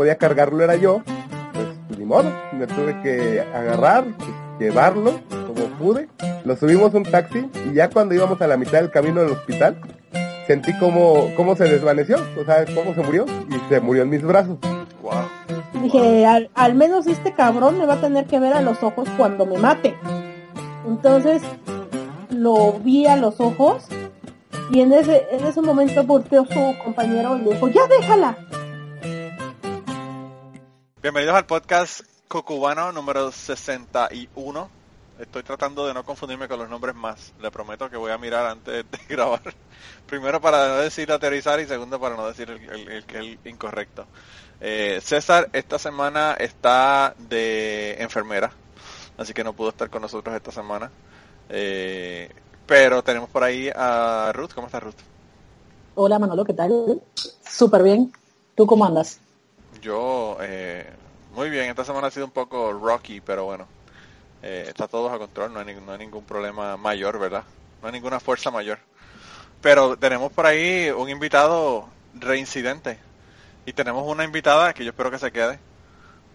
[0.00, 1.02] podía cargarlo era yo,
[1.52, 6.08] pues ni modo, me tuve que agarrar, pues, llevarlo como pude.
[6.46, 9.32] Lo subimos a un taxi y ya cuando íbamos a la mitad del camino del
[9.32, 9.76] hospital,
[10.46, 14.22] sentí como, cómo se desvaneció, o sea, cómo se murió y se murió en mis
[14.22, 14.56] brazos.
[15.02, 15.82] Wow.
[15.82, 19.06] Dije, al, al menos este cabrón me va a tener que ver a los ojos
[19.18, 19.94] cuando me mate.
[20.88, 21.42] Entonces
[22.30, 23.84] lo vi a los ojos
[24.70, 28.38] y en ese, en ese momento volteó su compañero y le dijo, ya déjala.
[31.02, 34.70] Bienvenidos al podcast Cocubano número 61.
[35.18, 37.32] Estoy tratando de no confundirme con los nombres más.
[37.40, 39.42] Le prometo que voy a mirar antes de grabar.
[40.06, 44.06] Primero para no decir aterrizar y segundo para no decir el, el- el- el incorrecto.
[44.60, 48.52] Eh, César esta semana está de enfermera,
[49.16, 50.90] así que no pudo estar con nosotros esta semana.
[51.48, 52.30] Eh,
[52.66, 54.52] pero tenemos por ahí a Ruth.
[54.54, 54.94] ¿Cómo está Ruth?
[55.94, 57.02] Hola Manolo, ¿qué tal?
[57.14, 58.12] Súper bien.
[58.54, 59.18] ¿Tú cómo andas?
[59.80, 60.90] Yo, eh,
[61.34, 63.68] muy bien, esta semana ha sido un poco rocky, pero bueno,
[64.42, 67.44] eh, está todo bajo control, no hay, no hay ningún problema mayor, ¿verdad?
[67.82, 68.80] No hay ninguna fuerza mayor.
[69.60, 73.00] Pero tenemos por ahí un invitado reincidente
[73.66, 75.60] y tenemos una invitada que yo espero que se quede,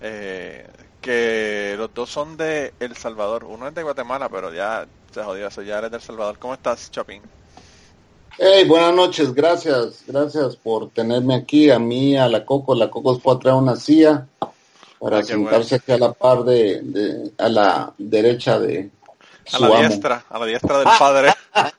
[0.01, 0.67] eh,
[1.01, 5.47] que los dos son de El Salvador, uno es de Guatemala, pero ya se jodió
[5.47, 6.39] eso, ya eres de El Salvador.
[6.39, 7.23] ¿Cómo estás, Chopin?
[8.37, 13.17] Hey, buenas noches, gracias, gracias por tenerme aquí, a mí, a la Coco, la Coco
[13.19, 14.27] fue a traer una silla
[14.99, 18.89] para Ah, sentarse aquí a la par de, de- a la derecha de
[19.53, 19.87] A su la amo.
[19.87, 21.33] diestra, a la diestra del padre.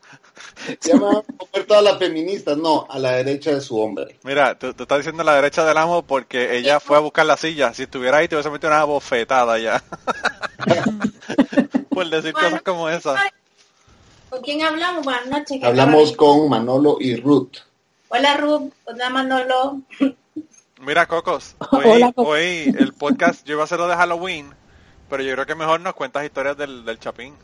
[0.83, 4.19] Ya me van a comer todas las feministas, no, a la derecha de su hombre.
[4.25, 7.37] Mira, tú, tú estás diciendo la derecha del amo porque ella fue a buscar la
[7.37, 7.73] silla.
[7.73, 9.85] Si estuviera ahí, te hubiese metido una bofetada ya.
[11.91, 13.15] Por decir cosas como esa.
[14.29, 15.05] ¿Con quién hablamos?
[15.05, 15.61] Buenas noches.
[15.61, 17.57] ¿qué Hablamos con Manolo y Ruth.
[18.09, 19.81] Hola Ruth, hola Manolo.
[20.81, 22.27] Mira, Cocos, hoy, Hola, Cocos.
[22.35, 24.53] hoy el podcast, yo iba a hacerlo de Halloween,
[25.09, 27.35] pero yo creo que mejor nos cuentas historias del, del Chapín.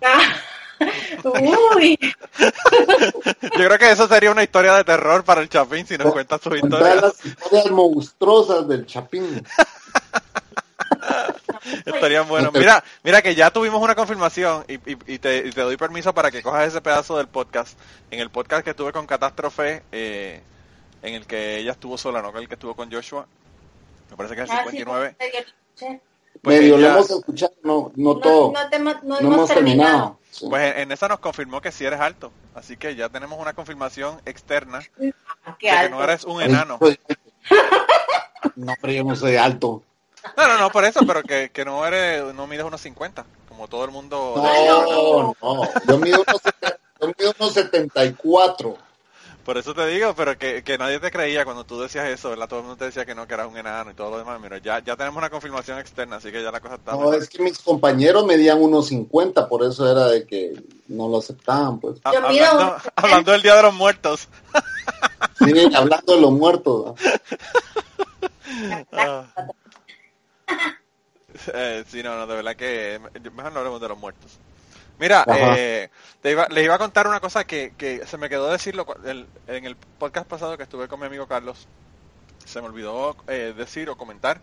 [1.76, 1.96] Uy,
[3.56, 6.40] Yo creo que eso sería una historia de terror para el Chapín si nos cuentas
[6.42, 6.96] su historia.
[6.96, 9.44] las historias monstruosas del Chapín.
[11.86, 12.52] Estarían buenos.
[12.52, 16.12] Mira, mira que ya tuvimos una confirmación y, y- y te, y te doy permiso
[16.14, 17.78] para que cojas ese pedazo del podcast.
[18.10, 20.40] En el podcast que tuve con Catástrofe, eh,
[21.02, 23.26] en el que ella estuvo sola, no el que estuvo con Joshua.
[24.10, 25.16] Me parece que es el Ah, sí, 59.
[25.18, 26.00] porque yo escuché.
[26.42, 29.18] Pues Medio lo ella- hemos escuchado, no, no No, todo, no te hemos- no no
[29.20, 30.18] hemos hemos terminado.
[30.30, 30.46] Sí.
[30.48, 32.32] Pues en, esa nos confirmó que sí eres alto.
[32.54, 36.78] Así que ya tenemos una confirmación externa de Ah, Qué que no eres un enano.
[36.78, 36.98] Pues,
[38.56, 39.82] No, pero yo no soy alto.
[40.36, 43.68] No, no, no, por eso, pero que, que no eres, no mides unos 50, como
[43.68, 44.34] todo el mundo.
[44.36, 46.40] No, no, yo mido unos,
[47.00, 48.76] yo mido unos 74.
[49.44, 52.46] Por eso te digo, pero que, que nadie te creía cuando tú decías eso, ¿verdad?
[52.48, 54.40] Todo el mundo te decía que no, que eras un enano y todo lo demás.
[54.40, 56.92] Mira, ya, ya tenemos una confirmación externa, así que ya la cosa está.
[56.92, 57.16] No, mejor.
[57.16, 60.52] es que mis compañeros medían unos 50, por eso era de que
[60.86, 61.98] no lo aceptaban, pues.
[62.04, 64.28] Ha- Yo mido hablando, hablando del Día de los Muertos.
[65.38, 66.94] Sí, hablando de los muertos.
[68.92, 69.26] ¿no?
[71.54, 73.00] Eh, sí, no, no, de verdad que
[73.32, 74.40] mejor no hablemos de los muertos.
[74.98, 75.90] Mira, eh,
[76.20, 79.30] te iba- les iba a contar una cosa que, que se me quedó decirlo el-
[79.46, 81.68] en el podcast pasado que estuve con mi amigo Carlos.
[82.44, 84.42] Se me olvidó eh, decir o comentar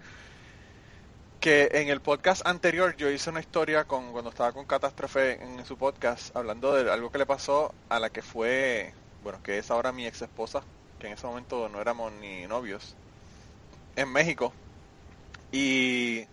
[1.39, 5.65] que en el podcast anterior yo hice una historia con cuando estaba con Catástrofe en
[5.65, 9.71] su podcast hablando de algo que le pasó a la que fue, bueno, que es
[9.71, 10.65] ahora mi ex esposa,
[10.97, 12.97] que en ese momento no éramos ni novios,
[13.95, 14.53] en México.
[15.51, 16.25] Y,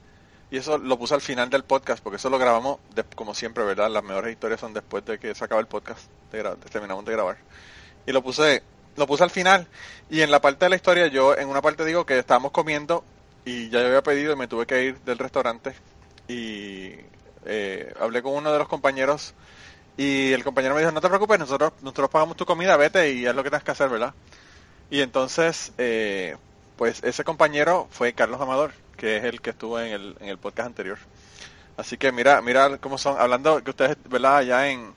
[0.51, 2.79] y eso lo puse al final del podcast, porque eso lo grabamos
[3.15, 3.91] como siempre, ¿verdad?
[3.91, 6.09] Las mejores historias son después de que se acaba el podcast,
[6.71, 7.37] terminamos de grabar.
[8.07, 8.63] Y lo puse,
[8.97, 9.67] lo puse al final.
[10.11, 13.05] Y en la parte de la historia, yo en una parte digo que estábamos comiendo
[13.45, 15.75] y ya yo había pedido y me tuve que ir del restaurante.
[16.29, 16.93] Y
[17.45, 19.35] eh, hablé con uno de los compañeros
[19.97, 23.27] y el compañero me dijo, no te preocupes, nosotros, nosotros pagamos tu comida, vete y
[23.27, 24.15] haz lo que tengas que hacer, ¿verdad?
[24.91, 26.37] Y entonces, eh,
[26.77, 30.39] pues ese compañero fue Carlos Amador, que es el que estuvo en el, en el
[30.39, 30.99] podcast anterior.
[31.77, 34.39] Así que mira, mira cómo son, hablando que ustedes, ¿verdad?
[34.39, 34.95] Allá en,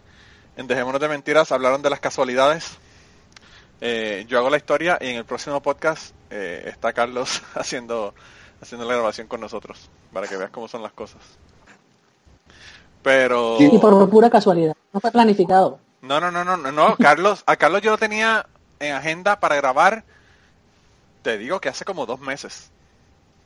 [0.55, 2.77] en Dejémonos de Mentiras hablaron de las casualidades.
[3.81, 8.13] Eh, yo hago la historia y en el próximo podcast eh, está Carlos haciendo,
[8.61, 11.21] haciendo la grabación con nosotros, para que veas cómo son las cosas.
[13.01, 13.57] Pero...
[13.59, 14.75] Y por pura casualidad.
[14.91, 15.79] No fue planificado.
[16.01, 18.45] No, no, no, no, no, no, Carlos, a Carlos yo lo tenía
[18.79, 20.05] en agenda para grabar,
[21.23, 22.71] te digo que hace como dos meses.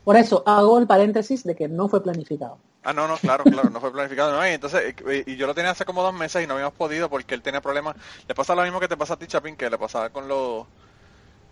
[0.04, 2.58] Por eso hago el paréntesis de que no fue planificado.
[2.82, 4.32] Ah, no, no, claro, claro, no fue planificado.
[4.32, 4.94] No, y entonces,
[5.26, 7.40] y, y yo lo tenía hace como dos meses y no habíamos podido porque él
[7.42, 7.96] tenía problemas.
[8.28, 10.66] Le pasa lo mismo que te pasa a ti, Chapin, que le pasaba con los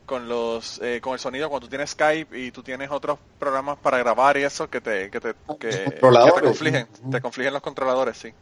[0.06, 3.78] con los eh, con el sonido cuando tú tienes Skype y tú tienes otros programas
[3.78, 7.62] para grabar y eso que te que te, que, que te confligen, te confligen los
[7.62, 8.34] controladores, sí.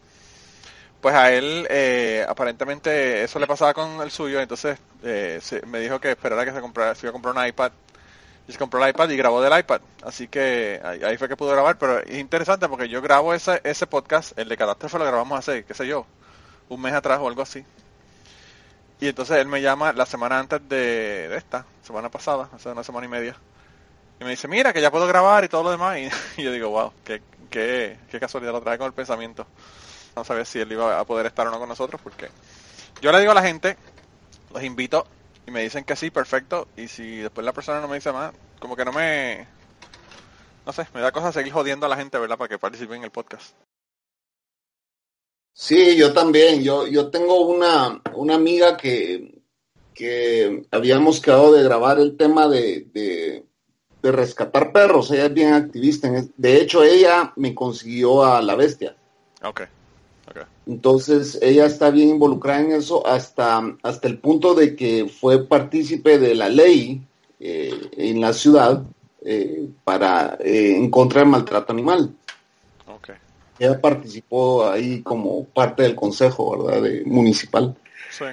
[1.01, 5.81] Pues a él eh, aparentemente eso le pasaba con el suyo, entonces eh, se- me
[5.81, 7.73] dijo que esperara que se comprara, se iba a comprar un iPad
[8.49, 9.81] y se compró el iPad y grabó del iPad.
[10.03, 11.79] Así que ahí, ahí fue que pudo grabar.
[11.79, 15.65] Pero es interesante porque yo grabo ese, ese podcast, el de Catástrofe lo grabamos hace,
[15.65, 16.07] qué sé yo,
[16.69, 17.65] un mes atrás o algo así.
[19.01, 22.85] Y entonces él me llama la semana antes de, de esta, semana pasada, hace una
[22.85, 23.37] semana y media.
[24.21, 25.99] Y me dice, mira, que ya puedo grabar y todo lo demás.
[26.37, 29.47] Y, y yo digo, wow, qué, qué, qué casualidad lo trae con el pensamiento.
[30.17, 32.29] No sabía si él iba a poder estar o no con nosotros porque
[33.01, 33.77] yo le digo a la gente,
[34.53, 35.07] los invito
[35.51, 36.69] y me dicen que sí, perfecto.
[36.77, 39.47] Y si después la persona no me dice más, como que no me...
[40.65, 42.39] No sé, me da cosa seguir jodiendo a la gente, ¿verdad?
[42.39, 43.57] Para que participen en el podcast.
[45.53, 46.63] Sí, yo también.
[46.63, 49.43] Yo, yo tengo una, una amiga que,
[49.93, 53.45] que habíamos quedado de grabar el tema de, de,
[54.03, 55.11] de rescatar perros.
[55.11, 56.09] Ella es bien activista.
[56.37, 58.95] De hecho, ella me consiguió a la bestia.
[59.43, 59.63] Ok,
[60.67, 66.19] Entonces, ella está bien involucrada en eso hasta, hasta el punto de que fue partícipe
[66.19, 67.03] de la ley
[67.41, 68.85] eh, en la ciudad
[69.25, 72.15] eh, para eh, en contra del maltrato animal.
[72.87, 73.11] Ok.
[73.59, 76.83] Ella participó ahí como parte del consejo, ¿verdad?
[76.83, 77.77] De, municipal.
[78.11, 78.25] Sí.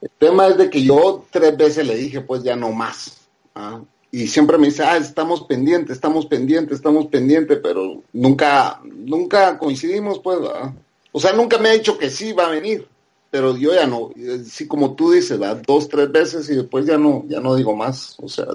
[0.00, 3.26] El tema es de que yo tres veces le dije, pues ya no más.
[3.54, 3.80] ¿ah?
[4.10, 10.18] Y siempre me dice, ah, estamos pendientes, estamos pendientes, estamos pendientes, pero nunca, nunca coincidimos,
[10.20, 10.72] pues, ¿verdad?
[11.16, 12.88] O sea, nunca me ha dicho que sí va a venir,
[13.30, 14.10] pero yo ya no,
[14.44, 15.62] sí como tú dices, ¿verdad?
[15.64, 18.16] Dos, tres veces y después ya no, ya no digo más.
[18.20, 18.46] O sea,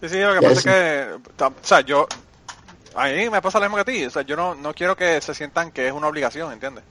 [0.00, 2.06] Sí, sí, lo que pasa es que, o sea, yo,
[2.94, 4.96] a mí me pasa lo mismo que a ti, o sea, yo no, no quiero
[4.96, 6.84] que se sientan que es una obligación, ¿entiendes?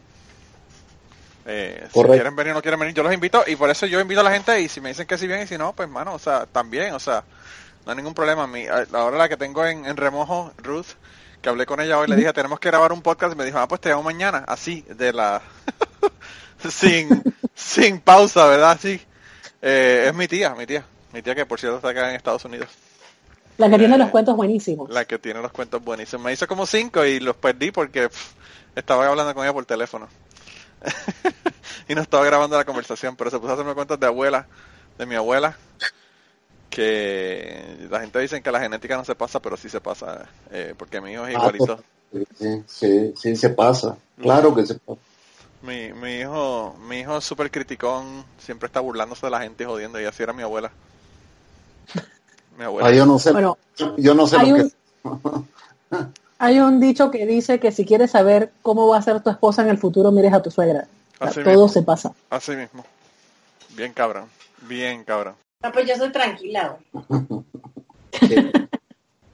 [1.48, 4.00] Eh, si quieren venir o no quieren venir, yo los invito y por eso yo
[4.00, 5.90] invito a la gente y si me dicen que sí bien y si no, pues
[5.90, 7.24] mano, o sea, también, o sea,
[7.84, 8.46] no hay ningún problema.
[8.46, 10.90] Mi, ahora la que tengo en, en remojo, Ruth,
[11.41, 13.57] que hablé con ella hoy, le dije, tenemos que grabar un podcast y me dijo,
[13.59, 15.41] ah, pues te llamo mañana, así, de la,
[16.69, 17.24] sin,
[17.56, 18.77] sin pausa, ¿verdad?
[18.81, 19.01] Sí.
[19.62, 22.45] Eh, es mi tía, mi tía, mi tía que por cierto está acá en Estados
[22.45, 22.69] Unidos.
[23.57, 24.89] La que tiene Eh, los cuentos buenísimos.
[24.89, 26.25] La que tiene los cuentos buenísimos.
[26.25, 28.31] Me hizo como cinco y los perdí porque pff,
[28.75, 30.07] estaba hablando con ella por teléfono.
[31.89, 34.47] y no estaba grabando la conversación, pero se puso a hacerme cuentos de abuela,
[34.97, 35.57] de mi abuela,
[36.69, 40.74] que la gente dice que la genética no se pasa, pero sí se pasa, eh,
[40.77, 41.83] porque mi hijo es Ah, igualito.
[42.38, 43.98] sí, sí, sí se pasa.
[44.21, 45.00] Claro que se pasa.
[45.62, 49.68] Mi, mi hijo, mi hijo es súper criticón, siempre está burlándose de la gente y
[49.68, 50.71] jodiendo, y así era mi abuela.
[52.57, 52.89] Mi abuela.
[52.89, 53.57] Ah, yo no sé, Bueno,
[53.98, 55.50] yo no sé hay lo un- que...
[56.42, 59.62] Hay un dicho que dice que si quieres saber cómo va a ser tu esposa
[59.62, 60.88] en el futuro, mires a tu suegra.
[61.15, 61.68] O sea, Así todo mismo.
[61.68, 62.13] se pasa.
[62.30, 62.86] Así mismo.
[63.75, 64.30] Bien cabrón,
[64.62, 65.36] bien cabrón.
[65.62, 66.78] No, pues yo soy tranquila.
[68.13, 68.36] Sí,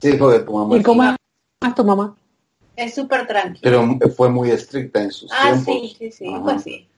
[0.00, 0.76] Sí, hijo de tu mamá.
[0.76, 2.14] ¿Y cómo es tu mamá?
[2.76, 3.60] Es súper tranquila.
[3.62, 5.64] Pero fue muy estricta en sus Ah, tiempos.
[5.74, 6.42] sí, sí, sí, Ajá.
[6.42, 6.88] pues sí.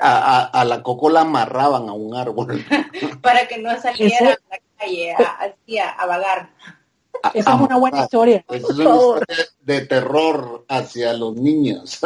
[0.00, 2.64] A, a- a la coco la amarraban a un árbol.
[3.22, 6.50] Para que no saliera Eso- a la calle a, así a, a vagar.
[7.22, 8.04] A- Esa es una buena amarrar.
[8.04, 8.44] historia.
[8.48, 12.00] Eso es una historia de terror hacia los niños.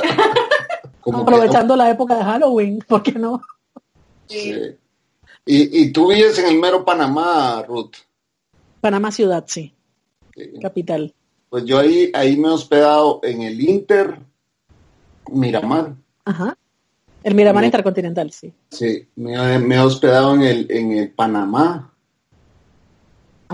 [1.01, 3.41] Como que- Aprovechando la época de Halloween, ¿por qué no?
[4.27, 4.53] Sí.
[4.53, 4.77] Sí.
[5.51, 7.95] Y, y tú vives en el mero Panamá, Ruth.
[8.83, 9.73] Panamá ciudad, sí,
[10.37, 10.43] Sí.
[10.61, 11.15] capital.
[11.49, 14.19] Pues yo ahí, ahí me he hospedado en el Inter
[15.33, 15.95] Miramar.
[16.27, 16.57] Ajá.
[17.25, 17.65] El Miramar.
[17.65, 18.53] Intercontinental, sí.
[18.71, 21.93] Sí, me, he- me he hospedado en el, en el Panamá.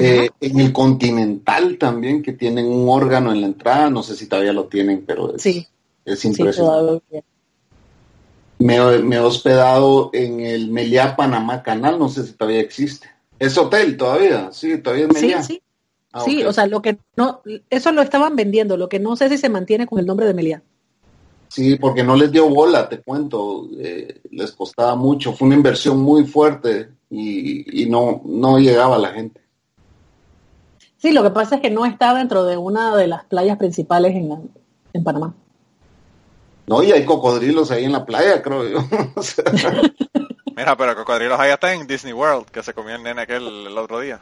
[0.00, 4.26] Eh, en el Continental también, que tienen un órgano en la entrada, no sé si
[4.26, 5.64] todavía lo tienen, pero es, Sí,
[6.04, 7.22] es impresionante.
[8.58, 13.08] Me, he- me he hospedado en el Meliá Panamá Canal, no sé si todavía existe.
[13.38, 14.50] ¿Es hotel todavía?
[14.52, 15.42] Sí, todavía es Meliá.
[15.42, 15.61] sí.
[16.12, 19.28] Ah, Sí, o sea, lo que no, eso lo estaban vendiendo, lo que no sé
[19.28, 20.62] si se mantiene con el nombre de Meliá.
[21.49, 25.99] Sí, porque no les dio bola, te cuento, eh, les costaba mucho, fue una inversión
[26.00, 29.40] muy fuerte y, y no, no llegaba a la gente.
[30.96, 34.14] Sí, lo que pasa es que no está dentro de una de las playas principales
[34.14, 34.40] en, la-
[34.92, 35.34] en Panamá.
[36.66, 38.78] No, y hay cocodrilos ahí en la playa, creo yo.
[39.16, 39.44] O sea,
[40.56, 43.76] Mira, pero cocodrilos hay hasta en Disney World, que se comió el nene aquel el
[43.76, 44.21] otro día.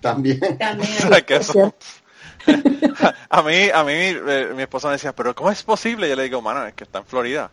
[0.00, 0.40] también.
[0.58, 0.90] También.
[1.04, 1.74] O sea, que Es eso-
[3.28, 6.08] a mí, a mí eh, mi esposa me decía, pero ¿cómo es posible?
[6.08, 7.50] Yo le digo, mano, es que está en Florida.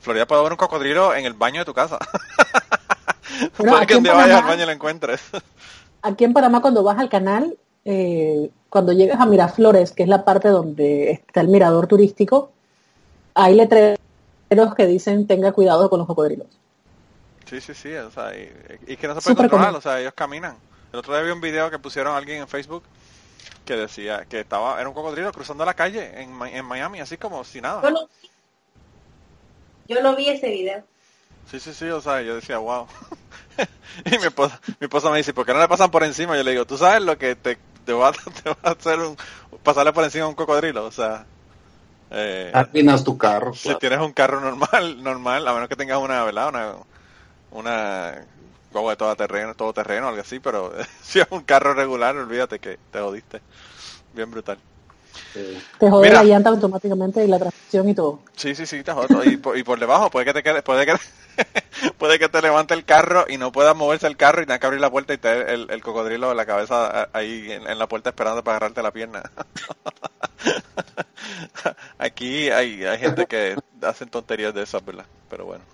[0.00, 1.98] Florida puede haber un cocodrilo en el baño de tu casa.
[3.58, 5.20] Bueno, Puede que un vayas al baño y lo encuentres.
[6.02, 10.24] Aquí en Panamá, cuando vas al canal, eh, cuando llegas a Miraflores, que es la
[10.24, 12.52] parte donde está el mirador turístico,
[13.34, 13.98] hay letreros
[14.76, 16.46] que dicen tenga cuidado con los cocodrilos.
[17.46, 18.50] Sí, sí, sí, o sea, y,
[18.86, 19.78] y que no se puede controlar, común.
[19.78, 20.56] o sea, ellos caminan.
[20.92, 22.84] El otro día vi un video que pusieron a alguien en Facebook
[23.64, 27.42] que decía que estaba, era un cocodrilo cruzando la calle en, en Miami, así como
[27.44, 27.90] si Yo nada.
[27.90, 28.08] lo,
[29.88, 30.84] yo lo vi ese video.
[31.50, 32.86] Sí, sí, sí, o sea, yo decía, wow.
[34.04, 36.36] y mi esposa, mi esposa me dice, ¿por qué no le pasan por encima?
[36.36, 38.12] Yo le digo, ¿tú sabes lo que te, te, va, a,
[38.42, 39.16] te va a hacer un,
[39.62, 40.84] pasarle por encima a un cocodrilo?
[40.84, 41.26] O sea,
[42.10, 43.52] eh, Arruinas tu carro.
[43.52, 43.78] si claro.
[43.78, 46.48] tienes un carro normal, normal, a menos que tengas una, ¿verdad?
[46.48, 46.76] Una,
[47.50, 48.28] una
[48.72, 52.60] guagua de todo terreno, todo terreno, algo así, pero si es un carro regular, olvídate
[52.60, 53.42] que te jodiste.
[54.12, 54.62] Bien brutal.
[55.78, 56.22] Te jode Mira.
[56.22, 58.20] la llanta automáticamente y la transmisión y todo.
[58.36, 59.24] Sí, sí, sí, te jodo.
[59.24, 60.94] Y por, y por debajo puede que te quede, puede que
[61.98, 64.66] puede que te levante el carro y no pueda moverse el carro y tenga que
[64.66, 67.88] abrir la puerta y tener el, el cocodrilo en la cabeza ahí en, en la
[67.88, 69.22] puerta esperando para agarrarte la pierna.
[71.98, 75.06] Aquí hay, hay gente que hacen tonterías de esas, ¿verdad?
[75.28, 75.64] Pero bueno.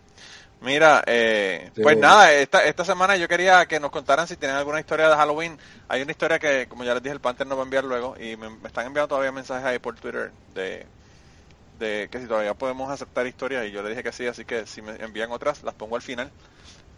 [0.61, 1.83] Mira, eh, Sí.
[1.83, 5.17] pues nada, esta, esta semana yo quería que nos contaran si tienen alguna historia de
[5.17, 5.59] Halloween.
[5.89, 8.15] Hay una historia que, como ya les dije, el Panther nos va a enviar luego
[8.19, 10.87] y me, me están enviando todavía mensajes ahí por Twitter de,
[11.79, 14.67] de que si todavía podemos aceptar historias y yo le dije que sí, así que
[14.67, 16.33] si me envían otras las pongo al final.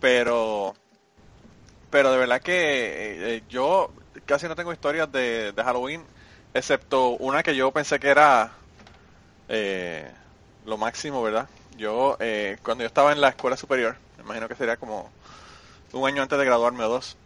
[0.01, 0.75] Pero
[1.91, 3.93] pero de verdad que eh, eh, yo
[4.27, 6.07] casi no tengo historias de, de Halloween,
[6.55, 8.53] excepto una que yo pensé que era
[9.49, 10.11] eh,
[10.65, 11.49] lo máximo, ¿verdad?
[11.77, 15.11] Yo, eh, cuando yo estaba en la escuela superior, me imagino que sería como
[15.93, 17.17] un año antes de graduarme o dos,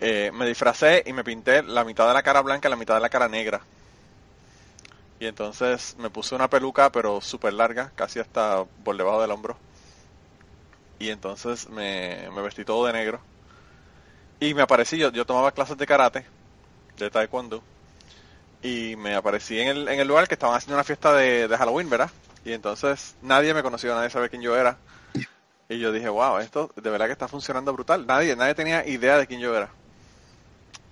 [0.00, 2.94] eh, me disfracé y me pinté la mitad de la cara blanca y la mitad
[2.94, 3.60] de la cara negra.
[5.20, 9.56] Y entonces me puse una peluca, pero súper larga, casi hasta por debajo del hombro.
[11.00, 13.20] Y entonces me, vestí todo de negro.
[14.40, 16.24] Y me aparecí, yo, yo tomaba clases de karate,
[16.96, 17.62] de taekwondo.
[18.62, 21.56] Y me aparecí en el, en el lugar que estaban haciendo una fiesta de, de
[21.56, 22.10] Halloween, ¿verdad?
[22.48, 24.78] Y entonces nadie me conoció, nadie sabía quién yo era.
[25.68, 28.06] Y yo dije, wow, esto de verdad que está funcionando brutal.
[28.06, 29.68] Nadie, nadie tenía idea de quién yo era.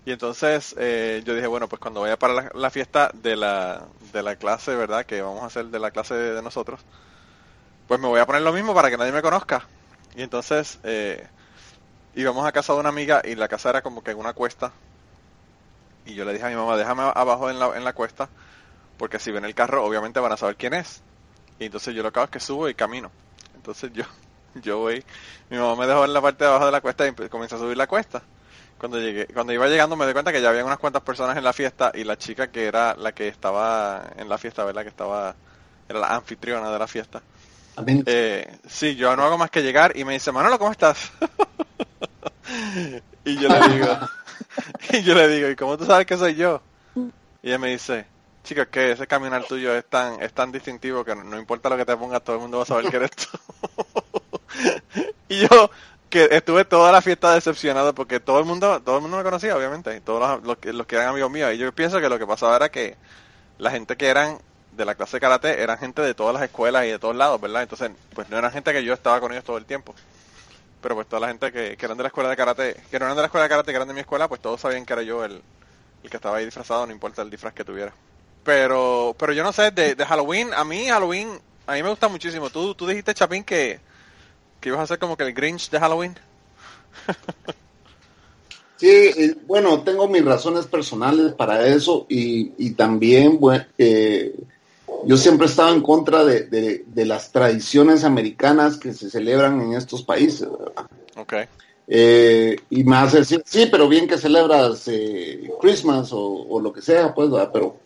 [0.04, 3.86] Y entonces eh, yo dije, bueno, pues cuando vaya para la, la fiesta de la,
[4.12, 5.06] de la clase, ¿verdad?
[5.06, 6.78] Que vamos a hacer de la clase de, de nosotros,
[7.88, 9.66] pues me voy a poner lo mismo para que nadie me conozca.
[10.14, 11.26] Y entonces eh,
[12.14, 14.72] íbamos a casa de una amiga y la casa era como que en una cuesta.
[16.04, 18.28] Y yo le dije a mi mamá, déjame abajo en la, en la cuesta,
[18.98, 21.02] porque si ven el carro, obviamente van a saber quién es.
[21.58, 23.10] Y entonces yo lo que hago es que subo y camino.
[23.54, 24.04] Entonces yo,
[24.62, 25.04] yo voy,
[25.50, 27.58] mi mamá me dejó en la parte de abajo de la cuesta y comencé a
[27.58, 28.22] subir la cuesta.
[28.78, 31.44] Cuando llegué, cuando iba llegando me di cuenta que ya había unas cuantas personas en
[31.44, 34.82] la fiesta y la chica que era la que estaba en la fiesta, ¿verdad?
[34.82, 35.34] Que estaba,
[35.88, 37.22] era la anfitriona de la fiesta.
[38.06, 41.12] Eh, sí, yo no hago más que llegar y me dice, Manolo, ¿cómo estás?
[43.24, 43.98] y yo le digo,
[44.92, 46.62] y yo le digo, ¿y cómo tú sabes que soy yo?
[47.42, 48.06] Y ella me dice,
[48.46, 51.76] chica, es que ese caminar tuyo es tan, es tan distintivo que no, importa lo
[51.76, 53.38] que te pongas, todo el mundo va a saber que eres tú.
[55.28, 55.70] y yo,
[56.08, 59.56] que estuve toda la fiesta decepcionado porque todo el mundo, todo el mundo me conocía,
[59.56, 61.52] obviamente, todos los, los los que eran amigos míos.
[61.52, 62.96] Y yo pienso que lo que pasaba era que
[63.58, 64.38] la gente que eran
[64.72, 67.62] de la clase karate eran gente de todas las escuelas y de todos lados, ¿verdad?
[67.62, 69.94] Entonces, pues no eran gente que yo estaba con ellos todo el tiempo.
[70.82, 73.06] Pero pues toda la gente que, que eran de la escuela de karate, que no
[73.06, 74.92] eran de la escuela de karate, que eran de mi escuela, pues todos sabían que
[74.92, 75.42] era yo el,
[76.02, 77.92] el que estaba ahí disfrazado, no importa el disfraz que tuviera.
[78.46, 81.28] Pero, pero yo no sé, de, de Halloween, a mí Halloween,
[81.66, 82.48] a mí me gusta muchísimo.
[82.48, 83.80] Tú, tú dijiste, Chapín, que,
[84.60, 86.16] que ibas a ser como que el Grinch de Halloween.
[88.78, 94.34] Sí, eh, bueno, tengo mis razones personales para eso y, y también bueno, eh,
[95.06, 99.62] yo siempre he estado en contra de, de- de las tradiciones americanas que se celebran
[99.62, 100.46] en estos países.
[100.50, 100.86] ¿verdad?
[101.16, 101.32] Ok.
[101.88, 106.70] Eh, y me hace decir, sí, pero bien que celebras eh, Christmas o, o lo
[106.70, 107.50] que sea, pues, ¿verdad?
[107.54, 107.85] pero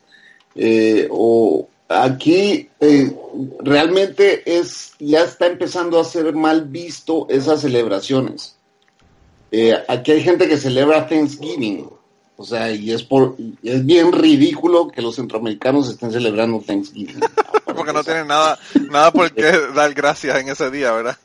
[0.62, 3.16] eh, o aquí eh,
[3.60, 8.56] realmente es ya está empezando a ser mal visto esas celebraciones.
[9.50, 11.88] Eh, aquí hay gente que celebra Thanksgiving,
[12.36, 17.20] o sea, y es por es bien ridículo que los centroamericanos estén celebrando Thanksgiving.
[17.64, 18.58] Porque no tienen nada,
[18.90, 21.16] nada por qué dar gracias en ese día, ¿verdad?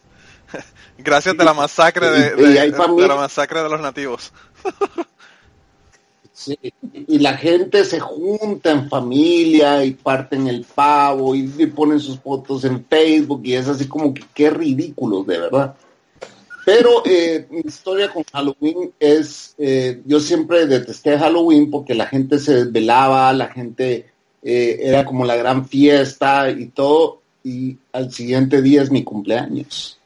[0.98, 2.72] Gracias de la masacre de,
[3.08, 4.32] la masacre de los nativos.
[6.38, 6.60] Sí,
[7.08, 12.20] y la gente se junta en familia y parten el pavo y, y ponen sus
[12.20, 15.76] fotos en Facebook y es así como que qué ridículo, de verdad.
[16.66, 22.38] Pero eh, mi historia con Halloween es, eh, yo siempre detesté Halloween porque la gente
[22.40, 24.08] se desvelaba, la gente
[24.44, 30.00] eh, era como la gran fiesta y todo, y al siguiente día es mi cumpleaños.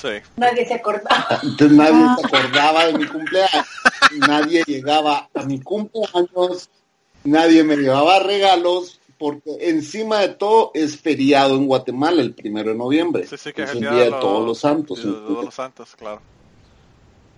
[0.00, 0.08] Sí.
[0.36, 1.40] Nadie se acordaba.
[1.42, 3.66] Entonces nadie se acordaba de mi cumpleaños,
[4.26, 6.70] nadie llegaba a mi cumpleaños
[7.24, 12.76] nadie me llevaba regalos porque encima de todo es feriado en Guatemala el primero de
[12.76, 13.26] noviembre.
[13.26, 15.04] Sí, sí, que es es el día de todos los santos.
[15.04, 16.22] de todos los santos, claro.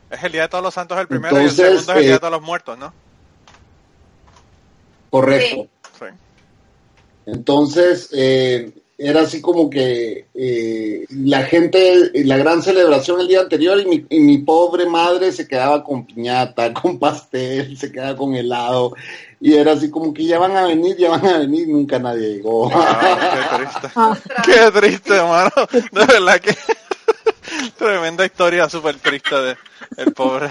[0.08, 2.02] Es el día de todos los santos el primero Entonces, y el segundo es el
[2.02, 2.94] día eh, de todos los muertos, ¿no?
[5.10, 5.68] Correcto.
[5.98, 6.06] Sí.
[7.26, 8.72] Entonces, eh,
[9.04, 14.06] era así como que eh, la gente, la gran celebración el día anterior y mi,
[14.08, 18.94] y mi pobre madre se quedaba con piñata, con pastel, se quedaba con helado
[19.40, 22.34] y era así como que ya van a venir, ya van a venir, nunca nadie
[22.36, 22.70] llegó.
[22.72, 23.88] Ah, qué triste.
[23.96, 25.50] Ah, Qué triste, hermano.
[25.90, 26.54] De verdad que
[27.78, 29.56] tremenda historia súper triste de
[29.96, 30.50] el pobre.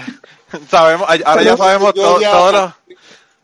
[0.70, 2.72] Sabemos, ahora ya sabemos yo to- ya- todos los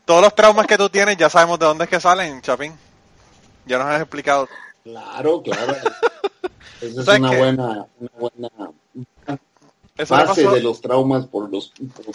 [0.05, 2.73] todos los traumas que tú tienes, ya sabemos de dónde es que salen, Chapín.
[3.67, 4.49] Ya nos has explicado.
[4.93, 5.75] Claro, claro.
[6.81, 8.49] Esa es ¿Sabes una buena, una buena
[9.99, 11.71] Eso le, base pasó, de los traumas por los...
[11.95, 12.15] por-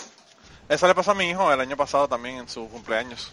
[0.67, 3.31] eso le pasó a mi hijo el año pasado también en su cumpleaños.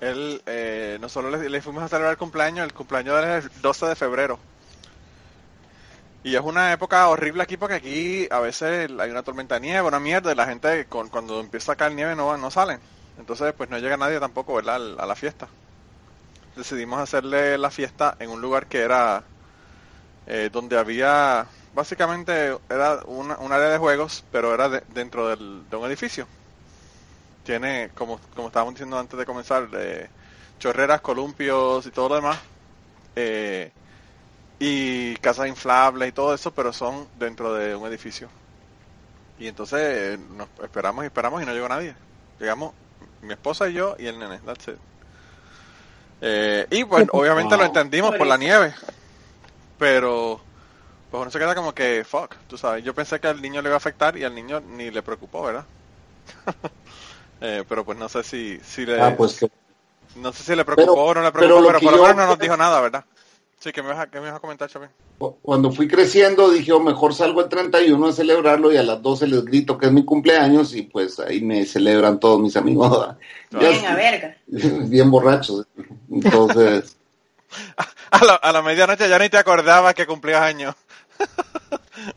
[0.00, 3.86] Él, eh, nosotros le, le fuimos a celebrar el cumpleaños, el cumpleaños es el 12
[3.86, 4.38] de febrero.
[6.24, 9.86] Y es una época horrible aquí porque aquí a veces hay una tormenta de nieve,
[9.88, 12.80] una mierda, y la gente con, cuando empieza a caer nieve no, no salen.
[13.16, 14.98] Entonces pues no llega nadie tampoco, ¿verdad?
[15.00, 15.48] A la fiesta.
[16.54, 19.28] Decidimos hacerle la fiesta en un lugar que era
[20.26, 25.76] eh, donde había, básicamente era una, un área de juegos, pero era de- dentro de
[25.76, 26.28] un edificio.
[27.42, 30.10] Tiene, como, como estábamos diciendo antes de comenzar, eh,
[30.58, 32.40] chorreras, columpios y todo lo demás.
[33.16, 33.74] Eh,
[34.58, 38.30] y casas inflables y todo eso, pero son dentro de un edificio.
[39.36, 41.96] Y entonces eh, nos esperamos y esperamos y no llegó nadie.
[42.38, 42.74] Llegamos
[43.20, 44.40] mi esposa y yo y el nene.
[44.40, 44.80] That's it.
[46.24, 48.72] Eh, y pues obviamente lo entendimos por la nieve.
[49.78, 50.40] Pero
[51.10, 52.82] pues uno se queda como que fuck, tú sabes.
[52.84, 55.42] Yo pensé que al niño le iba a afectar y al niño ni le preocupó,
[55.42, 55.66] ¿verdad?
[57.44, 59.50] Eh, pero pues no sé si, si le Ah, pues que
[60.14, 62.02] no sé si le preocupó Pero- o no le pero preocupó, pero, que por lo
[62.04, 63.04] menos no nos dijo nada, ¿verdad?
[63.62, 64.88] Sí, que me vas a, que me vas a comentar, Chapín.
[65.40, 69.28] cuando fui creciendo dije, oh, mejor salgo el 31 a celebrarlo y a las 12
[69.28, 72.90] les grito que es mi cumpleaños y pues ahí me celebran todos mis amigos.
[72.90, 73.18] ¿verdad?
[73.52, 74.36] Ya Bien, a verga.
[74.88, 75.64] bien borrachos.
[76.10, 76.96] Entonces,
[78.10, 80.74] A la, a la medianoche ya ni te acordabas que cumplías años.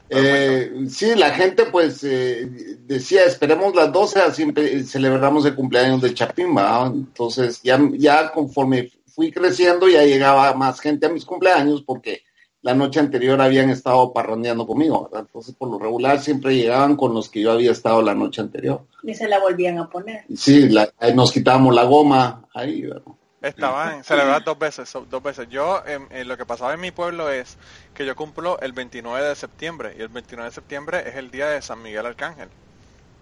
[0.09, 4.51] eh, sí, la gente pues eh, decía, esperemos las 12, así
[4.85, 6.87] celebramos el cumpleaños del Chapín, ¿va?
[6.87, 12.23] Entonces, ya, ya conforme fui creciendo, ya llegaba más gente a mis cumpleaños porque
[12.61, 15.21] la noche anterior habían estado parrandeando conmigo, ¿verdad?
[15.27, 18.81] Entonces, por lo regular, siempre llegaban con los que yo había estado la noche anterior.
[19.03, 20.25] Y se la volvían a poner.
[20.35, 23.03] Sí, la- ahí nos quitábamos la goma, ahí, ¿verdad?
[23.41, 25.47] Estaban celebradas dos veces, dos veces.
[25.49, 27.57] Yo, en, en lo que pasaba en mi pueblo es
[27.93, 31.47] que yo cumplo el 29 de septiembre y el 29 de septiembre es el día
[31.49, 32.49] de San Miguel Arcángel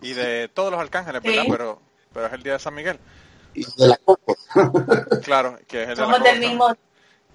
[0.01, 1.43] y de todos los arcángeles, ¿verdad?
[1.43, 1.51] Sí.
[1.51, 1.79] Pero,
[2.13, 2.97] pero es el día de San Miguel,
[3.53, 4.33] Y de la copa.
[5.23, 6.75] claro, que es el de la Somos del mismo.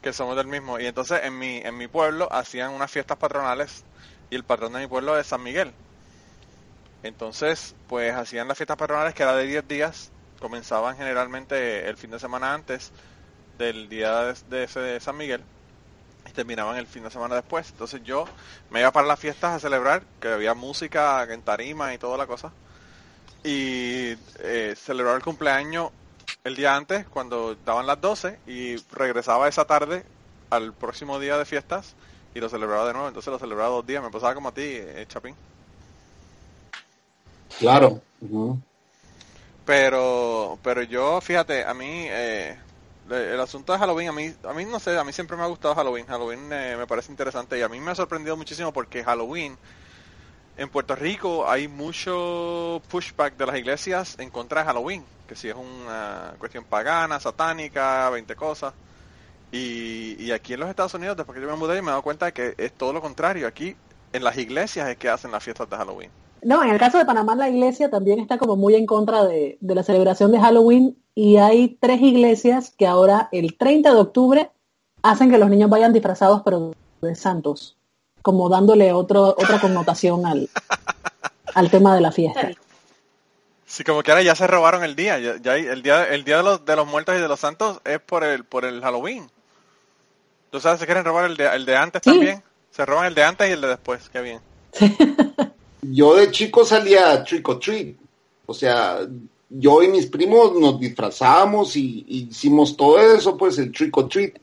[0.01, 0.79] que somos del mismo.
[0.81, 3.85] Y entonces en mi, en mi pueblo hacían unas fiestas patronales
[4.31, 5.75] y el patrón de mi pueblo es San Miguel.
[7.03, 12.11] Entonces, pues hacían las fiestas patronales que era de 10 días, comenzaban generalmente el fin
[12.11, 12.93] de semana antes
[13.59, 15.45] del día de, de ese de San Miguel
[16.27, 17.71] y terminaban el fin de semana después.
[17.71, 18.27] Entonces yo
[18.71, 22.27] me iba para las fiestas a celebrar, que había música en tarima y toda la
[22.27, 22.53] cosa.
[23.45, 25.91] Y eh, celebrar el cumpleaños
[26.45, 30.05] el día antes, cuando daban las 12, y regresaba esa tarde
[30.51, 31.95] al próximo día de fiestas
[32.35, 33.09] y lo celebraba de nuevo.
[33.09, 34.03] Entonces lo celebraba dos días.
[34.03, 35.35] Me pasaba como a ti, eh, Chapín.
[37.59, 38.01] Claro.
[39.65, 42.57] Pero, pero yo, fíjate, a mí, eh,
[43.11, 45.47] el asunto de Halloween, a mí, a mí no sé, a mí siempre me ha
[45.47, 46.07] gustado Halloween.
[46.07, 49.57] Halloween eh, me parece interesante y a mí me ha sorprendido muchísimo porque Halloween,
[50.57, 55.49] en Puerto Rico hay mucho pushback de las iglesias en contra de Halloween, que si
[55.49, 58.73] es una cuestión pagana, satánica, 20 cosas.
[59.53, 62.03] Y, y aquí en los Estados Unidos, después que yo me mudé, me he dado
[62.03, 63.47] cuenta de que es todo lo contrario.
[63.47, 63.77] Aquí
[64.13, 66.11] en las iglesias es que hacen las fiestas de Halloween.
[66.43, 69.59] No, en el caso de Panamá, la iglesia también está como muy en contra de,
[69.61, 74.51] de la celebración de Halloween y hay tres iglesias que ahora el 30 de octubre
[75.03, 77.77] hacen que los niños vayan disfrazados pero de santos,
[78.23, 80.49] como dándole otro, otra connotación al,
[81.55, 82.51] al tema de la fiesta.
[83.71, 85.19] Sí, como que ahora ya se robaron el día.
[85.19, 88.01] Ya, el día, el día de los, de los muertos y de los santos es
[88.01, 89.31] por el, por el Halloween.
[90.51, 90.81] ¿Tú sabes?
[90.81, 92.11] Se quieren robar el de, el de antes Sí.
[92.11, 92.43] también.
[92.71, 94.09] Se roban el de antes y el de después.
[94.09, 94.41] Qué bien.
[95.83, 97.97] Yo de chico salía a trick or treat.
[98.47, 99.01] O sea,
[99.51, 104.09] yo y mis primos nos disfrazábamos y, y hicimos todo eso, pues el trick or
[104.09, 104.35] treat.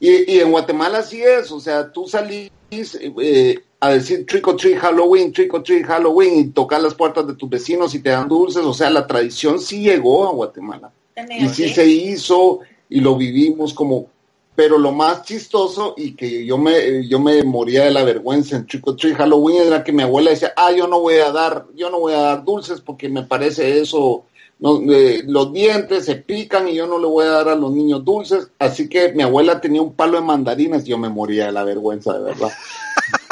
[0.00, 4.56] Y, y en Guatemala sí es, o sea, tú salías eh, a decir trick or
[4.56, 8.10] treat Halloween, trick or treat Halloween y tocar las puertas de tus vecinos y te
[8.10, 8.64] dan dulces.
[8.64, 10.90] O sea, la tradición sí llegó a Guatemala.
[11.14, 14.06] También Y sí se hizo y lo vivimos como...
[14.54, 18.66] Pero lo más chistoso y que yo me, yo me moría de la vergüenza en
[18.66, 21.66] Trick or Treat Halloween era que mi abuela decía, ah, yo no voy a dar,
[21.76, 24.24] yo no voy a dar dulces porque me parece eso,
[24.60, 27.72] no, eh, los dientes se pican y yo no le voy a dar a los
[27.72, 28.50] niños dulces.
[28.58, 31.64] Así que mi abuela tenía un palo de mandarinas y yo me moría de la
[31.64, 32.50] vergüenza, de verdad.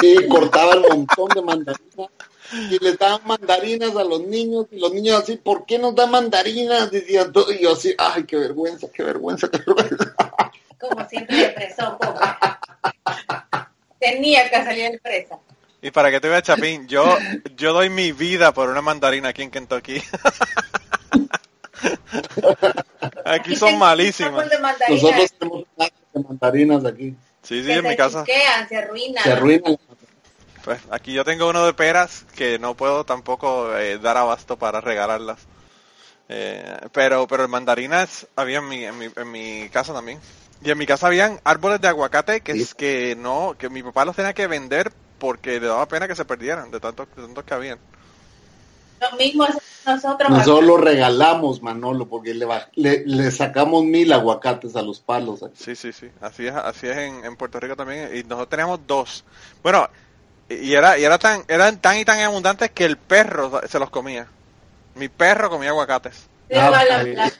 [0.03, 2.11] Y cortaba el montón de mandarinas
[2.53, 6.11] y les daban mandarinas a los niños y los niños así, ¿por qué nos dan
[6.11, 6.91] mandarinas?
[6.91, 10.15] Decían todo y yo así, ay, qué vergüenza, qué vergüenza, qué vergüenza.
[10.79, 12.21] Como siempre le presó, pobre.
[13.99, 15.39] Tenía que salir el presa.
[15.83, 17.05] Y para que te veas, Chapín, yo,
[17.57, 20.03] yo doy mi vida por una mandarina aquí en Kentucky.
[23.25, 24.33] aquí son malísimas.
[24.33, 25.65] árbol de mandarinas Nosotros tenemos
[26.13, 27.17] de mandarinas aquí.
[27.43, 28.25] Sí, sí, que en mi casa.
[28.69, 29.23] se arruinan.
[29.23, 29.77] Se arruinan.
[30.65, 34.81] Pues aquí yo tengo uno de peras que no puedo tampoco eh, dar abasto para
[34.81, 35.39] regalarlas.
[36.29, 40.19] Eh, pero pero mandarinas había en mi, en, mi, en mi casa también.
[40.65, 42.75] Y en mi casa habían árboles de aguacate que es Sí.
[42.77, 46.25] que no, que mi papá los tenía que vender porque le daba pena que se
[46.25, 47.79] perdieran de tantos, de tantos que habían.
[49.01, 49.47] Lo mismo
[49.87, 50.31] nosotros.
[50.31, 55.43] Nosotros lo regalamos, Manolo, porque le, le, le sacamos mil aguacates a los palos.
[55.43, 55.55] aquí.
[55.57, 56.11] Sí, sí, sí.
[56.21, 58.11] Así es, así es en, en Puerto Rico también.
[58.15, 59.25] Y nosotros teníamos dos.
[59.63, 59.89] Bueno,
[60.49, 63.91] y era, y era tan, eran tan y tan abundantes que el perro se los
[63.91, 64.27] comía.
[64.95, 66.27] Mi perro comía aguacates.
[66.55, 67.33] Ah, la- la-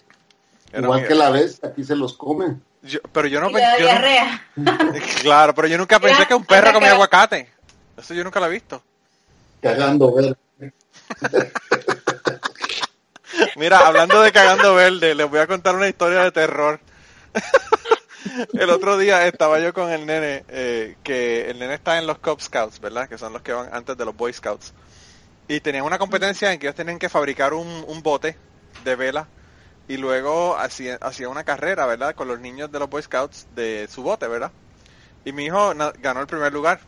[0.79, 2.61] Igual que la vez, aquí se los comen.
[2.83, 3.87] yo- pero yo no pensé.
[5.23, 7.51] claro, pero yo nunca pensé que un perro comía aguacate.
[7.97, 8.83] Eso yo nunca lo he visto.
[9.63, 10.37] Cagando ver.
[13.57, 16.81] Mira, hablando de cagando verde, les voy a contar una historia de terror.
[18.53, 22.19] el otro día estaba yo con el nene, eh, que el nene está en los
[22.19, 23.09] Cub Scouts, ¿verdad?
[23.09, 24.73] Que son los que van antes de los Boy Scouts.
[25.49, 28.37] Y tenían una competencia en que ellos tenían que fabricar un, bote
[28.85, 29.29] de vela
[29.89, 32.15] y luego hacía, una carrera, ¿verdad?
[32.15, 34.51] Con los niños de los Boy Scouts de su bote, ¿verdad?
[35.25, 36.81] Y mi hijo ganó el primer lugar.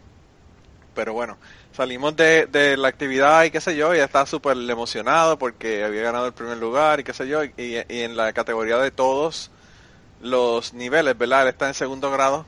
[0.94, 1.38] Pero bueno,
[1.78, 6.26] salimos de, la actividad y qué sé yo, y estaba súper emocionado porque había ganado
[6.26, 9.52] el primer lugar y qué sé yo, y, en la categoría de todos
[10.20, 11.42] los niveles, ¿verdad?
[11.42, 12.46] Él está en segundo grado,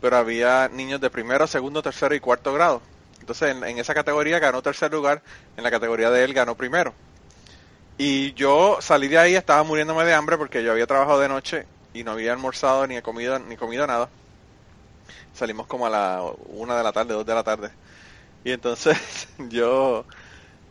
[0.00, 2.80] pero había niños de primero, segundo, tercero y cuarto grado.
[3.20, 5.20] Entonces en, en esa categoría ganó tercer lugar,
[5.58, 6.94] en la categoría de él ganó primero.
[7.98, 11.66] Y yo salí de ahí, estaba muriéndome de hambre porque yo había trabajado de noche
[11.92, 14.08] y no había almorzado ni comido, ni comido nada.
[15.34, 17.83] Salimos como a la una de la tarde, dos de la tarde.
[18.44, 20.04] Y entonces yo,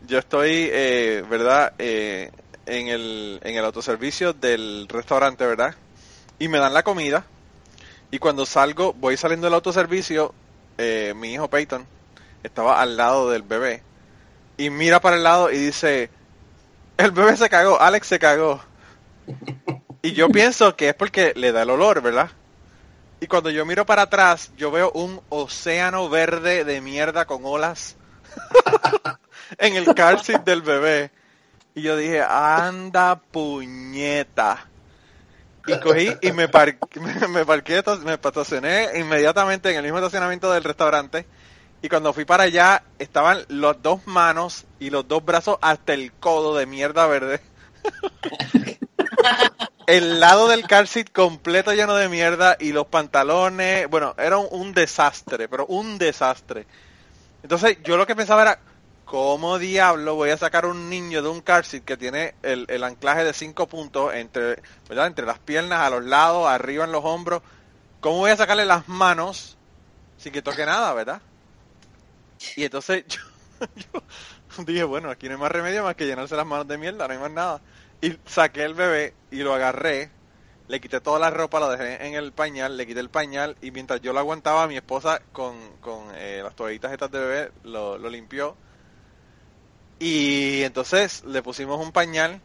[0.06, 1.74] yo estoy, eh, ¿verdad?
[1.78, 2.30] Eh,
[2.66, 5.74] en el, en el autoservicio del restaurante, ¿verdad?
[6.38, 7.24] Y me dan la comida.
[8.10, 10.32] Y cuando salgo, voy saliendo del autoservicio,
[10.78, 11.86] eh, mi hijo Peyton
[12.42, 13.82] estaba al lado del bebé.
[14.56, 16.10] Y mira para el lado y dice,
[16.96, 18.60] el bebé se cagó, Alex se cagó.
[20.02, 22.30] Y yo pienso que es porque le da el olor, ¿verdad?
[23.24, 27.96] Y cuando yo miro para atrás, yo veo un océano verde de mierda con olas
[29.56, 31.10] en el car del bebé.
[31.74, 34.66] Y yo dije, anda puñeta.
[35.66, 40.52] Y cogí y me, par me, me parqué, me estacioné inmediatamente en el mismo estacionamiento
[40.52, 41.24] del restaurante.
[41.80, 46.12] Y cuando fui para allá, estaban las dos manos y los dos brazos hasta el
[46.12, 47.40] codo de mierda verde.
[49.86, 54.72] el lado del car seat completo lleno de mierda y los pantalones, bueno, era un,
[54.72, 56.66] desastre, pero un desastre.
[57.42, 58.58] Entonces yo lo que pensaba era,
[59.04, 63.24] ¿cómo diablo voy a sacar un niño de un car que tiene el, el anclaje
[63.24, 65.06] de cinco puntos entre, ¿verdad?
[65.06, 67.42] entre las piernas, a los lados, arriba en los hombros?
[68.00, 69.56] ¿Cómo voy a sacarle las manos
[70.16, 71.20] sin que toque nada, verdad?
[72.56, 73.20] Y entonces yo,
[73.86, 77.06] yo dije, bueno, aquí no hay más remedio más que llenarse las manos de mierda,
[77.06, 77.60] no hay más nada.
[78.04, 80.10] Y saqué el bebé y lo agarré,
[80.68, 83.70] le quité toda la ropa, lo dejé en el pañal, le quité el pañal y
[83.70, 87.96] mientras yo lo aguantaba, mi esposa con, con eh, las toallitas estas de bebé lo,
[87.96, 88.58] lo limpió.
[89.98, 92.42] Y entonces le pusimos un pañal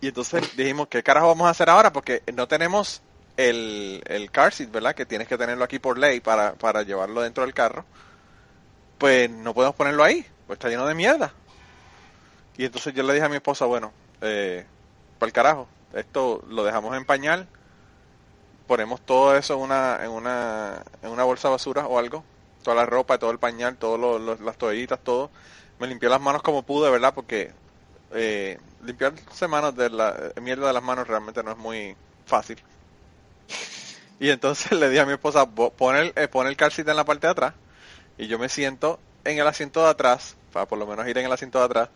[0.00, 1.92] y entonces dijimos, ¿qué carajo vamos a hacer ahora?
[1.92, 3.02] Porque no tenemos
[3.36, 4.94] el, el car seat, ¿verdad?
[4.94, 7.84] Que tienes que tenerlo aquí por ley para, para llevarlo dentro del carro.
[8.98, 11.34] Pues no podemos ponerlo ahí, pues está lleno de mierda.
[12.56, 14.66] Y entonces yo le dije a mi esposa, bueno, eh,
[15.18, 17.50] para el carajo, esto lo dejamos en pañal,
[18.66, 22.24] ponemos todo eso en una, en una, en una bolsa de basura o algo,
[22.62, 25.32] toda la ropa, todo el pañal, todas las toallitas, todo.
[25.78, 27.14] Me limpié las manos como pude, ¿verdad?
[27.14, 27.54] Porque
[28.12, 32.62] eh, limpiarse manos de la eh, mierda de las manos realmente no es muy fácil.
[34.18, 37.04] Y entonces le dije a mi esposa, "Bo- pon el, eh, el seat en la
[37.04, 37.54] parte de atrás
[38.18, 41.26] y yo me siento en el asiento de atrás, para por lo menos ir en
[41.26, 41.90] el asiento de atrás,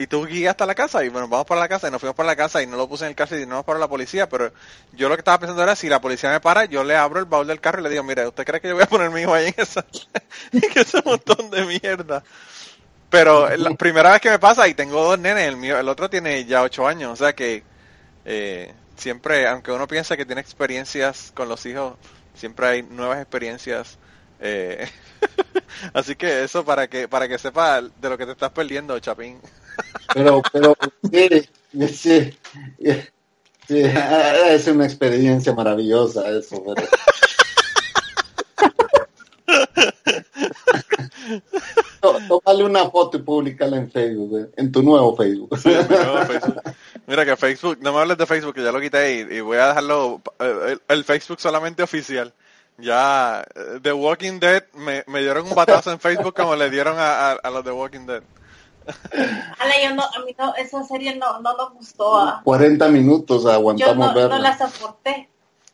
[0.00, 2.16] y tú guías hasta la casa y bueno, vamos para la casa y nos fuimos
[2.16, 3.86] para la casa y no lo puse en el carro y no nos para la
[3.86, 4.50] policía, pero
[4.92, 7.26] yo lo que estaba pensando era si la policía me para, yo le abro el
[7.26, 9.20] baúl del carro y le digo, mire, ¿usted cree que yo voy a poner mi
[9.20, 9.84] hijo ahí en, esa,
[10.52, 12.24] en ese montón de mierda?
[13.10, 16.08] Pero la primera vez que me pasa y tengo dos nenes, el mío, el otro
[16.08, 17.62] tiene ya ocho años, o sea que
[18.24, 21.98] eh, siempre, aunque uno piensa que tiene experiencias con los hijos,
[22.34, 23.98] siempre hay nuevas experiencias.
[24.40, 24.88] Eh,
[25.92, 29.38] así que eso para que para que sepa de lo que te estás perdiendo, Chapín.
[30.14, 30.76] Pero, pero,
[31.10, 31.28] sí,
[31.88, 32.34] sí,
[33.68, 33.82] sí,
[34.48, 36.62] es una experiencia maravillosa eso.
[36.64, 36.88] Pero...
[42.28, 45.56] Tómale una foto y publicarla en Facebook, eh, en tu nuevo Facebook.
[45.58, 46.62] Sí, mi nuevo Facebook.
[47.06, 49.58] Mira que Facebook, no me hables de Facebook, que ya lo quité y, y voy
[49.58, 52.34] a dejarlo, eh, el, el Facebook solamente oficial.
[52.80, 56.98] Ya, eh, The Walking Dead, me, me dieron un batazo en Facebook como le dieron
[56.98, 58.22] a, a, a los The Walking Dead.
[59.58, 62.16] Ala, yo no, a mí no, esa serie no, no nos gustó.
[62.18, 62.40] ah.
[62.44, 64.36] 40 minutos Yo aguantamos no, verla.
[64.36, 65.28] no la soporté.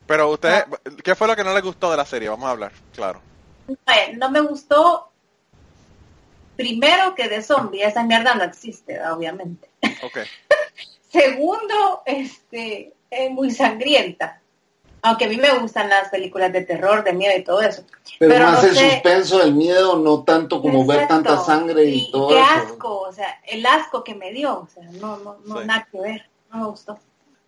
[0.06, 0.64] Pero ustedes,
[1.02, 2.28] ¿qué fue lo que no les gustó de la serie?
[2.28, 3.20] Vamos a hablar, claro.
[4.16, 5.10] No me gustó,
[6.56, 9.14] primero que de zombie, esa mierda no existe, ¿verdad?
[9.14, 9.68] obviamente.
[10.04, 10.18] Ok.
[11.10, 14.40] Segundo, este, es muy sangrienta.
[15.06, 17.82] Aunque a mí me gustan las películas de terror, de miedo y todo eso.
[18.18, 18.90] Pero, Pero más no el sé.
[18.90, 22.46] suspenso, el miedo, no tanto como ver tanta sangre y, todo qué eso.
[22.72, 25.66] asco, o sea, el asco que me dio, o sea, no, no, no, Sí.
[25.66, 26.98] nada que ver, no me gustó.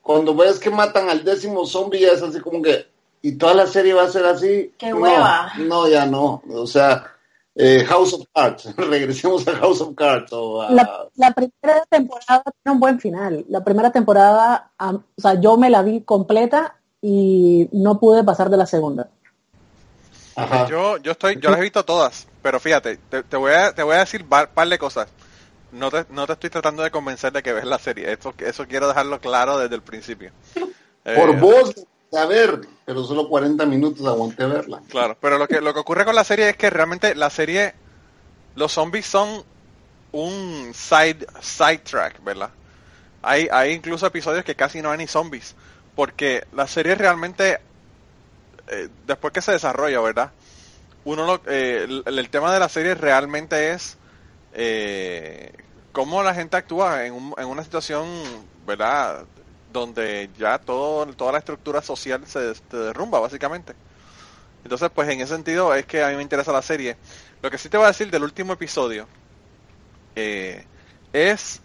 [0.03, 2.87] Cuando ves que matan al décimo zombie, ya es así como que,
[3.23, 4.73] y toda la serie va a ser así.
[4.79, 5.53] Qué No, hueva.
[5.59, 6.43] No, ya no.
[6.51, 7.13] O sea,
[7.55, 10.33] eh, House of Cards, regresemos a House of Cards.
[10.33, 13.45] O a- La, la primera temporada tiene un buen final.
[13.49, 18.57] La primera temporada, o sea, yo me la vi completa y no pude pasar de
[18.57, 19.09] la segunda.
[20.37, 20.69] Ajá.
[20.69, 23.83] Yo, yo estoy, yo las he visto todas, pero fíjate, te, te voy a, te
[23.83, 25.09] voy a decir un par de cosas.
[25.73, 28.13] No te, no te estoy tratando de convencer de que ves la serie.
[28.13, 30.31] Eso, eso quiero dejarlo claro desde el principio.
[31.15, 31.75] Por Eh, vos,
[32.17, 34.81] a ver, pero solo 40 minutos aguanté verla.
[34.89, 37.75] Claro, pero lo que, lo que ocurre con la serie es que realmente la serie,
[38.55, 39.45] los zombies son
[40.13, 42.51] un side, side track, ¿verdad?
[43.21, 45.55] Hay, hay incluso episodios que casi no hay ni zombies,
[45.99, 47.59] porque la serie realmente,
[48.69, 50.33] eh, después que se desarrolla, ¿verdad?
[51.05, 53.99] Uno lo, eh, el, tema de la serie realmente es
[54.53, 55.53] eh,
[55.93, 58.09] cómo la gente actúa en, un- en una situación,
[58.67, 59.27] ¿verdad?
[59.69, 63.75] Donde ya todo, toda la estructura social se, se derrumba, básicamente.
[64.65, 66.99] Entonces, pues en ese sentido es que a mí me interesa la serie.
[67.43, 69.09] Lo que sí te voy a decir del último episodio
[70.15, 70.67] eh,
[71.13, 71.63] es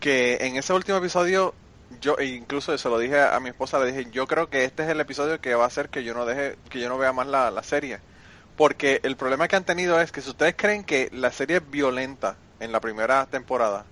[0.00, 1.54] que en ese último episodio,
[2.00, 4.82] yo e incluso se lo dije a mi esposa, le dije, yo creo que este
[4.84, 7.12] es el episodio que va a hacer que yo no deje, que yo no vea
[7.12, 8.00] más la, la serie.
[8.56, 11.70] Porque el problema que han tenido es que si ustedes creen que la serie es
[11.70, 13.88] violenta en la primera temporada,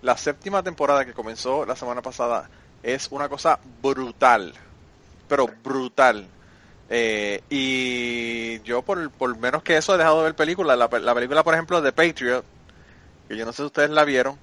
[0.00, 2.50] la séptima temporada que comenzó la semana pasada
[2.82, 4.54] es una cosa brutal,
[5.26, 6.32] pero brutal.
[6.88, 10.78] Eh, y yo por, por menos que eso he dejado de ver películas.
[10.78, 12.46] La, pe- la película, por ejemplo, de Patriot,
[13.28, 14.40] que yo no sé si ustedes la vieron,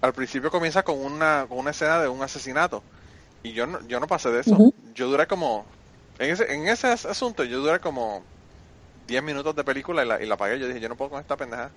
[0.00, 2.82] al principio comienza con una, con una escena de un asesinato.
[3.42, 4.72] Y yo no, yo no pasé de eso.
[4.94, 5.64] Yo duré como,
[6.18, 8.22] en ese, en ese as- asunto, yo duré como
[9.06, 10.58] 10 minutos de película y la, y la apagué.
[10.58, 11.70] Yo dije, yo no puedo con esta pendeja.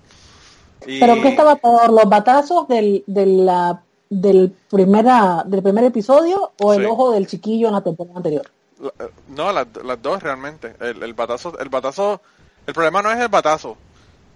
[0.86, 6.52] Y, ¿Pero qué estaba peor, los batazos del, de la, del, primera, del primer episodio
[6.62, 6.86] o el Sí.
[6.86, 8.52] ojo del chiquillo en la temporada anterior?
[8.80, 10.76] La- eh, No, las, las dos realmente.
[10.82, 12.22] El, el batazo, el batazo,
[12.68, 13.78] el problema no es el batazo.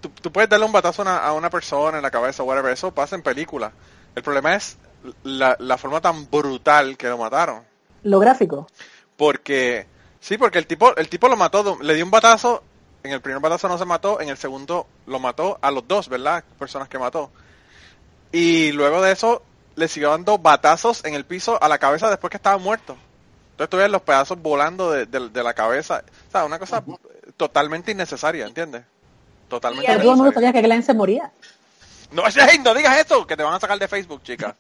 [0.02, 2.72] Tú, tú puedes darle un batazo a una, a una persona en la cabeza, whatever,
[2.72, 3.72] eso pasa en película.
[4.16, 4.78] El problema es
[5.24, 7.64] la, la forma tan brutal que lo mataron.
[8.04, 8.68] Lo gráfico.
[9.16, 9.88] Porque,
[10.20, 12.64] sí, porque el tipo, el tipo lo mató, le dio un batazo,
[13.04, 16.10] en el primer batazo no se mató, en el segundo lo mató a los dos,
[16.10, 16.44] ¿verdad?
[16.60, 17.32] Personas que mató.
[18.32, 19.42] Y luego de eso
[19.76, 22.98] le siguió dando batazos en el piso a la cabeza después que estaba muerto.
[23.52, 26.04] Entonces tú ves los pedazos volando de, de- de la cabeza.
[26.28, 26.84] O sea, una cosa
[27.38, 28.84] totalmente innecesaria, ¿entiendes?
[29.48, 31.32] Totalmente Pero todo el mundo sabía que Glenn se moría.
[32.12, 34.56] No, ey, no digas eso, que te van a sacar de Facebook, chica.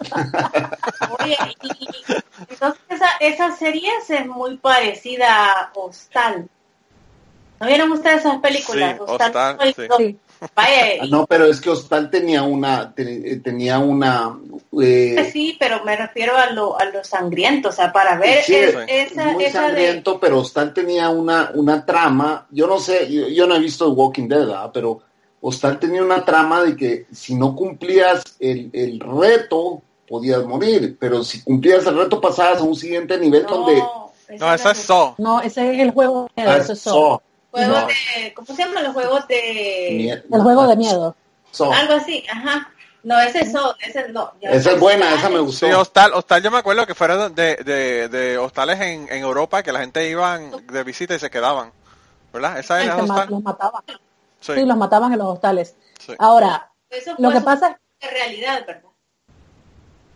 [1.20, 1.88] Oye, y, y-
[2.48, 6.48] entonces esa, esa serie es muy parecida a Hostal.
[7.60, 8.96] ¿No vieron ustedes esas películas?
[8.96, 10.18] Sí, Hostal, soy- sí.
[10.54, 14.38] Vaya, Ah, No, pero es que Hostal tenía una, te- eh, tenía una,
[14.80, 18.54] eh, sí, pero me refiero a lo, a lo sangriento, o sea, para ver Sí,
[18.54, 19.66] es- esa, muy esa de...
[19.68, 23.86] sangriento, pero Hostal tenía una, una trama, yo no sé, yo, yo no he visto
[23.86, 24.70] The Walking Dead, ¿verdad?
[24.72, 25.00] pero
[25.40, 31.22] Hostal tenía una trama de que si no cumplías el, el reto, podías morir, pero
[31.24, 33.82] si cumplías el reto pasabas a un siguiente nivel donde...
[34.38, 35.14] No, esa es So.
[35.18, 36.28] No, ese es el juego.
[36.36, 36.80] Ah, ese es.
[36.80, 37.20] Saw.
[37.54, 37.86] Juegos No.
[37.86, 41.16] de, ¿cómo se llaman los juegos de Mie- El juego de miedo.
[41.52, 42.24] So, algo así?
[42.28, 42.68] Ajá.
[43.04, 44.32] No, ese es so, ese no.
[44.40, 45.80] ya esa es buena, esa me Sí, gustó.
[45.80, 49.70] hostal, hostal yo me acuerdo que fueron de, de, de hostales en, en Europa que
[49.72, 51.70] la gente iban de visita y se quedaban.
[52.32, 52.58] ¿Verdad?
[52.58, 53.30] ¿Esa ma- hostal?
[53.30, 53.82] los mataban.
[54.40, 55.76] Sí, Sí, los mataban en los hostales.
[56.00, 56.12] sí.
[56.18, 58.82] Ahora, Eso lo que pasa es realidad, ¿verdad?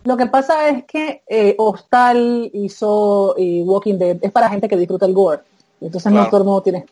[0.04, 4.76] Lo que pasa es que eh, Hostal hizo y Walking Dead es para gente que
[4.76, 5.42] disfruta el gore.
[5.80, 6.24] Entonces Claro.
[6.24, 6.86] no todo el mundo tiene.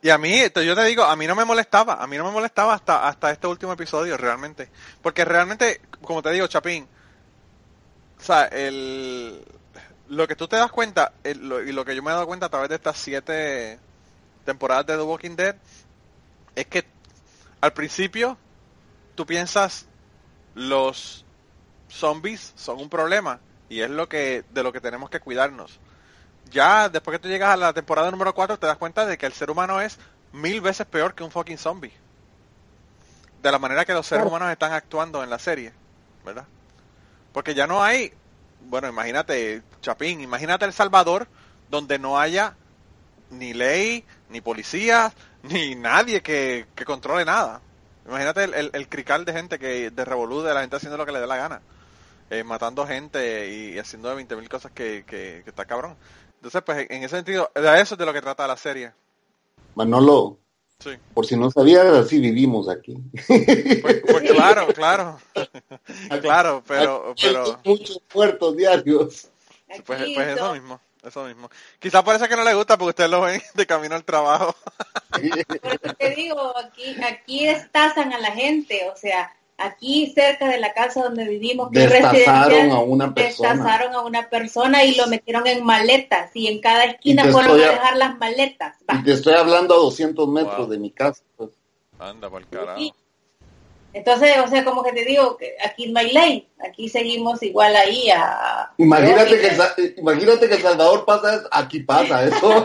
[0.00, 2.30] Y a mí, yo te digo, a mí no me molestaba, a mí no me
[2.30, 4.70] molestaba hasta, hasta este último episodio, realmente.
[5.02, 6.86] Porque realmente, como te digo, Chapín,
[8.18, 9.44] o sea, el,
[10.08, 12.26] lo que tú te das cuenta, el- lo- y lo que yo me he dado
[12.26, 13.78] cuenta a través de estas siete
[14.44, 15.56] temporadas de The Walking Dead,
[16.54, 16.84] es que
[17.60, 18.38] al principio
[19.16, 19.86] tú piensas
[20.54, 21.24] los
[21.90, 25.78] zombies son un problema y es lo que de lo que tenemos que cuidarnos.
[26.50, 29.26] Ya después que tú llegas a la temporada número 4 te das cuenta de que
[29.26, 29.98] el ser humano es
[30.32, 31.92] mil veces peor que un fucking zombie.
[33.42, 35.72] De la manera que los seres humanos están actuando en la serie,
[36.24, 36.44] ¿verdad?
[37.32, 38.12] Porque ya no hay,
[38.62, 41.28] bueno, imagínate, Chapín, imagínate El Salvador
[41.70, 42.56] donde no haya
[43.30, 47.60] ni ley, ni policía, ni nadie que, que controle nada.
[48.06, 51.06] Imagínate el, el, el crical de gente que de revolú de la gente haciendo lo
[51.06, 51.60] que le dé la gana.
[52.30, 55.96] Eh, matando gente y haciendo de 20.000 cosas que, que, que está cabrón.
[56.38, 58.92] Entonces, pues en ese sentido, de eso es de lo que trata la serie.
[59.74, 60.38] Manolo,
[60.80, 60.90] Sí.
[61.12, 62.96] por si no sabías, así vivimos aquí.
[63.26, 65.18] Pues, pues claro, claro.
[66.22, 69.28] claro, pero, pero muchos muertos diarios.
[69.66, 69.82] pues,
[70.14, 70.52] pues eso no.
[70.54, 71.50] mismo, eso mismo.
[71.80, 74.54] Quizás parece que no le gusta porque ustedes lo ven de camino al trabajo.
[75.10, 80.58] Por eso te digo, aquí, aquí destazan a la gente, o sea, aquí cerca de
[80.58, 83.52] la casa donde vivimos, que es Destazaron a una persona.
[83.54, 87.64] destazaron a una persona y lo metieron en maletas y en cada esquina fueron a
[87.70, 88.76] dejar las maletas.
[88.88, 88.94] Va.
[89.00, 90.66] Y te estoy hablando a 200 metros Wow.
[90.68, 91.22] de mi casa.
[91.36, 91.50] pues.
[91.98, 92.78] Anda por carajo.
[92.78, 92.94] Sí.
[93.94, 97.74] Entonces, o sea, como que te digo, que aquí no hay ley, aquí seguimos igual
[97.74, 98.70] ahí a...
[98.76, 102.64] Imagínate que, imagínate que El Salvador pasa aquí pasa eso.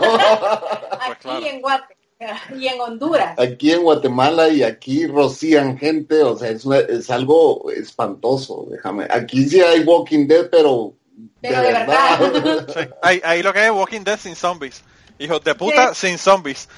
[1.00, 1.46] Aquí Pues claro.
[1.46, 1.93] en Guate
[2.56, 3.38] y en Honduras.
[3.38, 9.06] aquí en Guatemala y aquí rocían gente, o sea, es, una- es algo espantoso, déjame.
[9.10, 10.92] Aquí sí hay Walking Dead, pero,
[11.40, 12.66] Pero de verdad.
[12.74, 12.80] Sí.
[13.02, 14.82] Ahí, ahí lo que es Walking Dead sin zombies.
[15.18, 16.68] Hijos de puta sin zombies.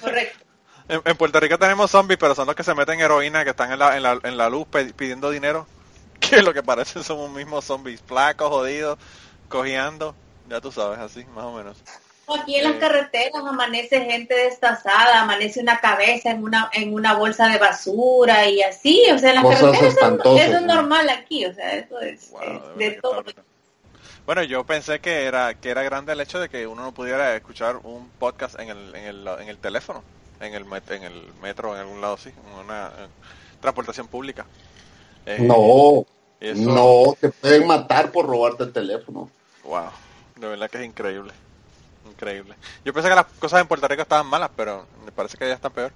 [0.00, 0.38] Correcto.
[0.88, 3.72] En, en Puerto Rico tenemos zombies, pero son los que se meten heroína, que están
[3.72, 5.66] en la, en la, en la luz pidiendo dinero.
[6.20, 8.98] Que lo que parecen son un mismo zombies, flacos, jodidos,
[9.48, 10.14] cojeando.
[10.48, 11.76] Ya tú sabes, así, más o menos.
[12.40, 17.48] Aquí en las carreteras amanece gente destazada, amanece una cabeza en una en una bolsa
[17.48, 19.96] de basura y así, o sea, en las Cosas carreteras
[20.40, 20.74] eso, es ¿no?
[20.74, 23.22] normal aquí, o sea, eso es, Wow, es de todo.
[24.26, 27.36] Bueno, yo pensé que era que era grande el hecho de que uno no pudiera
[27.36, 30.02] escuchar un podcast en el, en el, en el teléfono,
[30.40, 32.90] en el, met- en el metro, en algún lado así, en una
[33.60, 34.46] transportación pública.
[35.26, 36.06] Eh, no,
[36.40, 39.28] eso- no, te pueden matar por robarte el teléfono.
[39.62, 39.90] Wow,
[40.36, 41.32] de verdad que es increíble.
[42.14, 42.54] Increíble.
[42.84, 45.54] Yo pensé que las cosas en Puerto Rico estaban malas, pero me parece que ya
[45.54, 45.92] están peor.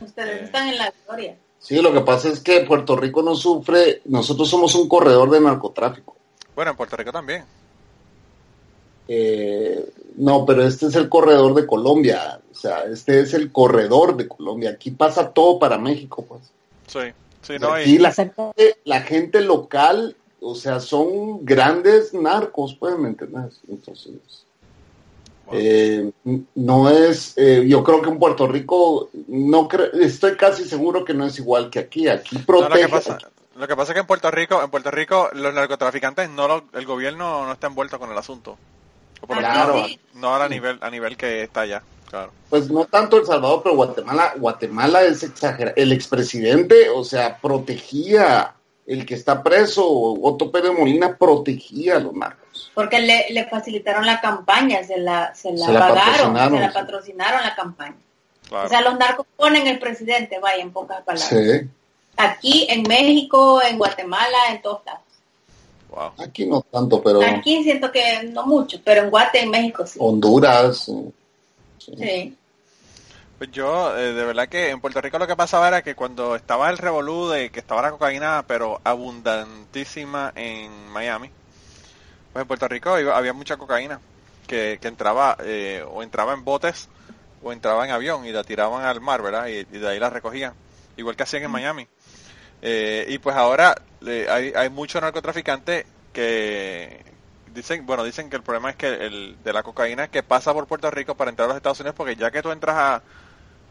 [0.00, 0.44] Ustedes Eh.
[0.44, 1.36] están en la gloria.
[1.60, 5.40] Sí, lo que pasa es que Puerto Rico no sufre, nosotros somos un corredor de
[5.40, 6.16] narcotráfico.
[6.56, 7.44] Bueno, en Puerto Rico también.
[9.08, 14.16] Eh, no, pero este es el corredor de Colombia, o sea, este es el corredor
[14.16, 14.70] de Colombia.
[14.70, 16.42] Aquí pasa todo para México, pues.
[16.86, 18.12] Sí, sí, no, Aquí y, la
[18.84, 23.60] la gente local, o sea, son grandes narcos, pues, ¿me entiendes?
[23.68, 24.41] Entonces.
[25.52, 26.10] Eh,
[26.54, 29.68] no es, eh, yo creo que en Puerto Rico, no
[30.00, 32.08] estoy casi seguro que no es igual que aquí.
[32.08, 32.82] Aquí No, protege.
[32.82, 33.18] lo que pasa,
[33.56, 36.64] lo que pasa es que en Puerto Rico, en Puerto Rico los narcotraficantes no lo-
[36.72, 38.56] el gobierno no está envuelto con el asunto.
[39.20, 39.74] O por Claro.
[39.74, 42.32] menos no a nivel a nivel que está allá, claro.
[42.50, 45.74] Pues no tanto El Salvador, pero Guatemala, Guatemala es exagerado.
[45.76, 48.54] El expresidente, o sea, protegía
[48.86, 52.41] el que está preso, Otto Pérez Molina protegía a los narcos.
[52.74, 56.60] Porque le, le facilitaron la campaña, se la, se la Se la pagaron, patrocinaron, se
[56.60, 57.96] la patrocinaron la campaña.
[58.48, 58.66] claro.
[58.66, 61.28] O sea, los narcos ponen el presidente, vaya, en pocas palabras.
[61.28, 61.68] Sí,
[62.16, 65.00] Aquí, en México, en Guatemala, en todos lados.
[65.90, 66.12] Wow.
[66.24, 69.98] aquí no tanto, pero Aquí siento que no mucho, pero en Guate, en México sí.
[70.00, 70.78] Honduras.
[70.86, 71.12] sí.
[71.98, 72.36] Sí.
[73.42, 76.36] Pues yo, eh, de verdad que en Puerto Rico lo que pasaba era que cuando
[76.36, 81.28] estaba el revolú de que estaba la cocaína, pero abundantísima en Miami,
[82.32, 84.00] pues en Puerto Rico iba- había mucha cocaína
[84.46, 86.88] que, que entraba eh, o entraba en botes
[87.42, 89.46] o entraba en avión y la tiraban al mar, ¿verdad?
[89.48, 90.54] Y, y de ahí la recogían,
[90.96, 91.88] igual que hacían en Miami.
[92.62, 93.74] Eh, y pues ahora
[94.06, 97.04] eh, hay, hay muchos narcotraficantes que
[97.46, 100.66] dicen, bueno, dicen que el problema es que el de la cocaína que pasa por
[100.66, 103.02] Puerto Rico para entrar a los Estados Unidos, porque ya que tú entras a,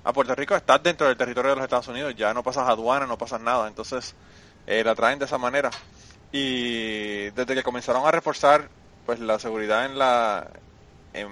[0.04, 3.06] a Puerto Rico, estás dentro del territorio de los Estados Unidos, ya no pasas aduana,
[3.08, 4.16] no pasas nada, entonces
[4.68, 5.70] eh, la traen de esa manera.
[6.32, 8.70] Y desde que comenzaron a reforzar
[9.06, 10.50] pues la seguridad en la
[11.14, 11.30] en,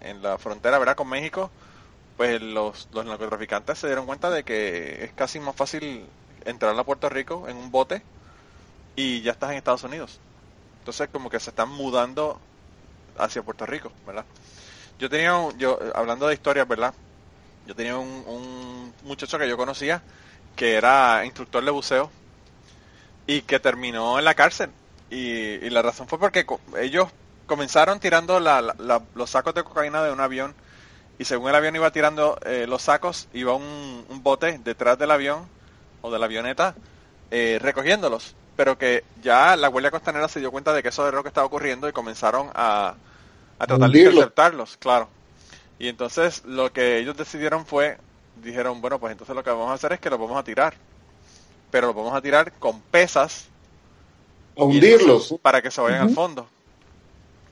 [0.00, 0.96] en la frontera, ¿verdad?
[0.96, 1.50] Con México,
[2.16, 6.06] pues los, los narcotraficantes se dieron cuenta de que es casi más fácil
[6.44, 8.02] entrar a Puerto Rico en un bote
[8.96, 10.20] y ya estás en Estados Unidos.
[10.80, 12.40] Entonces como que se están mudando
[13.18, 14.26] hacia Puerto Rico, ¿verdad?
[14.98, 16.94] Yo tenía, yo hablando de historias, ¿verdad?
[17.66, 20.02] Yo tenía un, un muchacho que yo conocía
[20.56, 22.10] que era instructor de buceo
[23.26, 24.74] y que terminó en la cárcel.
[25.10, 25.18] Y,
[25.66, 27.08] y la razón fue porque co- ellos
[27.46, 30.56] comenzaron tirando la- la- la- los sacos de cocaína de un avión
[31.18, 35.10] y según el avión iba tirando eh, los sacos, iba un, un bote detrás del
[35.12, 35.50] avión
[36.00, 36.78] o de la avioneta
[37.30, 38.36] eh, recogiéndolos.
[38.56, 41.28] Pero que ya la Guardia Costanera se dio cuenta de que eso era lo que
[41.28, 42.98] estaba ocurriendo y comenzaron a,
[43.58, 45.12] a tratar de interceptarlos, claro.
[45.78, 47.98] Y entonces lo que ellos decidieron fue,
[48.34, 50.80] dijeron, bueno, pues entonces lo que vamos a hacer es que los vamos a tirar.
[51.74, 53.46] Pero los vamos a tirar con pesas
[54.56, 55.34] A hundirlos.
[55.42, 56.46] para que se vayan al fondo.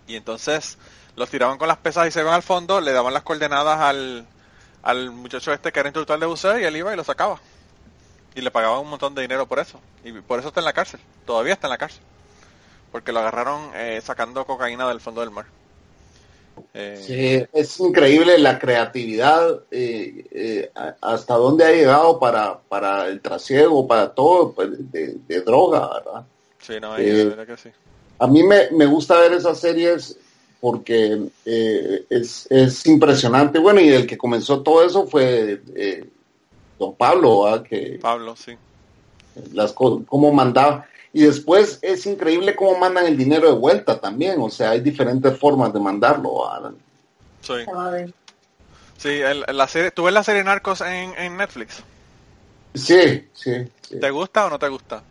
[0.06, 0.78] Y entonces
[1.16, 4.24] los tiraban con las pesas y se iban al fondo, le daban las coordenadas al,
[4.84, 7.40] al muchacho este que era instructor de buceo y él iba y lo sacaba.
[8.36, 9.80] Y le pagaban un montón de dinero por eso.
[10.04, 11.00] Y por eso está en la cárcel.
[11.26, 12.02] Todavía está en la cárcel.
[12.92, 15.46] Porque lo agarraron eh, sacando cocaína del fondo del mar.
[16.74, 23.20] Eh, Sí, es increíble la creatividad, eh, eh, hasta dónde ha llegado para, para el
[23.20, 26.24] trasiego, para todo, pues, de, de droga, ¿verdad?
[26.58, 27.70] sí, no, de verdad que sí.
[28.18, 30.16] A mí me, me gusta ver esas series
[30.60, 33.58] porque es, es impresionante.
[33.58, 35.60] Bueno, y el que comenzó todo eso fue
[36.78, 37.62] don Pablo, ¿verdad?
[37.64, 38.52] que Pablo, sí.
[39.52, 40.86] las cómo mandaba.
[41.12, 44.40] Y después es increíble cómo mandan el dinero de vuelta también.
[44.40, 46.50] O sea, hay diferentes formas de mandarlo.
[46.50, 46.72] ¿verdad?
[47.42, 47.52] Sí,
[48.96, 51.82] sí el- la serie, ¿tú ves la serie Narcos en, en Netflix?
[52.74, 53.68] Sí, sí.
[53.86, 54.00] sí.
[54.00, 55.02] ¿Te gusta o no te gusta?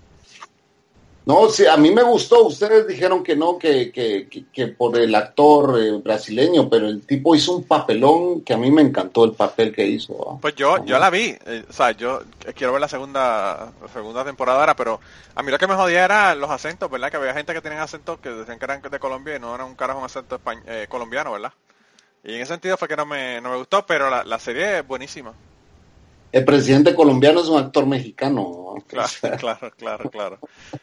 [1.24, 2.47] No, sí, a mí me gustó.
[2.47, 7.05] Ustedes dijeron que no, que, que, que, que por el actor eh, brasileño, pero el
[7.05, 10.17] tipo hizo un papelón que a mí me encantó el papel que hizo.
[10.17, 10.38] ¿va?
[10.39, 10.86] Pues yo, Ajá.
[10.86, 12.24] yo la vi, eh, o sea, yo
[12.55, 14.99] quiero ver la segunda, segunda temporada ahora, pero
[15.36, 17.11] a mí lo que me jodía era los acentos, ¿verdad?
[17.11, 19.63] Que había gente que tenía acentos que decían que eran de Colombia y no era
[19.65, 21.53] un carajo un acento eh, colombiano, ¿verdad?
[22.24, 24.80] Y en ese sentido fue que no me, no me gustó, pero la, la serie
[24.80, 25.34] es buenísima.
[26.34, 28.76] El presidente colombiano es un actor mexicano.
[28.88, 30.42] Claro, claro, claro, claro.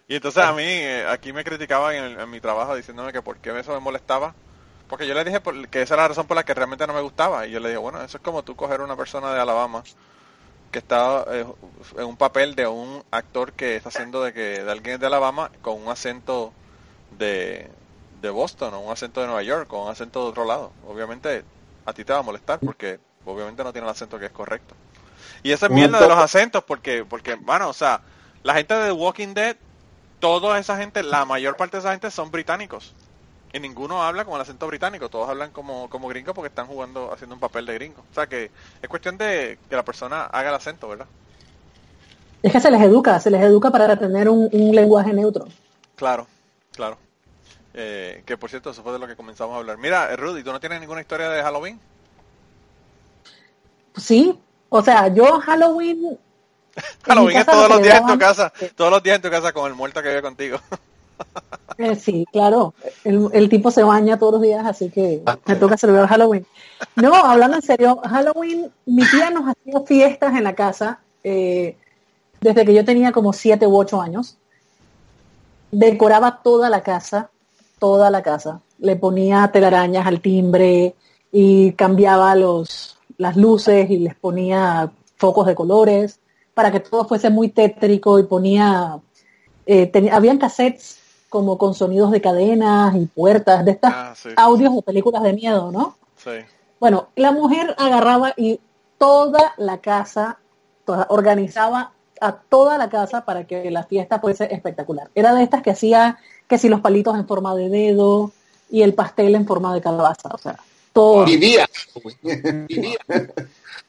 [0.09, 3.39] Y entonces a mí, eh, aquí me criticaban en, en mi trabajo diciéndome que por
[3.39, 4.35] qué eso me molestaba.
[4.87, 6.95] Porque yo le dije por- que esa era la razón por la que realmente no
[6.95, 7.47] me gustaba.
[7.47, 9.85] Y yo le dije, bueno, eso es como tú coger una persona de Alabama
[10.71, 11.47] que está eh,
[11.97, 15.51] en un papel de un actor que está haciendo de que de alguien de Alabama
[15.63, 16.55] con un acento
[17.11, 17.71] de,
[18.11, 20.75] de Boston o un acento de Nueva York o un acento de otro lado.
[20.83, 21.45] Obviamente
[21.87, 24.77] a ti te va a molestar porque obviamente no tiene el acento que es correcto.
[25.43, 28.01] Y esa es mierda de los acentos porque, porque, bueno, o sea,
[28.43, 29.57] la gente de The Walking Dead,
[30.20, 32.95] toda esa gente, la mayor parte de esa gente son británicos.
[33.53, 37.12] Y ninguno habla con el acento británico, todos hablan como, como gringos porque están jugando,
[37.12, 38.03] haciendo un papel de gringo.
[38.11, 38.51] O sea que
[38.83, 41.07] es cuestión de que la persona haga el acento, ¿verdad?
[42.43, 45.49] Es que se les educa, se les educa para tener un, un lenguaje neutro.
[45.97, 46.26] Claro,
[46.72, 46.99] claro.
[47.74, 49.79] Eh, que por cierto, eso fue de lo que comenzamos a hablar.
[49.79, 51.81] Mira, Rudy, ¿tú no tienes ninguna historia de Halloween?
[53.97, 54.39] Sí,
[54.69, 56.05] o sea, yo Halloween...
[56.77, 59.23] en Halloween mi es todos lo los días en tu casa, todos los días en
[59.23, 60.59] tu casa con el muerto que vive contigo.
[61.79, 62.75] Eh, sí, claro.
[63.05, 66.45] El, el tipo se baña todos los días, así que me toca celebrar Halloween.
[66.97, 71.77] No, hablando en serio, Halloween, mi tía nos hacía fiestas en la casa eh,
[72.41, 74.39] desde que yo tenía como siete u ocho años.
[75.71, 77.31] Decoraba toda la casa,
[77.79, 78.61] toda la casa.
[78.79, 80.95] Le ponía telarañas al timbre
[81.31, 86.19] y cambiaba los, las luces y les ponía focos de colores
[86.55, 88.99] para que todo fuese muy tétrico y ponía
[89.66, 90.99] eh, tenía- habían cassettes
[91.29, 95.23] como con sonidos de cadenas y puertas, de estas Ah, sí, sí, audios de películas
[95.23, 95.97] de miedo, ¿no?
[96.16, 96.31] Sí.
[96.81, 98.61] Bueno, la mujer agarraba y
[98.97, 100.39] toda la casa,
[100.87, 105.11] toda- organizaba a toda la casa para que la fiesta fuese espectacular.
[105.14, 108.33] Era de estas que hacía que si los palitos en forma de dedo
[108.71, 110.59] y el pastel en forma de calabaza, o sea,
[111.25, 111.69] Vivía.
[112.69, 112.99] Vivía.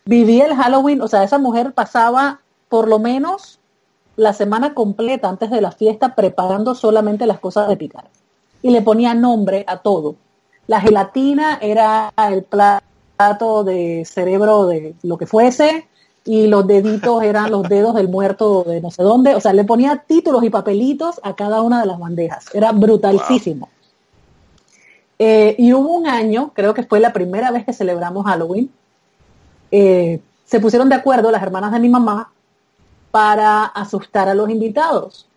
[0.05, 3.59] Vivía el Halloween, o sea, esa mujer pasaba por lo menos
[4.15, 8.05] la semana completa antes de la fiesta preparando solamente las cosas de picar.
[8.61, 10.15] Y le ponía nombre a todo.
[10.67, 15.87] La gelatina era el plato de cerebro de lo que fuese
[16.25, 19.35] y los deditos eran los dedos del muerto de no sé dónde.
[19.35, 22.45] O sea, le ponía títulos y papelitos a cada una de las bandejas.
[22.53, 23.69] Era brutalísimo.
[25.21, 28.71] Eh, y hubo un año, creo que fue la primera vez que celebramos Halloween,
[29.69, 32.31] eh, se pusieron de acuerdo las hermanas de mi mamá
[33.11, 35.27] para asustar a los invitados.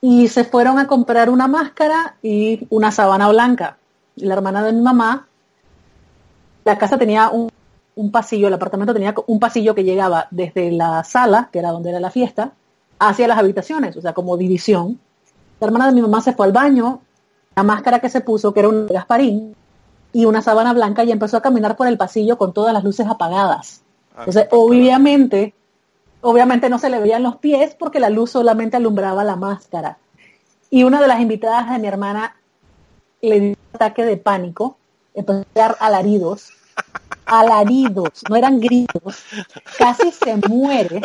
[0.00, 3.78] Y se fueron a comprar una máscara y una sábana blanca.
[4.16, 5.28] La hermana de mi mamá,
[6.64, 7.50] la casa tenía un,
[7.94, 11.90] un pasillo, el apartamento tenía un pasillo que llegaba desde la sala, que era donde
[11.90, 12.52] era la fiesta,
[12.98, 14.98] hacia las habitaciones, o sea, como división.
[15.60, 17.00] La hermana de mi mamá se fue al baño,
[17.58, 19.56] la máscara que se puso, que era un Gasparín,
[20.12, 23.08] y una sábana blanca, y empezó a caminar por el pasillo con todas las luces
[23.08, 23.82] apagadas.
[24.14, 25.54] Ah, Entonces, obviamente,
[26.20, 29.98] obviamente no se le veían los pies porque la luz solamente alumbraba la máscara.
[30.70, 32.36] Y una de las invitadas de mi hermana
[33.22, 34.76] le dio un ataque de pánico,
[35.12, 36.52] empezó a dar alaridos,
[37.26, 39.24] alaridos, no eran gritos,
[39.76, 41.02] casi se muere.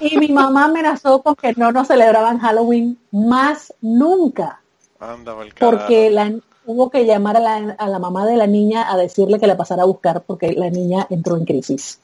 [0.00, 4.60] Y mi mamá amenazó con que no nos celebraban Halloween más nunca,
[5.00, 6.32] Anda, porque la,
[6.66, 9.56] hubo que llamar a la, a la mamá de la niña a decirle que la
[9.56, 12.00] pasara a buscar porque la niña entró en crisis.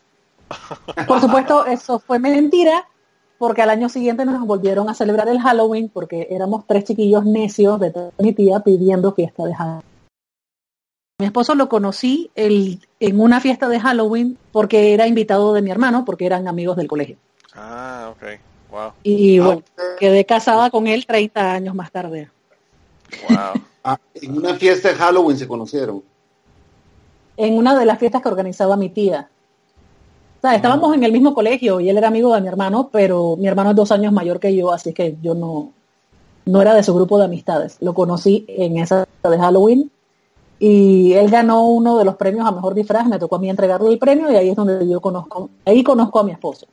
[1.07, 2.87] Por supuesto, eso fue mentira,
[3.39, 7.79] porque al año siguiente nos volvieron a celebrar el Halloween porque éramos tres chiquillos necios
[7.81, 9.85] de toda mi tía pidiendo fiesta de Halloween.
[11.19, 15.71] Mi esposo lo conocí el- en una fiesta de Halloween porque era invitado de mi
[15.71, 17.17] hermano, porque eran amigos del colegio.
[17.55, 18.23] Ah, ok.
[18.71, 18.93] Wow.
[19.03, 22.31] Y bueno, Ah, quedé casada con él 30 años más tarde.
[23.29, 23.63] Wow.
[23.85, 26.03] ah, en una fiesta de Halloween se conocieron.
[27.37, 29.29] En una de las fiestas que organizaba mi tía.
[30.39, 33.37] O sea, estábamos en el mismo colegio y él era amigo de mi hermano, pero
[33.37, 35.73] mi hermano es dos años mayor que yo, así que yo no,
[36.45, 37.77] no era de su grupo de amistades.
[37.81, 39.91] Lo conocí en esa fiesta de Halloween
[40.59, 43.91] y él ganó uno de los premios a mejor disfraz, me tocó a mí entregarle
[43.91, 46.67] el premio y ahí es donde yo conozco, ahí conozco a mi esposo.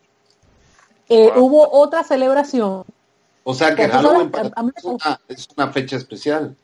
[1.10, 1.44] Eh, Wow.
[1.44, 2.84] Hubo otra celebración,
[3.44, 5.48] O sea que Pero tú Halloween sabes, para a mí ti me es una, es
[5.56, 6.56] una fecha especial.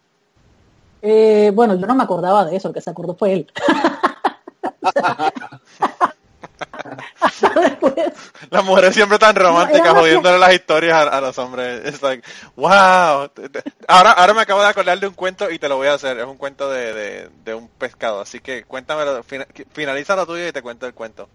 [1.01, 3.51] eh, bueno, yo no me acordaba de eso, el que se acordó fue él.
[8.49, 11.85] Las mujeres siempre tan románticas jodiéndole las historias a, a los hombres.
[11.85, 13.29] Es like, wow.
[13.87, 16.17] Ahora, ahora me acabo de acordar de un cuento y te lo voy a hacer.
[16.19, 18.21] Es un cuento de, de, de un pescado.
[18.21, 19.23] Así que cuéntamelo.
[19.23, 21.29] fina- finaliza lo tuyo y te cuento el cuento.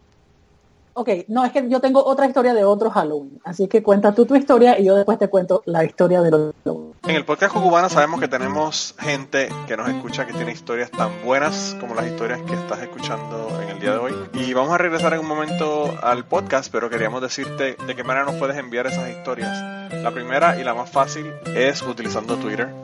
[0.97, 4.27] Ok, no, es que yo tengo otra historia de otro Halloween, así que cuenta tú
[4.27, 6.95] tu historia y yo después te cuento la historia de los Halloween.
[7.03, 11.11] En el podcast cubano sabemos que tenemos gente que nos escucha que tiene historias tan
[11.25, 14.15] buenas como las historias que estás escuchando en el día de hoy.
[14.35, 18.27] Y vamos a regresar en un momento al podcast, pero queríamos decirte de qué manera
[18.27, 19.93] nos puedes enviar esas historias.
[19.93, 22.84] La primera y la más fácil es utilizando Twitter.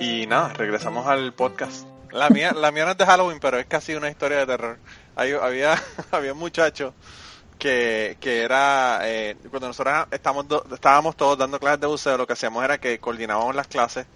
[0.00, 1.86] y nada, regresamos al podcast.
[2.10, 4.78] La mía, la mía no es de Halloween, pero es casi una historia de terror.
[5.16, 6.94] Había, había un muchacho
[7.58, 12.26] que, que era, eh, cuando nosotros estábamos, do- estábamos todos dando clases de buceo, lo
[12.26, 14.06] que hacíamos era que coordinábamos las clases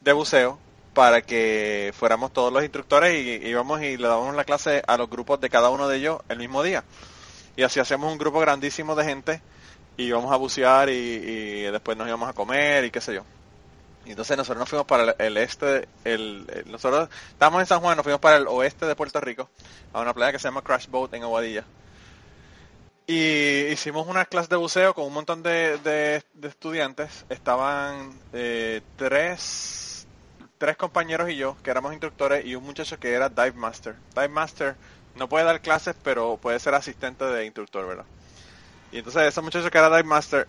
[0.00, 0.58] de buceo
[0.94, 5.10] para que fuéramos todos los instructores y íbamos y le dábamos la clase a los
[5.10, 6.84] grupos de cada uno de ellos el mismo día.
[7.56, 9.42] Y así hacíamos un grupo grandísimo de gente
[9.96, 13.24] y íbamos a bucear y, y después nos íbamos a comer y qué sé yo.
[14.06, 18.04] Y entonces nosotros nos fuimos para el, este, el, nosotros estábamos en San Juan, nos
[18.04, 19.50] fuimos para el oeste de Puerto Rico,
[19.92, 21.64] a una playa que se llama Crash Boat en Aguadilla.
[23.08, 27.24] Y hicimos una clase de buceo con un montón de, de- de estudiantes.
[27.28, 30.06] Estaban eh, tres,
[30.58, 33.94] tres compañeros y yo, que éramos instructores, y un muchacho que era Dive Master.
[34.14, 34.76] Dive Master
[35.14, 38.06] no puede dar clases, pero puede ser asistente de instructor, ¿verdad?
[38.92, 40.48] Y entonces ese muchacho que era Dive Master,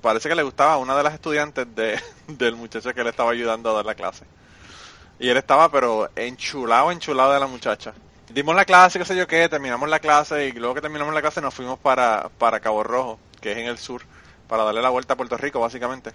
[0.00, 3.30] parece que le gustaba a una de las estudiantes de, del muchacho que le estaba
[3.30, 4.24] ayudando a dar la clase.
[5.18, 7.92] Y él estaba pero enchulado, enchulado de la muchacha.
[8.28, 11.20] Dimos la clase, qué sé yo qué, terminamos la clase y luego que terminamos la
[11.20, 14.02] clase nos fuimos para, para Cabo Rojo, que es en el sur,
[14.48, 16.12] para darle la vuelta a Puerto Rico básicamente.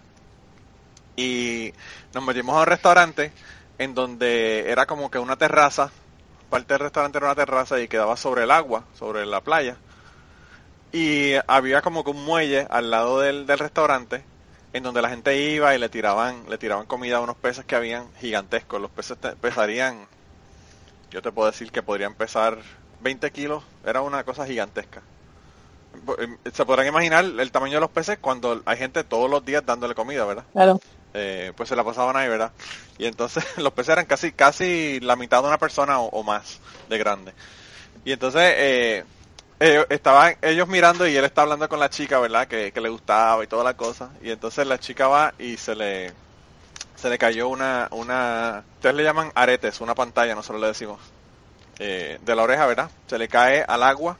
[1.17, 1.73] Y
[2.13, 3.31] nos metimos a un restaurante
[3.77, 5.91] en donde era como que una terraza,
[6.49, 9.77] parte del restaurante era una terraza y quedaba sobre el agua, sobre la playa.
[10.95, 14.25] Y había como que un muelle al lado del, del restaurante
[14.73, 17.75] en donde la gente iba y le tiraban, le tiraban comida a unos peces que
[17.75, 18.81] habían gigantescos.
[18.81, 20.07] Los peces te- pesarían,
[21.09, 22.59] yo te puedo decir que podrían pesar
[22.99, 25.03] 20 kilos, era una cosa gigantesca.
[26.53, 29.95] Se podrán imaginar el tamaño de los peces cuando hay gente todos los días dándole
[29.95, 30.45] comida, ¿verdad?
[30.53, 30.79] Claro.
[31.13, 32.53] eh, pues se la pasaban ahí, ¿verdad?
[32.97, 36.61] Y entonces los peces eran casi casi la mitad de una persona o, o más
[36.87, 37.35] de grande.
[38.05, 39.05] Y entonces eh,
[39.59, 42.47] ellos- estaban ellos mirando y él está hablando con la chica, ¿verdad?
[42.47, 44.11] Que, le gustaba y toda la cosa.
[44.21, 46.13] Y entonces la chica va y se le
[46.95, 51.01] se le cayó una una ustedes le llaman aretes, una pantalla, nosotros le decimos
[51.79, 52.91] eh, de la oreja, ¿verdad?
[53.07, 54.17] Se le cae al agua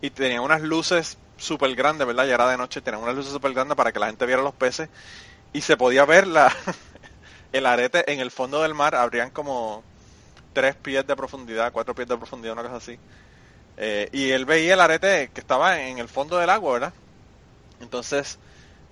[0.00, 2.26] y tenía unas luces súper grandes, ¿verdad?
[2.26, 4.54] Ya era de noche, tenían unas luces súper grandes para que la gente viera los
[4.54, 4.90] peces
[5.52, 6.54] y se podía ver la
[7.52, 9.84] el arete en el fondo del mar, habrían como
[10.52, 12.98] tres pies de profundidad, cuatro pies de profundidad, una cosa así.
[13.76, 16.94] Eh, y él veía el arete que estaba en el fondo del agua, ¿verdad?
[17.80, 18.38] Entonces,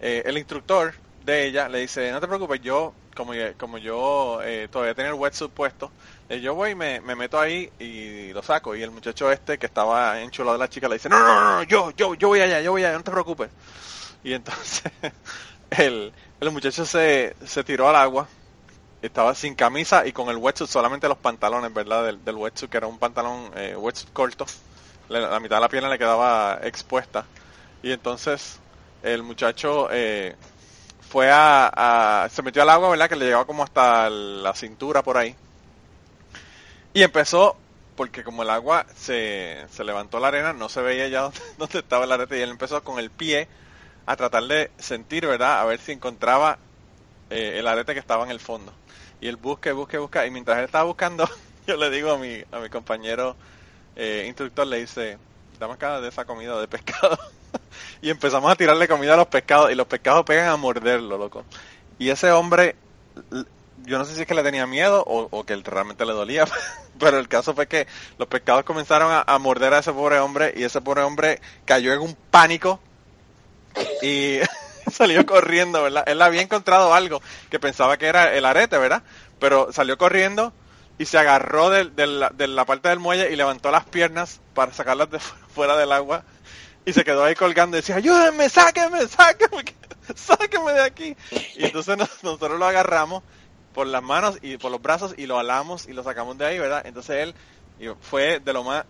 [0.01, 4.69] eh, el instructor de ella le dice, no te preocupes, yo, como, como yo eh,
[4.71, 5.93] todavía tenía el wetsuit puesto,
[6.29, 8.75] eh, yo voy y me, me meto ahí y lo saco.
[8.77, 11.57] Y el muchacho este que estaba enchulado de la chica le dice, no, no, no,
[11.59, 13.51] no, yo, yo, yo voy allá, yo voy allá, no te preocupes.
[14.23, 14.93] Y entonces
[15.71, 18.29] el, el muchacho se, se tiró al agua,
[19.03, 22.05] estaba sin camisa y con el wetsuit solamente los pantalones, ¿verdad?
[22.07, 24.47] Del, del wetsuit, que era un pantalón eh, wetsuit corto.
[25.09, 27.25] La, la mitad de la pierna le quedaba expuesta.
[27.83, 28.59] Y entonces
[29.03, 30.35] el muchacho eh,
[31.09, 33.09] fue a, se metió al agua, ¿verdad?
[33.09, 35.37] Que le llegaba como hasta la cintura por ahí.
[36.95, 37.57] Y empezó,
[37.97, 42.05] porque como el agua se, se levantó la arena, no se veía ya dónde, estaba
[42.05, 42.39] el arete.
[42.39, 43.47] Y él empezó con el pie
[44.07, 45.61] a tratar de sentir, ¿verdad?
[45.61, 46.59] A ver si encontraba
[47.31, 48.73] eh, el arete que estaba en el fondo.
[49.21, 50.27] Y él busca, y busca.
[50.27, 51.29] Y mientras él estaba buscando,
[51.67, 53.37] yo le digo a mi, a mi compañero
[53.97, 55.19] eh, instructor, le dice,
[55.59, 57.19] dame acá de esa comida de pescado.
[58.03, 59.71] y empezamos a tirarle comida a los pescados.
[59.71, 61.45] Y los pescados pegan a morderlo, loco.
[61.99, 62.77] Y ese hombre,
[63.85, 66.45] yo no sé si es que le tenía miedo o, que realmente le dolía,
[66.99, 67.87] pero el caso fue que
[68.19, 71.93] los pescados comenzaron a, a morder a ese pobre hombre y ese pobre hombre cayó
[71.93, 72.81] en un pánico
[74.03, 74.39] y
[74.91, 76.05] salió corriendo, ¿verdad?
[76.07, 79.03] Él había encontrado algo que pensaba que era el arete, ¿verdad?
[79.39, 80.53] Pero salió corriendo
[80.99, 84.41] y se agarró de, de la, de la parte del muelle y levantó las piernas
[84.53, 86.25] para sacarlas de fu- fuera del agua
[86.85, 89.65] y se quedó ahí colgando y decía, ayúdenme, sáquenme, sáquenme,
[90.17, 91.17] sáquenme de aquí.
[91.57, 93.23] Y entonces nos- nosotros lo agarramos
[93.73, 96.59] por las manos y por los brazos y lo alamos y lo sacamos de ahí,
[96.59, 96.83] ¿verdad?
[96.87, 97.37] Entonces él
[98.01, 98.85] fue de lo más,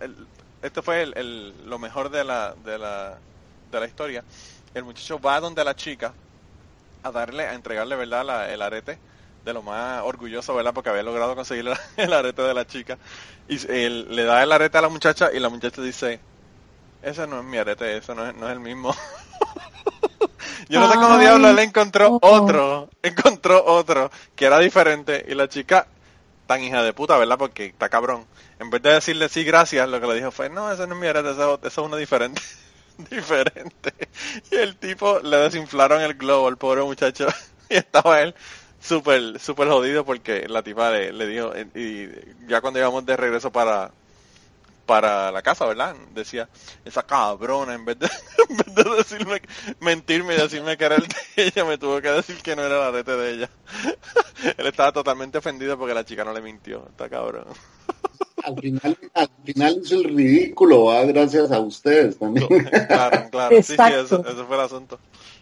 [0.61, 3.23] este fue el, el- lo mejor de la, de la,
[3.71, 4.25] de la historia.
[4.73, 6.15] El muchacho va donde la chica
[7.03, 8.25] a darle, a entregarle, ¿verdad?
[8.25, 9.01] La- el arete
[9.45, 10.73] de lo más orgulloso, ¿verdad?
[10.73, 12.97] Porque había logrado conseguir la- el arete de la chica.
[13.47, 16.19] Y él le da el arete a la muchacha y la muchacha dice,
[17.01, 18.93] ese no es mi arete, ese no es, no es el mismo.
[20.69, 25.47] Yo no sé cómo diablo él encontró otro, encontró otro que era diferente y la
[25.47, 25.87] chica
[26.47, 27.37] tan hija de puta, ¿verdad?
[27.37, 28.25] Porque está cabrón.
[28.59, 31.01] En vez de decirle sí, gracias, lo que le dijo fue, no, ese no es
[31.01, 32.41] mi arete, ese es uno diferente.
[33.11, 33.93] diferente.
[34.51, 37.27] Y el tipo le desinflaron el globo al pobre muchacho
[37.69, 38.33] y estaba él
[38.85, 42.09] súper, súper jodido porque la tipa le, le dijo, y
[42.47, 43.91] ya cuando íbamos de regreso para,
[44.85, 45.95] para la casa, ¿verdad?
[46.13, 46.47] Decía,
[46.83, 48.05] esa cabrona, en vez de,
[48.49, 49.41] en vez de decirme,
[49.79, 51.15] mentirme y decirme que era el de
[51.47, 53.49] ella, me tuvo que decir que no era el arete de ella.
[54.57, 57.45] Él estaba totalmente ofendido porque la chica no le mintió, está cabrón.
[58.43, 61.03] Al final, al final hizo el ridículo, ¿va?
[61.05, 62.47] gracias a ustedes también.
[62.87, 64.01] Claro, claro, sí, sí, Exacto.
[64.01, 64.99] eso, eso fue el asunto.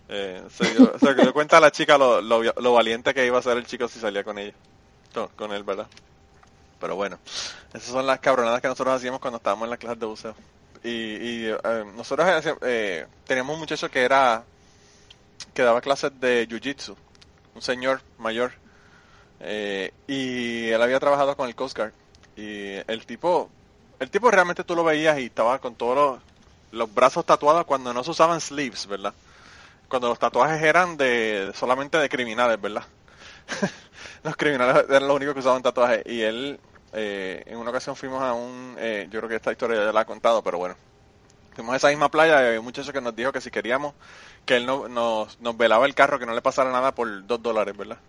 [0.10, 3.66] Eh, se, dio, cuenta la chica lo, lo, lo valiente que iba a ser el
[3.66, 4.54] chico si salía con ella,
[5.36, 5.88] con él, ¿verdad?
[6.80, 7.18] Pero bueno,
[7.74, 10.36] esas son las cabronadas que nosotros hacíamos cuando estábamos en la clase de buceo.
[10.84, 14.44] Y, y eh, nosotros hacíamos- eh, teníamos un muchacho que era,
[15.54, 16.96] que daba clases de jiu-jitsu,
[17.56, 18.52] un señor mayor,
[19.40, 21.94] eh, y él había trabajado con el Coast Guard.
[22.36, 23.50] Y el tipo,
[24.00, 26.22] el tipo realmente tú lo veías y estaba con todos los,
[26.72, 29.14] los brazos tatuados cuando no se usaban sleeves, ¿verdad?
[29.94, 32.82] Cuando los tatuajes eran de solamente de criminales, ¿verdad?
[34.24, 36.02] los criminales eran los únicos que usaban tatuajes.
[36.08, 36.60] Y él,
[36.94, 40.02] eh, en una ocasión fuimos a un, eh, yo creo que esta historia ya la
[40.02, 40.76] he contado, pero bueno.
[41.54, 43.94] Fuimos a esa misma playa y había un muchacho que nos dijo que si queríamos
[44.48, 47.78] que él no, nos, velaba el carro, que no le pasara nada por dos dólares,
[47.78, 48.00] ¿verdad?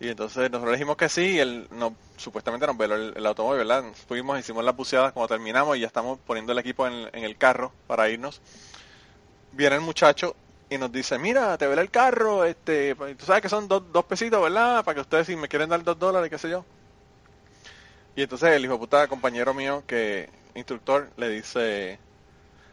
[0.00, 1.68] Y entonces nosotros dijimos que sí, y él
[2.16, 3.84] supuestamente nos veló el, automóvil, ¿verdad?
[4.08, 7.70] Fuimos, hicimos las buceadas, cuando terminamos y ya estamos poniendo el equipo en el carro
[7.86, 8.40] para irnos.
[9.52, 10.34] Viene el muchacho
[10.68, 14.04] y nos dice, mira, te velé el carro, este, tú sabes que son dos, dos
[14.04, 14.84] pesitos, ¿verdad?
[14.84, 16.64] Para que ustedes si me quieren dar dos dólares, qué sé yo.
[18.16, 21.98] Y entonces el hijo puta compañero mío, que instructor, le dice,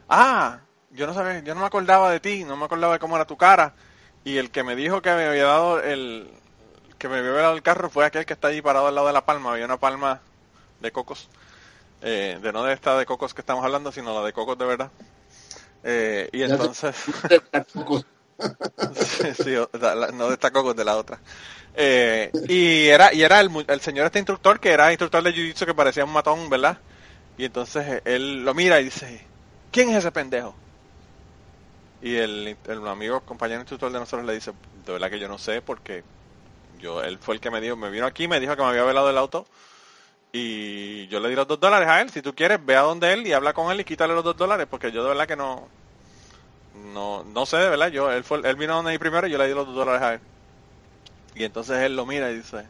[0.10, 0.60] ah,
[0.92, 3.26] yo no sabía, yo no me acordaba de ti, no me acordaba de cómo era
[3.26, 3.74] tu cara.
[4.24, 6.32] Y el que me dijo que me había dado el,
[6.98, 9.14] que me había dado el carro fue aquel que está allí parado al lado de
[9.14, 9.52] la palma.
[9.52, 10.22] Había una palma
[10.80, 11.30] de cocos,
[12.02, 14.66] eh, de no de esta de cocos que estamos hablando, sino la de cocos de
[14.66, 14.92] verdad.
[15.84, 16.96] Eh, y entonces,
[19.44, 19.56] sí,
[20.14, 21.20] no destacó con de la otra.
[21.74, 25.66] Eh, y era, y era el, el señor este instructor que era instructor de jiu-jitsu
[25.66, 26.78] que parecía un matón, ¿verdad?
[27.38, 29.28] Y entonces eh, él lo mira y dice,
[29.72, 30.56] ¿quién es ese pendejo?
[32.02, 34.52] Y el, el amigo, compañero instructor de nosotros le dice,
[34.86, 36.04] de verdad que yo no sé porque
[36.80, 38.84] yo, él fue el que me dijo, me vino aquí, me dijo que me había
[38.84, 39.48] velado el auto
[40.34, 42.10] y yo le di los dos dólares a él.
[42.10, 44.36] Si tú quieres, ve a donde él y habla con él y quítale los dos
[44.36, 45.70] dólares porque yo de verdad que no,
[46.74, 47.90] no, no sé de verdad.
[47.90, 50.02] Yo, él fue, él vino donde mí primero y yo le di los dos dólares
[50.02, 50.22] a él.
[51.36, 52.70] Y entonces él lo mira y dice,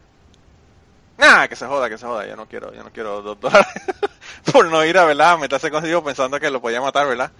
[1.16, 3.66] Nah, que se joda, que se joda, yo no quiero, yo no quiero dos dólares
[4.52, 5.38] por no ir a, ¿verdad?
[5.38, 7.32] Meterse consigo pensando que lo podía matar, ¿verdad?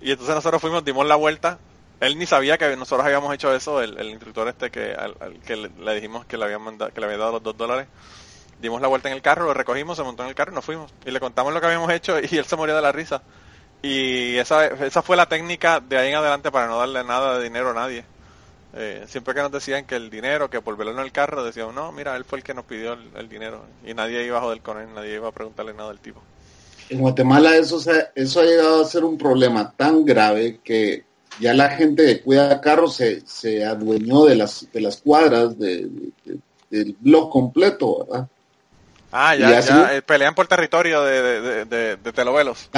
[0.00, 1.58] Y entonces nosotros fuimos, dimos la vuelta.
[2.00, 5.40] Él ni sabía que nosotros habíamos hecho eso, el, el instructor este que al, al
[5.40, 7.88] que le, le dijimos que le habían mandado, que le había dado los dos dólares.
[8.60, 10.64] Dimos la vuelta en el carro, lo recogimos, se montó en el carro y nos
[10.64, 10.92] fuimos.
[11.04, 13.22] Y le contamos lo que habíamos hecho y él se murió de la risa.
[13.82, 17.44] Y esa, esa fue la técnica de ahí en adelante para no darle nada de
[17.44, 18.04] dinero a nadie.
[18.76, 21.92] Eh, siempre que nos decían que el dinero, que por en el carro, decíamos, no,
[21.92, 23.60] mira, él fue el que nos pidió el, dinero.
[23.86, 26.20] Y nadie iba a joder con él, nadie iba a preguntarle nada al tipo.
[26.88, 31.04] En Guatemala eso, se- eso ha llegado a ser un problema tan grave que
[31.40, 35.88] ya la gente que cuida carros se, se adueñó de las, de las cuadras de-
[36.70, 38.28] del blog completo, ¿verdad?
[39.16, 42.68] Ah, ya, así- ya, eh, pelean por territorio de, de, de, telovelos.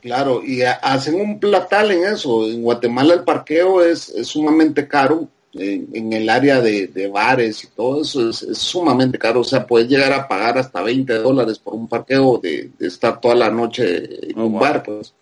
[0.00, 2.46] Claro, y ha- hacen un platal en eso.
[2.46, 5.28] En Guatemala el parqueo es, es sumamente caro.
[5.52, 9.40] En, en el área de, de bares y todo eso es, es sumamente caro.
[9.40, 13.20] O sea, puedes llegar a pagar hasta 20 dólares por un parqueo de, de estar
[13.20, 14.60] toda la noche en Oh, un wow.
[14.60, 15.14] bar, pues.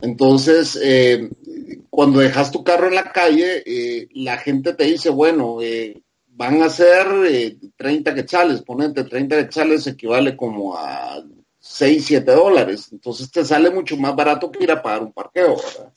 [0.00, 1.28] Entonces, eh,
[1.90, 6.00] cuando dejas tu carro en la calle, eh, la gente te dice, bueno, eh,
[6.38, 11.20] van a ser eh, 30 quetzales, ponete 30 quetzales equivale como a
[11.58, 12.88] 6, 7 dólares.
[12.92, 15.92] Entonces te sale mucho más barato que ir a pagar un parqueo, ¿verdad?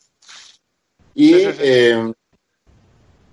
[1.14, 1.58] Y, Sí, sí, sí.
[1.60, 2.14] eh,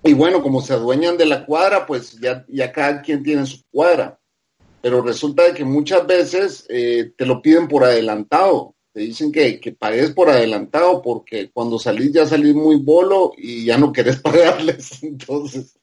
[0.03, 3.57] y bueno, como se adueñan de la cuadra, pues ya, ya cada quien tiene su
[3.71, 4.19] cuadra.
[4.81, 8.75] Pero resulta de que muchas veces eh, te lo piden por adelantado.
[8.93, 13.65] Te dicen que, que pagues por adelantado porque cuando salís ya salís muy bolo y
[13.65, 15.01] ya no querés pagarles.
[15.03, 15.75] Entonces,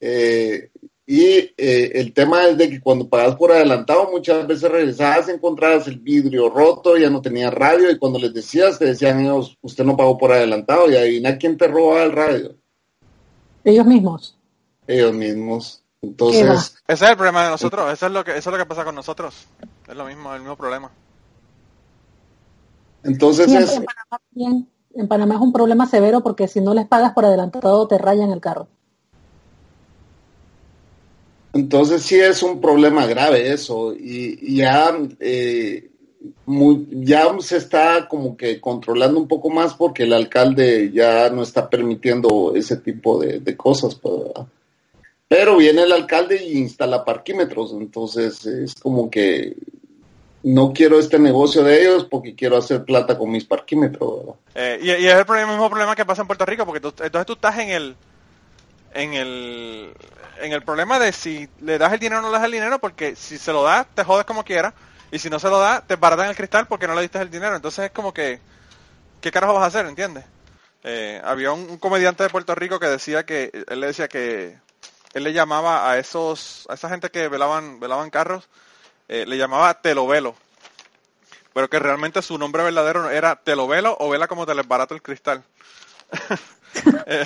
[0.00, 0.70] eh,
[1.10, 5.86] y eh, el tema es de que cuando pagas por adelantado, muchas veces regresabas, encontrabas
[5.88, 9.84] el vidrio roto, ya no tenías radio, y cuando les decías, te decían ellos, usted
[9.84, 12.54] no pagó por adelantado, y adivina quién te robaba el radio.
[13.64, 14.36] Ellos mismos.
[14.86, 15.82] Ellos mismos.
[16.02, 18.68] Entonces, Ese es el problema de nosotros, eso es lo que, eso es lo que
[18.68, 19.46] pasa con nosotros.
[19.88, 20.90] Es lo mismo, el mismo problema.
[23.02, 27.14] entonces es, en Panamá, en Panamá es un problema severo porque si no les pagas
[27.14, 28.68] por adelantado te rayan el carro.
[31.52, 35.90] Entonces sí es un problema grave eso, y, ya, eh,
[36.90, 41.68] ya se está como que controlando un poco más porque el alcalde ya no está
[41.68, 44.32] permitiendo ese tipo de, cosas, pues.
[45.26, 49.54] Pero viene el alcalde y instala parquímetros, entonces es como que
[50.42, 54.36] no quiero este negocio de ellos porque quiero hacer plata con mis parquímetros.
[54.54, 57.32] Eh, y, es el mismo problema que pasa en Puerto Rico, porque tú- entonces tú
[57.34, 57.96] estás en el,
[58.94, 59.94] en el,
[60.40, 62.78] en el problema de si le das el dinero o no le das el dinero,
[62.78, 64.74] porque si se lo das, te jodes como quieras,
[65.10, 67.30] y si no se lo das, te baratan el cristal porque no le diste el
[67.30, 67.56] dinero.
[67.56, 68.40] Entonces es como que,
[69.20, 69.86] ¿qué carajo vas a hacer?
[69.86, 70.24] ¿Entiendes?
[70.84, 74.58] Eh, había un, comediante de Puerto Rico que decía que, él le decía que
[75.14, 78.48] él le llamaba a esos, a esa gente que velaban, velaban carros,
[79.08, 80.34] eh, le llamaba telovelo.
[81.54, 85.02] Pero que realmente su nombre verdadero era telovelo o vela como te les barato el
[85.02, 85.42] cristal.
[87.06, 87.24] Eh,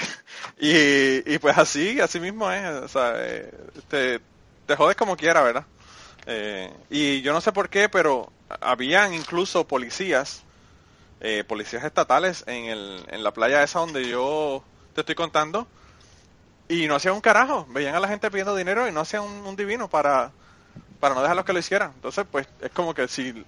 [1.26, 2.64] y, y pues así, así mismo es.
[2.82, 3.52] O sea, eh,
[3.88, 4.20] te,
[4.66, 5.66] te jodes como quiera, ¿verdad?
[6.26, 10.44] Eh, y yo no sé por qué, pero habían incluso policías,
[11.48, 14.64] policías estatales en, el, en la playa esa donde yo
[14.94, 15.68] te estoy contando,
[16.68, 17.66] y no hacían un carajo.
[17.70, 20.32] Veían a la gente pidiendo dinero y no hacían un, un divino para,
[21.00, 21.92] para no dejarlos que lo hicieran.
[21.96, 23.44] Entonces, pues es como que si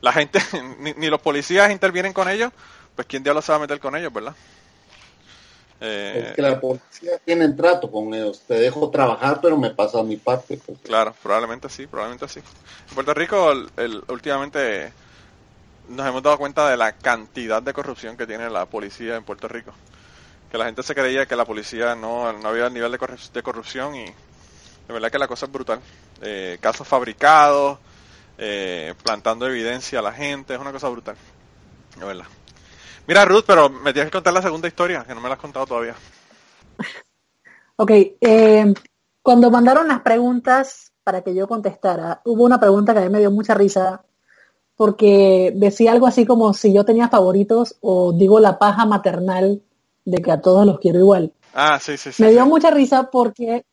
[0.00, 0.40] la gente,
[0.80, 2.52] ni, ni los policías intervienen con ellos,
[2.96, 4.36] pues quién diablos se va a meter con ellos, ¿verdad?
[5.80, 8.42] Eh, Es que la policía tiene trato con ellos.
[8.46, 10.58] Te dejo trabajar, pero me pasa mi parte.
[10.64, 10.78] pues.
[10.82, 12.40] Claro, probablemente sí, probablemente sí.
[12.88, 14.92] En Puerto Rico, el- el- últimamente
[15.88, 19.48] nos hemos dado cuenta de la cantidad de corrupción que tiene la policía en Puerto
[19.48, 19.72] Rico.
[20.50, 23.42] Que la gente se creía que la policía no, no había nivel de, corru- de
[23.42, 24.14] corrupción y de
[24.92, 25.80] verdad que la cosa es brutal.
[26.22, 27.78] Eh, casos fabricados,
[28.36, 31.16] eh, plantando evidencia a la gente, es una cosa brutal.
[31.96, 32.26] De verdad.
[33.06, 35.40] Mira, Ruth, pero me tienes que contar la segunda historia, que no me la has
[35.40, 35.94] contado todavía.
[37.82, 38.74] Ok, eh,
[39.22, 43.20] cuando mandaron las preguntas para que yo contestara, hubo una pregunta que a mí me
[43.20, 44.02] dio mucha risa
[44.76, 49.62] porque decía algo así como si yo tenía favoritos o digo la paja maternal
[50.04, 51.32] de que a todos los quiero igual.
[51.54, 52.22] Ah, sí, sí, sí.
[52.22, 52.48] Me dio sí.
[52.50, 53.64] mucha risa porque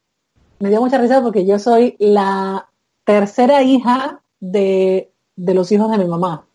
[0.60, 2.70] me dio mucha risa porque yo soy la
[3.04, 6.46] tercera hija de, de los hijos de mi mamá.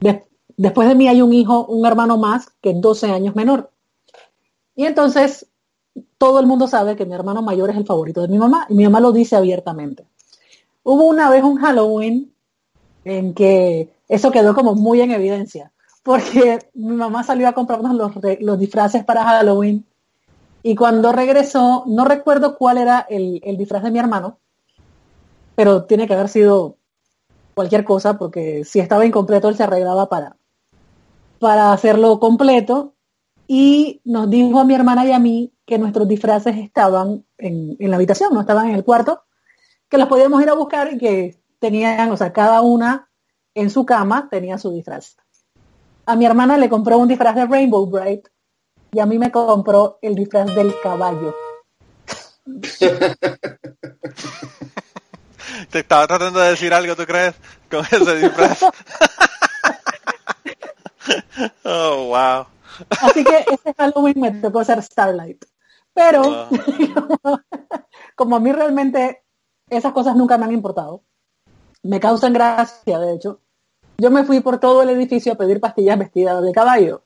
[0.00, 0.24] De-
[0.56, 3.70] después de mí hay un hijo, un hermano más que es 12 años menor.
[4.76, 5.46] Y entonces
[6.18, 8.74] todo el mundo sabe que mi hermano mayor es el favorito de mi mamá y
[8.74, 10.06] mi mamá lo dice abiertamente.
[10.82, 12.32] Hubo una vez un Halloween
[13.04, 18.12] en que eso quedó como muy en evidencia, porque mi mamá salió a comprarnos los,
[18.40, 19.86] los disfraces para Halloween
[20.62, 24.38] y cuando regresó, no recuerdo cuál era el, el disfraz de mi hermano,
[25.54, 26.78] pero tiene que haber sido
[27.54, 30.36] cualquier cosa, porque si estaba incompleto, él se arreglaba para,
[31.38, 32.94] para hacerlo completo.
[33.46, 37.90] Y nos dijo a mi hermana y a mí que nuestros disfraces estaban en, en
[37.90, 39.24] la habitación, no estaban en el cuarto,
[39.88, 43.08] que los podíamos ir a buscar y que tenían, o sea, cada una
[43.54, 45.16] en su cama tenía su disfraz.
[46.06, 48.28] A mi hermana le compró un disfraz de Rainbow Bright
[48.92, 51.34] y a mí me compró el disfraz del caballo.
[55.70, 57.34] Te estaba tratando de decir algo, ¿tú crees?
[57.70, 58.60] Con ese disfraz.
[61.64, 62.46] oh, wow.
[63.00, 65.44] Así que ese Halloween me tocó ser Starlight.
[65.92, 66.48] Pero
[67.22, 67.40] Wow.
[68.16, 69.22] como a mí realmente
[69.68, 71.02] esas cosas nunca me han importado,
[71.82, 73.40] me causan gracia, de hecho,
[73.98, 77.02] yo me fui por todo el edificio a pedir pastillas vestidas de caballo.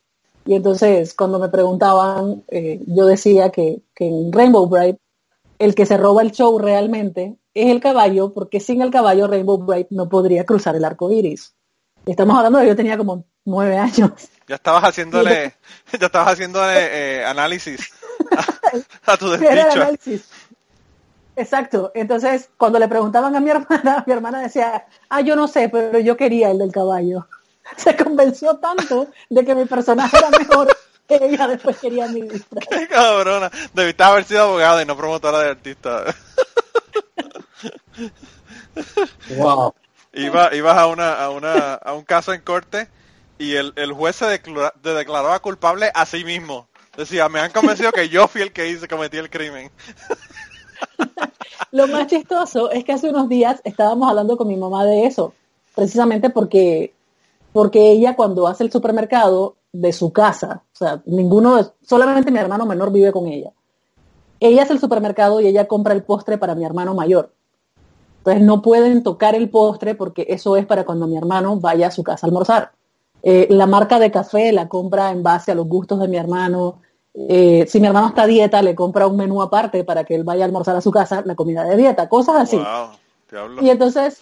[0.46, 4.96] Y entonces cuando me preguntaban, eh, yo decía que, que en Rainbow Bright
[5.58, 9.58] el que se roba el show realmente es el caballo, porque sin el caballo Rainbow
[9.58, 11.54] Bright no podría cruzar el arco iris.
[12.08, 14.12] Y Estamos hablando de que yo tenía como nueve años.
[14.46, 15.54] Ya estabas haciéndole,
[16.00, 17.92] ya estabas haciéndole eh, análisis
[19.04, 20.22] a, a tu desdicho.
[21.36, 21.92] Exacto.
[21.94, 25.98] Entonces, cuando le preguntaban a mi hermana, mi hermana decía, ah, yo no sé, pero
[25.98, 27.26] yo quería el del caballo.
[27.76, 30.74] Se convenció tanto de que mi personaje era mejor
[31.06, 32.26] que ella después quería mi.
[32.26, 33.50] Qué cabrona.
[33.74, 36.04] Debiste haber sido abogada y no promotora de artista.
[39.36, 39.74] Wow.
[40.22, 42.88] Iba, ibas a una, a una, a un caso en corte
[43.38, 46.68] y el, el juez se declara- te declaraba culpable a sí mismo.
[46.96, 49.70] Decía, me han convencido que yo fui el que hice, cometí el crimen.
[51.70, 55.34] Lo más chistoso es que hace unos días estábamos hablando con mi mamá de eso,
[55.74, 56.94] precisamente porque,
[57.52, 62.64] porque ella cuando hace el supermercado de su casa, o sea, ninguno, solamente mi hermano
[62.66, 63.52] menor vive con ella.
[64.40, 67.34] Ella hace el supermercado y ella compra el postre para mi hermano mayor.
[68.28, 71.90] Entonces no pueden tocar el postre porque eso es para cuando mi hermano vaya a
[71.90, 72.72] su casa a almorzar.
[73.22, 76.82] Eh, la marca de café la compra en base a los gustos de mi hermano.
[77.14, 80.24] Eh, si mi hermano está a dieta, le compra un menú aparte para que él
[80.24, 82.56] vaya a almorzar a su casa, la comida de dieta, cosas así.
[82.56, 83.62] Wow.
[83.62, 84.20] Y entonces,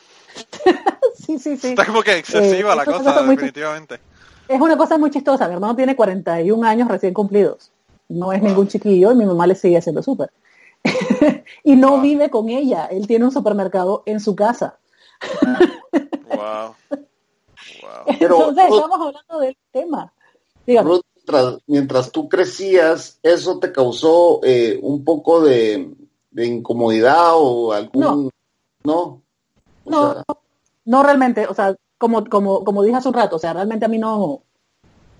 [1.16, 1.68] sí, sí, sí.
[1.68, 4.00] Está como que excesiva Eh, la es una cosa, definitivamente.
[4.46, 5.48] Es una cosa muy chistosa.
[5.48, 7.72] Mi hermano tiene 41 años recién cumplidos.
[8.09, 10.30] No es ningún chiquillo y mi mamá le sigue haciendo súper.
[11.64, 12.01] y no Wow.
[12.01, 12.87] vive con ella.
[12.87, 14.78] Él tiene un supermercado en su casa.
[16.28, 16.74] Wow.
[16.91, 18.16] Wow.
[18.20, 20.12] Entonces, estamos hablando del tema.
[20.66, 25.95] Ruth, mientras, mientras tú crecías, ¿eso te causó eh, un poco de,
[26.30, 28.03] de incomodidad o algún...
[28.03, 28.30] No.
[28.84, 29.01] ¿No?
[29.84, 30.24] O No, sea,
[30.84, 33.89] no realmente, o sea, como, como, como dije hace un rato, o sea, realmente a
[33.89, 34.43] mí no,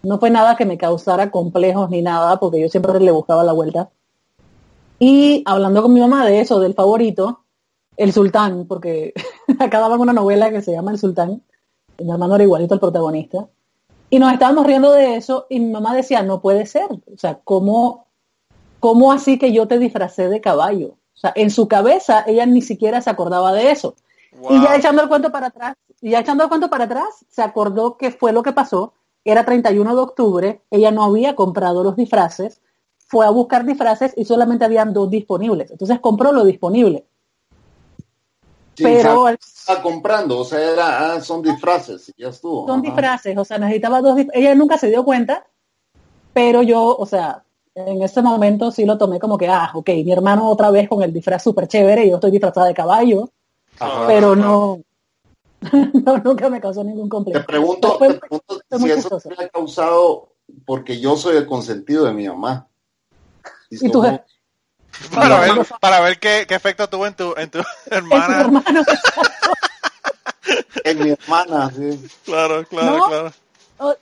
[0.03, 3.53] no fue nada que me causara complejos ni nada, porque yo siempre le buscaba la
[3.53, 3.89] vuelta.
[4.99, 7.45] Y hablando con mi mamá de eso, del favorito,
[7.97, 9.13] el sultán, porque
[9.59, 11.43] acá daban una novela que se llama El sultán,
[11.99, 13.47] y mi hermano era igualito al protagonista,
[14.09, 17.41] y nos estábamos riendo de eso, y mi mamá decía, no puede ser, o sea,
[17.43, 18.07] ¿cómo,
[18.81, 20.97] cómo así que yo te disfracé de caballo?
[21.15, 23.95] O sea, en su cabeza ella ni siquiera se acordaba de eso.
[24.51, 27.43] Y ya echando el cuento para atrás, y ya echando el cuento para atrás, se
[27.43, 28.93] acordó que fue lo que pasó.
[29.25, 32.61] Era 31 de octubre, ella no había comprado los disfraces,
[33.07, 35.71] fue a buscar disfraces y solamente habían dos disponibles.
[35.71, 37.07] Entonces compró lo disponible.
[38.77, 42.67] Pero estaba comprando, o sea, era, ah, son disfraces, ya estuvo.
[42.67, 42.83] son Ajá.
[42.83, 45.47] disfraces, o sea, necesitaba dos Ella nunca se dio cuenta,
[46.35, 47.43] pero yo, o sea,
[47.75, 51.03] en ese momento sí lo tomé como que, ah, ok, mi hermano otra vez con
[51.03, 53.31] el disfraz súper chévere y yo estoy disfrazada de caballo,
[53.81, 54.07] Ajá.
[54.09, 54.81] pero no,
[56.05, 57.47] no, nunca me causó ningún Te complejo.
[57.47, 60.33] pregunto, Fue- te pregunto si eso te ha causado,
[60.67, 62.69] porque yo soy el consentido de mi mamá.
[63.71, 64.21] Y tú, somos-
[65.15, 67.59] Para ver, para ver qué, qué efecto tuvo en tu, en tu
[67.91, 68.41] hermana.
[68.41, 68.83] hermano.
[70.85, 72.09] en mi hermana, sí.
[72.25, 73.05] Claro, claro, No.
[73.07, 73.33] claro.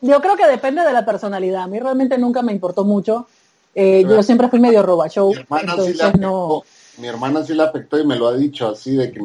[0.01, 1.63] Yo creo que depende de la personalidad.
[1.63, 3.27] A mí realmente nunca me importó mucho.
[3.75, 4.17] Eh, Claro.
[4.17, 6.21] yo siempre fui medio roba show, Mi hermana sí le entonces afectó.
[6.21, 6.63] no.
[6.99, 9.21] Mi hermana sí le afectó y me lo ha dicho así, de que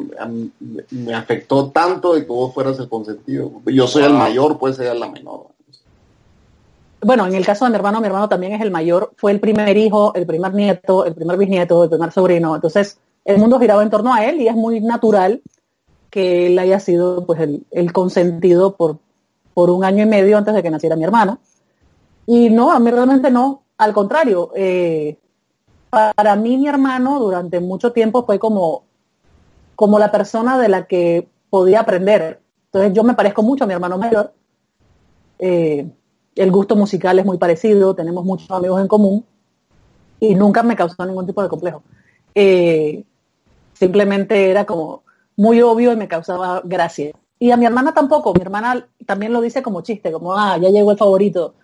[0.89, 3.61] me, afectó tanto de que vos fueras el consentido.
[3.67, 4.17] Yo soy el Wow.
[4.17, 5.49] mayor, pues ella es la menor.
[7.01, 9.39] Bueno, en el caso de mi hermano, mi hermano también es el mayor, fue el
[9.39, 12.55] primer hijo, el primer nieto, el primer bisnieto, el primer sobrino.
[12.55, 15.41] Entonces, el mundo giraba en torno a él y es muy natural
[16.09, 18.97] que él haya sido pues el, consentido por,
[19.53, 21.37] por un año y medio antes de que naciera mi hermana.
[22.25, 23.63] Y no, a mí realmente no.
[23.77, 25.17] Al contrario, eh,
[25.89, 28.83] para mí mi hermano durante mucho tiempo fue como,
[29.75, 32.41] como la persona de la que podía aprender.
[32.65, 34.33] Entonces yo me parezco mucho a mi hermano mayor.
[35.39, 35.87] Eh,
[36.35, 39.25] el gusto musical es muy parecido, tenemos muchos amigos en común
[40.19, 41.83] y nunca me causó ningún tipo de complejo.
[42.35, 43.03] Eh,
[43.73, 45.03] simplemente era como
[45.35, 47.11] muy obvio y me causaba gracia.
[47.39, 50.69] Y a mi hermana tampoco, mi hermana también lo dice como chiste, como, ah, ya
[50.69, 51.55] llegó el favorito.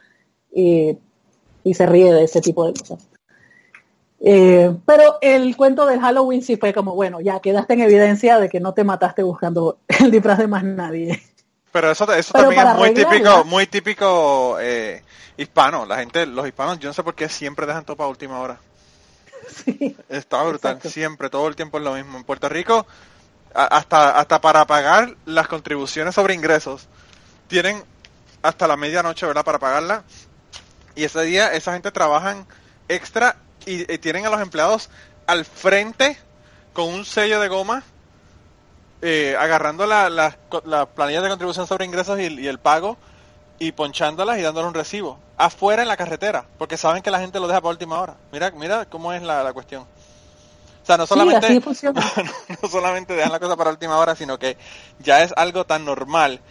[0.53, 0.97] Y,
[1.73, 3.09] se ríe de ese tipo de cosas.
[4.21, 8.49] Eh, pero el cuento del Halloween sí fue como, bueno, ya quedaste en evidencia de
[8.49, 11.21] que no te mataste buscando el disfraz de más nadie.
[11.75, 15.03] Pero eso, eso Pero también es muy arreglarla- típico, muy típico eh,
[15.35, 15.85] hispano.
[15.85, 18.57] La gente, los hispanos, yo no sé por qué siempre dejan todo para última hora.
[19.65, 19.95] Sí.
[20.07, 20.89] Está brutal, Exacto.
[20.89, 22.17] siempre, todo el tiempo es lo mismo.
[22.17, 22.87] En Puerto Rico,
[23.53, 26.87] hasta, hasta para pagar las contribuciones sobre ingresos,
[27.49, 27.83] tienen
[28.41, 29.43] hasta la medianoche, ¿verdad?
[29.43, 30.03] Para pagarla.
[30.95, 32.47] Y ese día esa gente trabajan
[32.87, 34.89] extra y, y tienen a los empleados
[35.27, 36.17] al frente
[36.71, 37.83] con un sello de goma,
[39.05, 42.97] eh, agarrando la- las co- las planillas de contribución sobre ingresos y, y el pago
[43.59, 47.39] y ponchándolas y dándoles un recibo afuera en la carretera, porque saben que la gente
[47.39, 48.17] lo deja para última hora.
[48.31, 49.83] Mira, mira cómo es la, la cuestión.
[49.83, 51.59] O sea, no solamente
[52.61, 54.57] no solamente dejan la cosa para última hora, sino que
[54.99, 56.41] ya es algo tan normal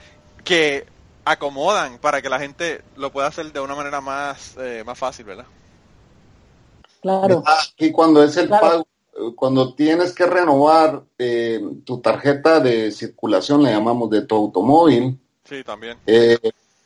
[0.45, 0.87] que
[1.25, 5.27] acomodan para que la gente lo pueda hacer de una manera más eh, más fácil,
[5.27, 5.47] ¿verdad?
[7.01, 7.45] Claro.
[7.79, 8.67] Y cuando es el Claro.
[8.69, 8.89] pago,
[9.37, 15.63] cuando tienes que renovar eh, tu tarjeta de circulación, le llamamos de tu automóvil, Sí,
[15.63, 15.99] también.
[16.07, 16.39] eh,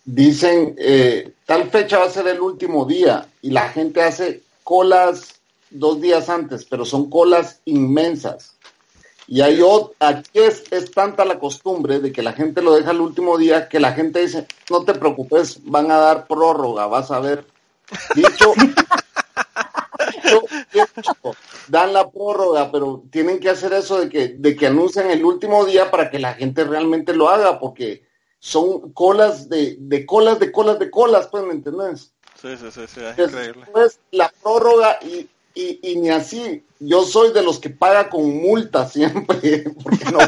[0.04, 5.40] dicen eh, tal fecha va a ser el último día y la gente hace colas
[5.70, 8.54] dos días antes, pero son colas inmensas.
[9.26, 12.92] Y hay ot- aquí es, es tanta la costumbre de que la gente lo deja
[12.92, 17.10] el último día que la gente dice, no te preocupes, van a dar prórroga, vas
[17.10, 17.44] a ver.
[18.14, 18.54] Dicho,
[21.68, 25.64] dan la prórroga, pero tienen que hacer eso de que, de que anuncien el último
[25.64, 28.06] día para que la gente realmente lo haga, porque
[28.38, 32.12] son colas de, de colas, de colas, de colas, pues, ¿me entendés?
[32.40, 33.66] Sí, sí, sí, sí, es Es- increíble.
[33.72, 36.64] Pues la prórroga y, y, y ni así.
[36.78, 40.18] Yo soy de los que paga con multa siempre, porque no.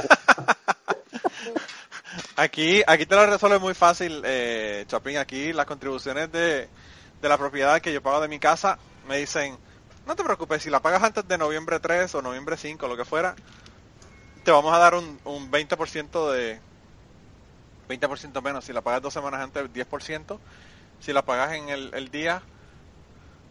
[2.37, 5.19] Aquí, aquí te lo resuelve muy fácil, eh, Chapín.
[5.19, 6.69] Aquí las contribuciones de,
[7.23, 8.79] de la propiedad que yo pago de mi casa
[9.09, 9.57] me dicen,
[10.11, 13.05] no te preocupes, si la pagas antes de noviembre 3 o noviembre 5, lo que
[13.05, 13.37] fuera,
[14.43, 16.61] te vamos a dar un, un 20% de...
[17.89, 18.65] 20% menos.
[18.65, 20.41] Si la pagas dos semanas antes, 10%.
[21.01, 22.45] Si la pagas en el, el día,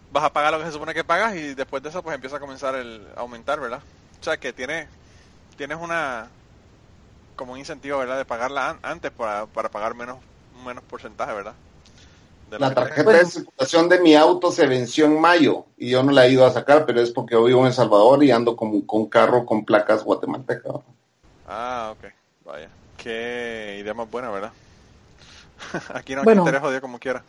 [0.10, 2.38] vas a pagar lo que se supone que pagas y después de eso pues empieza
[2.38, 3.84] a comenzar el a aumentar, ¿verdad?
[4.22, 4.90] O sea que tiene,
[5.58, 6.32] tienes una
[7.36, 8.18] como un incentivo, ¿verdad?
[8.18, 10.24] De pagarla an- antes para, para pagar menos
[10.64, 11.56] menos porcentaje, ¿verdad?
[12.58, 16.26] La tarjeta de circulación de mi auto se venció en mayo y yo no la
[16.26, 18.82] he ido a sacar, pero es porque yo vivo en El Salvador y ando con,
[18.82, 20.74] con carro con placas guatemaltecas.
[21.48, 22.12] Ah, ok.
[22.46, 22.70] Vaya.
[22.98, 24.52] Qué idea más buena, ¿verdad?
[25.94, 26.44] Aquí no, Bueno.
[26.44, 27.24] te jodido como quiera.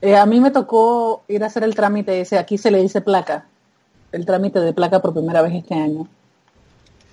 [0.00, 3.00] Eh, a mí me tocó ir a hacer el trámite ese, aquí se le dice
[3.00, 3.46] placa,
[4.12, 6.06] el trámite de placa por primera vez este año.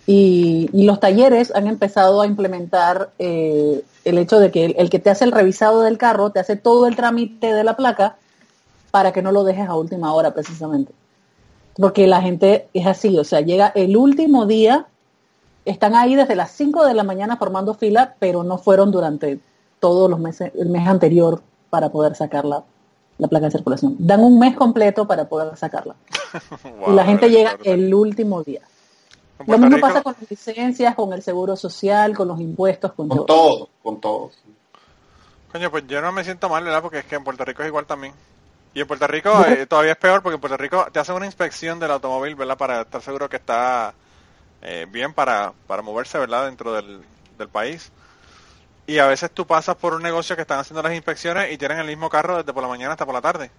[0.08, 4.90] Y, y los talleres han empezado a implementar eh, el hecho de que el, el
[4.90, 8.18] que te hace el revisado del carro te hace todo el trámite de la placa
[8.92, 10.94] para que no lo dejes a última hora precisamente.
[11.76, 14.86] Porque la gente es así, o sea, llega el último día,
[15.66, 19.40] están ahí desde las 5 de la mañana formando fila, pero no fueron durante
[19.80, 22.64] todos los meses, el mes anterior para poder sacar la,
[23.18, 23.96] la placa de circulación.
[24.00, 25.96] Dan un mes completo para poder sacarla.
[26.64, 28.62] Wow, y la gente llega el último día.
[29.40, 33.08] Lo mismo Rico- pasa con las licencias, con el seguro social, con los impuestos, con,
[33.10, 33.26] Con todo.
[33.26, 34.32] todo, con todo.
[35.52, 36.82] Coño, pues yo no me siento mal, ¿verdad?
[36.82, 38.14] Porque es que en Puerto Rico es igual también.
[38.74, 41.26] Y en Puerto Rico eh, todavía es peor porque en Puerto Rico te hacen una
[41.26, 42.58] inspección del automóvil, ¿verdad?
[42.58, 43.94] Para estar seguro que está
[44.62, 46.46] eh, bien para, para moverse, ¿verdad?
[46.46, 47.02] Dentro del,
[47.38, 47.92] del país.
[48.88, 51.80] Y a veces tú pasas por un negocio que están haciendo las inspecciones y tienen
[51.80, 53.50] el mismo carro desde por la mañana hasta por la tarde.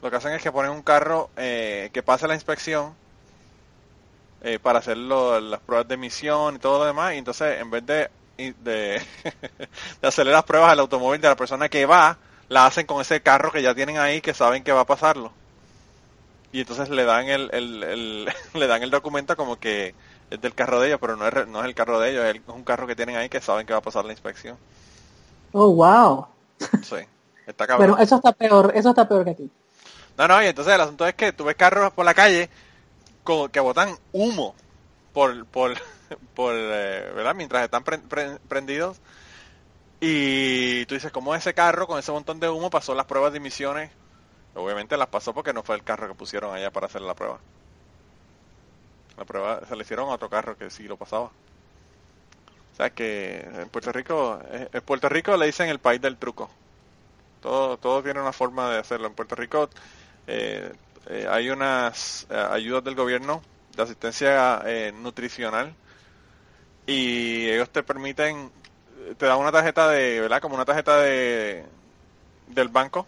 [0.00, 2.94] Lo que hacen es que ponen un carro eh, que pase la inspección
[4.42, 7.14] eh, para hacer las pruebas de emisión y todo lo demás.
[7.14, 8.54] Y entonces, en vez de, de,
[10.02, 12.18] de hacerle las pruebas al automóvil de la persona que va,
[12.48, 15.36] la hacen con ese carro que ya tienen ahí que saben que va a pasarlo.
[16.52, 19.94] Y entonces le dan el, el, el- le dan el documento como que
[20.30, 22.30] es del carro de ellos, pero no es, no es el carro de ellos, es,
[22.36, 24.58] el- es un carro que tienen ahí que saben que va a pasar la inspección.
[25.54, 26.26] Oh, wow.
[26.82, 26.96] Sí.
[27.46, 27.90] Está cabrón.
[27.90, 29.50] Bueno, eso está peor, eso está peor que aquí.
[30.16, 32.50] No, no, y entonces el asunto es que tú ves carros por la calle
[33.22, 34.56] con- que botan humo
[35.12, 35.74] por, por,
[36.34, 37.34] por eh, ¿verdad?
[37.34, 39.00] Mientras están pre- pre- prendidos.
[40.00, 43.38] Y tú dices, ¿cómo ese carro con ese montón de humo pasó las pruebas de
[43.38, 43.92] emisiones?
[44.54, 47.44] Obviamente las pasó porque no fue el carro que pusieron allá para hacer la prueba.
[49.16, 51.32] La prueba se le hicieron a otro carro que sí lo pasaba.
[52.72, 56.18] O sea que en Puerto Rico, eh, en Puerto Rico le dicen el país del
[56.18, 56.50] truco.
[57.40, 59.08] Todo, todo tiene una forma de hacerlo.
[59.08, 59.70] En Puerto Rico
[60.26, 60.74] eh,
[61.08, 63.42] eh, hay unas eh, ayudas del gobierno
[63.76, 65.74] de asistencia eh, nutricional
[66.86, 68.50] y ellos te permiten,
[69.16, 70.40] te dan una tarjeta de, ¿verdad?
[70.40, 71.64] Como una tarjeta de
[72.48, 73.06] del banco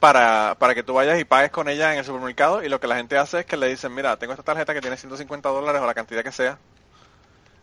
[0.00, 2.86] para, para que tú vayas y pagues con ella en el supermercado y lo que
[2.86, 5.82] la gente hace es que le dicen, mira, tengo esta tarjeta que tiene 150 dólares
[5.82, 6.58] o la cantidad que sea,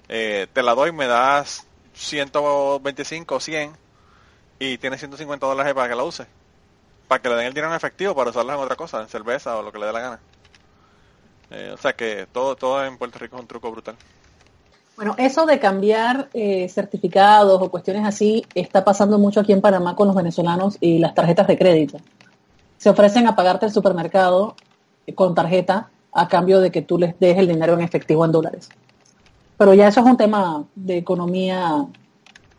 [0.07, 3.75] eh, te la doy, me das 125 o 100
[4.59, 6.27] y tienes 150 dólares para que la uses.
[7.07, 9.57] Para que le den el dinero en efectivo para usarla en otra cosa, en cerveza
[9.57, 10.19] o lo que le dé la gana.
[11.51, 13.95] Eh, o sea que todo, todo en Puerto Rico es un truco brutal.
[14.97, 19.95] Bueno, eso de cambiar eh, certificados o cuestiones así está pasando mucho aquí en Panamá
[19.95, 21.99] con los venezolanos y las tarjetas de crédito.
[22.77, 24.55] Se ofrecen a pagarte el supermercado
[25.15, 28.71] con tarjeta a cambio de que tú les des el dinero en efectivo en dólares.
[29.57, 31.85] Pero ya eso es un tema de economía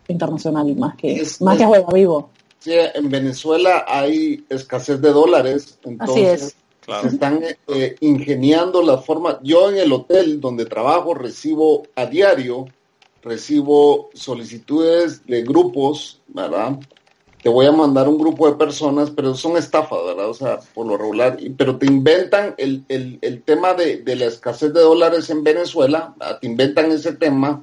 [0.06, 2.30] internacional más que Es- más que juego vivo.
[2.60, 6.56] Sí, en Venezuela hay escasez de dólares, entonces es.
[6.84, 7.02] Claro.
[7.02, 9.36] se están eh, ingeniando las formas.
[9.42, 12.66] Yo en el hotel donde trabajo recibo a diario,
[13.22, 16.78] recibo solicitudes de grupos, ¿verdad?
[17.42, 20.30] Te voy a mandar un grupo de personas, pero son estafas, ¿verdad?
[20.30, 24.24] O sea, por lo regular, pero te inventan el, el, el tema de, de la
[24.24, 26.38] escasez de dólares en Venezuela, ¿verdad?
[26.40, 27.62] te inventan ese tema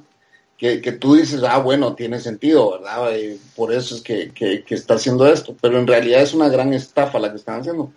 [0.58, 3.14] que, que tú dices, ah, bueno, tiene sentido, ¿verdad?
[3.14, 6.48] Eh, por eso es que, que, que está haciendo esto, pero en realidad es una
[6.48, 7.92] gran estafa la que están haciendo.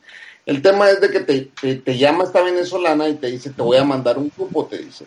[0.45, 3.62] El tema es de que te, te, te llama esta venezolana y te dice, te
[3.62, 5.05] voy a mandar un grupo, te dice,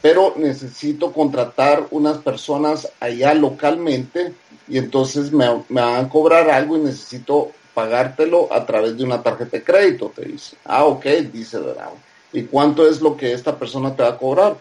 [0.00, 4.32] pero necesito contratar unas personas allá localmente
[4.68, 9.22] y entonces me, me van a cobrar algo y necesito pagártelo a través de una
[9.22, 10.56] tarjeta de crédito, te dice.
[10.64, 11.90] Ah, ok, dice, ¿verdad?
[12.32, 14.56] ¿Y cuánto es lo que esta persona te va a cobrar?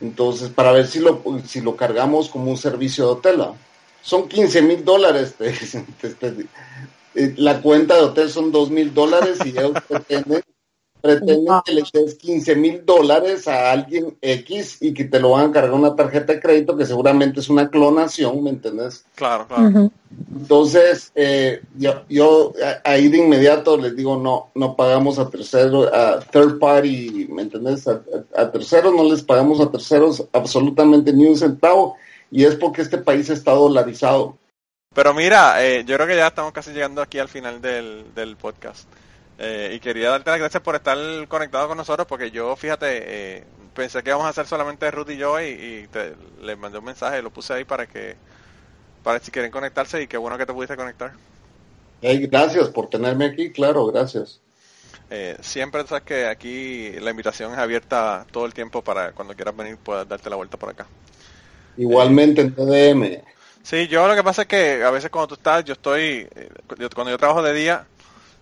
[0.00, 3.42] Entonces, para ver si lo, si lo cargamos como un servicio de hotel.
[4.02, 5.34] Son 15 mil dólares.
[5.40, 10.42] eh, la cuenta de hotel son 2 mil dólares y ellos pretenden,
[11.00, 15.50] pretenden que le des 15 mil dólares a alguien X y que te lo van
[15.50, 19.04] a cargar una tarjeta de crédito que seguramente es una clonación, ¿me entendés?
[19.14, 19.90] Claro, claro.
[20.36, 21.60] Entonces, eh,
[22.08, 22.52] yo,
[22.84, 27.86] ahí de inmediato les digo, no, no pagamos a terceros, a third party, ¿me entendés?
[27.88, 28.00] A,
[28.36, 31.96] a- a terceros no les pagamos a terceros absolutamente ni un centavo
[32.30, 34.36] y es porque este país está dolarizado.
[34.94, 38.36] Pero mira, eh, yo creo que ya estamos casi llegando aquí al final del, del
[38.36, 38.88] podcast.
[39.38, 43.46] Eh, y quería darte las gracias por estar conectado con nosotros porque yo, fíjate, eh,
[43.72, 45.44] pensé que íbamos a hacer solamente Ruth y yo y,
[45.84, 48.18] y te, les mandé un mensaje, lo puse ahí para que,
[49.02, 51.14] para si quieren conectarse y qué bueno que te pudiste conectar.
[52.00, 54.40] Hey, gracias por tenerme aquí, claro, gracias.
[55.10, 59.56] Eh, siempre sabes que aquí la invitación es abierta todo el tiempo para cuando quieras
[59.56, 60.88] venir puedas darte la vuelta por acá.
[61.76, 63.24] Igualmente en TDM.
[63.62, 66.48] Sí, yo lo que pasa es que a veces cuando tú estás, yo estoy, eh,
[66.78, 67.86] yo- cuando yo trabajo de día,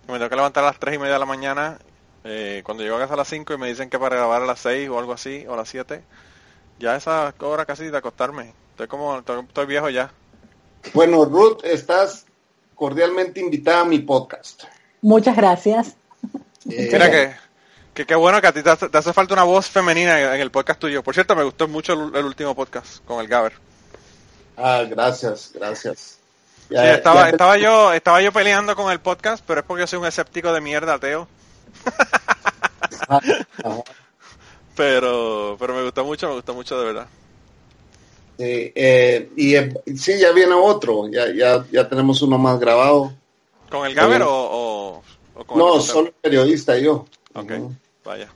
[0.07, 1.79] me tengo que levantar a las 3 y media de la mañana,
[2.23, 4.45] eh, cuando llego a casa a las 5 y me dicen que para grabar a
[4.45, 6.01] las 6 o algo así, o a las 7,
[6.79, 8.53] ya esa hora casi de acostarme.
[8.71, 10.11] Estoy como, estoy, estoy viejo ya.
[10.93, 12.25] Bueno, Ruth, estás
[12.75, 14.63] cordialmente invitada a mi podcast.
[15.01, 15.95] Muchas gracias.
[16.69, 17.33] Eh, Mira que,
[17.93, 20.33] que qué bueno que a ti te hace, te hace falta una voz femenina en,
[20.33, 21.03] en el podcast tuyo.
[21.03, 23.53] Por cierto, me gustó mucho el, el último podcast con el Gaber.
[24.57, 26.17] Ah, gracias, gracias.
[26.69, 29.99] Sí, estaba, estaba yo, estaba yo peleando con el podcast, pero es porque yo soy
[29.99, 31.27] un escéptico de mierda, ateo.
[34.75, 37.07] Pero, pero me gustó mucho, me gustó mucho de verdad.
[38.37, 43.11] Sí, eh, y eh, sí, ya viene otro, ya, ya, ya tenemos uno más grabado.
[43.71, 45.03] ¿Con el Gaber o, o,
[45.33, 47.07] o con No, el solo periodista yo.
[47.33, 47.53] Ok,
[48.05, 48.27] vaya.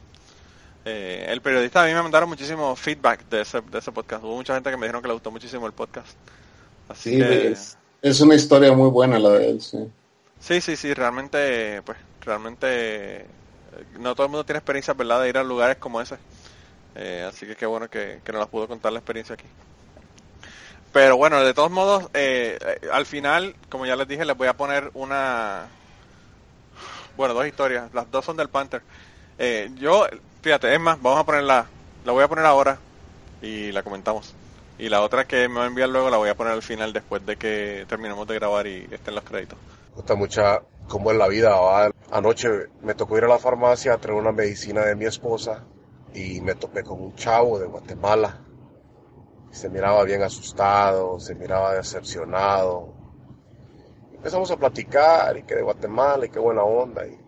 [0.83, 4.23] Eh, el periodista a mí me mandaron muchísimo feedback de ese, de ese podcast.
[4.23, 6.09] Hubo mucha gente que me dijeron que le gustó muchísimo el podcast.
[6.89, 9.77] Así Sí, que, es, es una historia muy buena la de él, sí.
[10.39, 13.25] sí, sí, sí, realmente, pues, realmente,
[13.99, 16.17] no todo el mundo tiene experiencias, ¿verdad?, de ir a lugares como ese.
[16.95, 19.47] Eh, así que qué bueno que, que nos pudo contar la experiencia aquí.
[20.91, 24.47] Pero bueno, de todos modos, eh, eh, al final, como ya les dije, les voy
[24.47, 25.67] a poner una...
[27.15, 27.93] Bueno, dos historias.
[27.93, 28.81] Las dos son del Panther.
[29.37, 30.05] Eh, yo,
[30.41, 31.67] fíjate, es más, vamos a ponerla,
[32.03, 32.79] la voy a poner ahora
[33.41, 34.35] y la comentamos.
[34.81, 36.91] Y la otra que me va a enviar luego la voy a poner al final
[36.91, 39.55] después de que terminemos de grabar y estén los créditos.
[39.93, 41.55] Gusta mucha cómo es la vida.
[42.09, 42.49] Anoche
[42.81, 45.65] me tocó ir a la farmacia a traer una medicina de mi esposa
[46.15, 48.41] y me topé con un chavo de Guatemala.
[49.51, 52.95] Se miraba bien asustado, se miraba decepcionado.
[54.15, 57.05] Empezamos a platicar y que de Guatemala y qué buena onda.
[57.05, 57.19] Y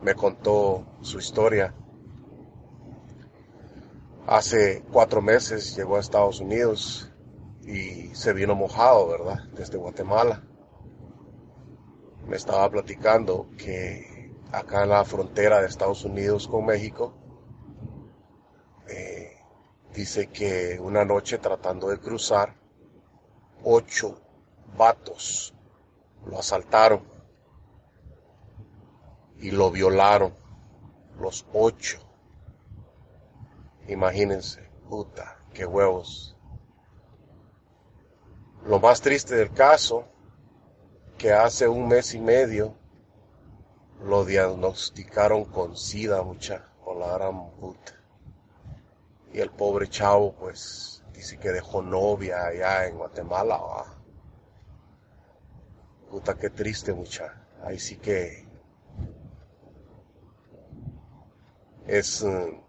[0.00, 1.74] me contó su historia.
[4.30, 7.10] Hace cuatro meses llegó a Estados Unidos
[7.62, 9.44] y se vino mojado, ¿verdad?
[9.54, 10.42] Desde Guatemala.
[12.26, 17.14] Me estaba platicando que acá en la frontera de Estados Unidos con México,
[18.86, 19.32] eh,
[19.94, 22.54] dice que una noche tratando de cruzar,
[23.64, 24.20] ocho
[24.76, 25.54] vatos
[26.26, 27.02] lo asaltaron
[29.38, 30.34] y lo violaron,
[31.18, 32.07] los ocho.
[33.88, 36.36] Imagínense, puta, qué huevos.
[38.66, 40.06] Lo más triste del caso,
[41.16, 42.74] que hace un mes y medio
[44.02, 47.94] lo diagnosticaron con SIDA, mucha, con la gran puta.
[49.32, 53.56] Y el pobre chavo, pues, dice que dejó novia allá en Guatemala.
[53.56, 53.98] ¿va?
[56.10, 57.46] Puta, qué triste, mucha.
[57.64, 58.46] Ahí sí que
[61.86, 62.60] es, eh,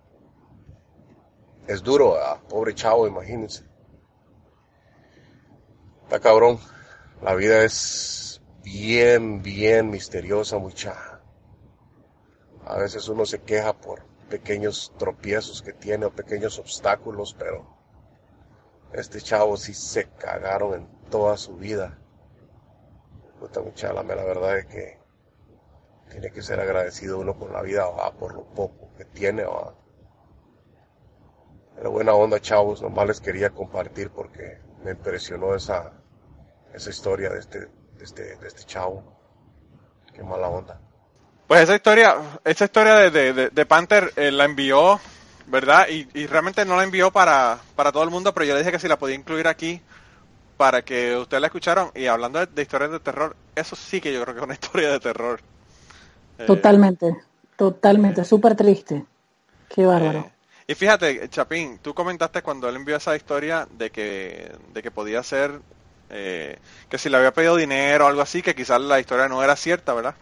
[1.70, 2.40] es duro, ¿verdad?
[2.50, 3.64] pobre chavo, imagínense.
[6.04, 6.58] Está cabrón.
[7.22, 11.22] La vida es bien, bien misteriosa, mucha.
[12.66, 17.68] A veces uno se queja por pequeños tropiezos que tiene o pequeños obstáculos, pero
[18.91, 22.00] este chavo sí se cagaron en toda su vida.
[23.40, 25.00] Puta mucha, la verdad es que
[26.10, 28.12] tiene que ser agradecido uno con la vida ¿va?
[28.12, 29.44] por lo poco que tiene.
[29.44, 29.78] ¿va?
[31.80, 35.93] Pero buena onda, chavos, nomás les quería compartir porque me impresionó esa,
[36.73, 39.01] esa historia de este, de este, de este chavo.
[40.14, 40.81] Qué mala onda.
[41.47, 44.99] Pues esa historia, esa historia de, de, de- de Panther eh, la envió,
[45.47, 45.88] ¿verdad?
[45.89, 48.73] Y, y realmente no la envió para, para todo el mundo, pero yo le dije
[48.73, 49.81] que si la podía incluir aquí
[50.57, 51.91] para que ustedes la escucharan.
[51.95, 54.53] Y hablando de, de historias de terror, eso sí que yo creo que es una
[54.61, 55.41] historia de terror.
[56.39, 57.15] Eh, Totalmente,
[57.57, 59.06] totalmente, súper triste.
[59.69, 60.31] Qué bárbaro.
[60.70, 65.24] Y fíjate, Chapín, tú comentaste cuando él envió esa historia de que, de que podía
[65.24, 65.60] ser
[66.12, 69.41] eh, que si le había pedido dinero o algo así, que quizás la historia no
[69.41, 70.14] era cierta, ¿verdad?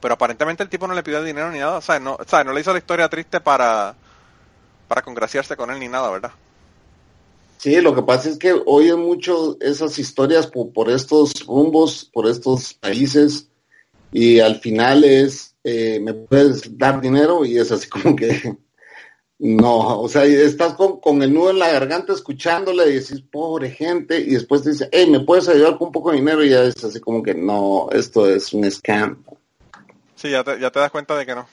[0.00, 2.42] Pero aparentemente el tipo no le pidió dinero ni nada, o sea, no, o sea,
[2.42, 3.94] no le hizo la historia triste para,
[4.88, 6.32] para congraciarse con él ni nada, ¿verdad?
[7.58, 12.26] Sí, lo que pasa es que oyen mucho esas historias por, por estos rumbos, por
[12.26, 13.46] estos países,
[14.10, 17.44] y al final es, eh, ¿me puedes dar dinero?
[17.44, 18.56] Y es así como que,
[19.42, 23.70] no, o sea, estás con, con el nudo en la garganta escuchándole y decís, pobre
[23.70, 26.44] gente, y después te dice, hey, ¿me puedes ayudar con un poco de dinero?
[26.44, 29.22] Y ya es así como que, no, esto es un scam.
[30.14, 31.46] Sí, ya te, ya te das cuenta de que no.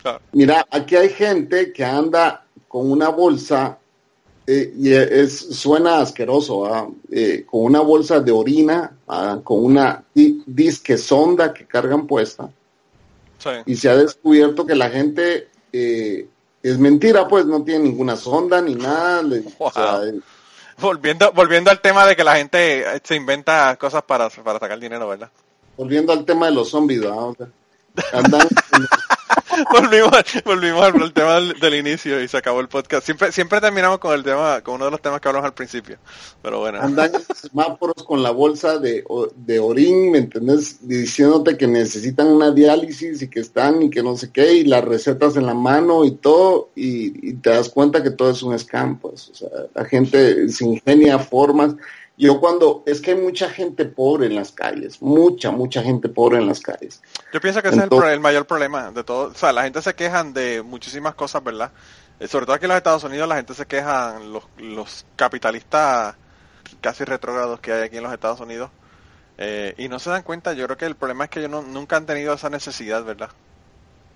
[0.00, 0.20] Claro.
[0.32, 3.78] Mira, aquí hay gente que anda con una bolsa,
[4.46, 6.88] eh, y es, suena asqueroso, ¿ah?
[7.12, 9.38] Eh, con una bolsa de orina, ¿ah?
[9.44, 12.50] con una di- disque sonda que cargan puesta,
[13.38, 13.50] Sí.
[13.66, 16.26] y se ha descubierto que la gente eh,
[16.62, 19.22] es mentira, pues no tiene ninguna sonda ni nada.
[19.22, 20.22] le- o sea, Wow.
[20.80, 24.78] Volviendo, volviendo al tema de que la gente eh, se inventa cosas para, para sacar
[24.78, 25.28] dinero, ¿verdad?
[25.76, 27.04] volviendo al tema de los zombies.
[27.04, 27.48] O sea,
[28.12, 28.46] andan,
[29.70, 30.10] volvimos,
[30.44, 33.04] volvimos al, tema del, inicio y se acabó el podcast.
[33.04, 35.98] Siempre, siempre terminamos con el tema, con uno de los temas que hablamos al principio.
[36.42, 36.80] Pero bueno.
[36.80, 39.04] andan semáforos con la bolsa de,
[39.36, 40.86] de orín, ¿me entendés?
[40.86, 44.84] Diciéndote que necesitan una diálisis y que están y que no sé qué, y las
[44.84, 48.58] recetas en la mano y todo, y, y te das cuenta que todo es un
[48.58, 49.28] scam, pues.
[49.30, 51.74] O sea, la gente se ingenia formas.
[52.18, 56.38] Yo cuando, es que hay mucha gente pobre en las calles, mucha, mucha gente pobre
[56.38, 57.00] en las calles.
[57.32, 59.28] Yo pienso que ese es el, mayor problema de todo.
[59.28, 61.70] O sea, la gente se quejan de muchísimas cosas, ¿verdad?
[62.18, 66.16] Eh, sobre todo aquí en los Estados Unidos la gente se queja, los, los capitalistas
[66.80, 68.70] casi retrógrados que hay aquí en los Estados Unidos.
[69.38, 71.62] eh, y no se dan cuenta, yo creo que el problema es que ellos no-
[71.62, 73.30] nunca han tenido esa necesidad, ¿verdad?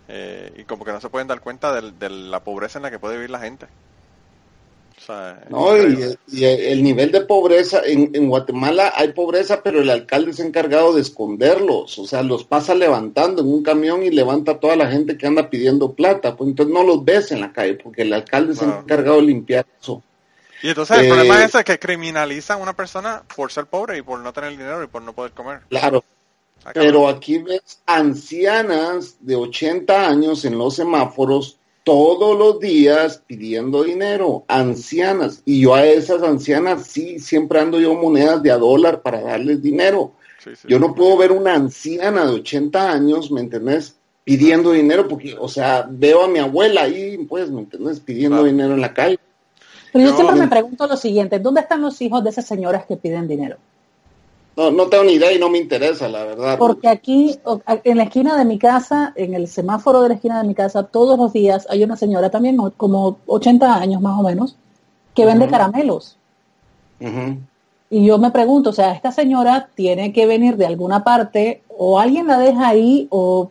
[0.08, 2.98] Eh, y como que no se pueden dar cuenta de, la pobreza en la que
[2.98, 3.68] puede vivir la gente.
[5.06, 9.80] Sea, es No, y, y el nivel de pobreza, en, en Guatemala hay pobreza, pero
[9.80, 14.10] el alcalde ha encargado de esconderlos, o sea, los pasa levantando en un camión y
[14.10, 17.40] levanta a toda la gente que anda pidiendo plata, pues entonces no los ves en
[17.40, 18.80] la calle, porque el alcalde Wow.
[18.80, 20.02] encargado de limpiar eso.
[20.62, 23.98] Y entonces el Eh, problema es ese, que criminalizan a una persona por ser pobre
[23.98, 25.60] y por no tener dinero y por no poder comer.
[25.68, 26.04] Claro,
[26.72, 34.44] pero aquí ves ancianas de 80 años en los semáforos todos los días pidiendo dinero,
[34.48, 39.20] ancianas, y yo a esas ancianas sí, siempre ando yo monedas de a dólar para
[39.20, 40.12] darles dinero.
[40.42, 40.68] Sí, sí.
[40.68, 43.96] Yo no puedo ver una anciana de 80 años, ¿me entendés?
[44.24, 47.98] Pidiendo dinero, porque, o sea, veo a mi abuela ahí, pues, ¿me entendés?
[48.00, 48.50] Pidiendo Claro.
[48.52, 49.18] dinero en la calle.
[49.92, 52.86] Pero yo Yo- siempre me pregunto lo siguiente, ¿dónde están los hijos de esas señoras
[52.86, 53.56] que piden dinero?
[54.56, 56.58] No, no tengo ni idea y no me interesa, la verdad.
[56.58, 57.38] Porque aquí,
[57.84, 60.82] en la esquina de mi casa, en el semáforo de la esquina de mi casa,
[60.82, 64.56] todos los días hay una señora también, como 80 años más o menos,
[65.14, 66.18] que vende caramelos.
[67.88, 71.98] Y yo me pregunto, o sea, esta señora tiene que venir de alguna parte, o
[71.98, 73.50] alguien la deja ahí, o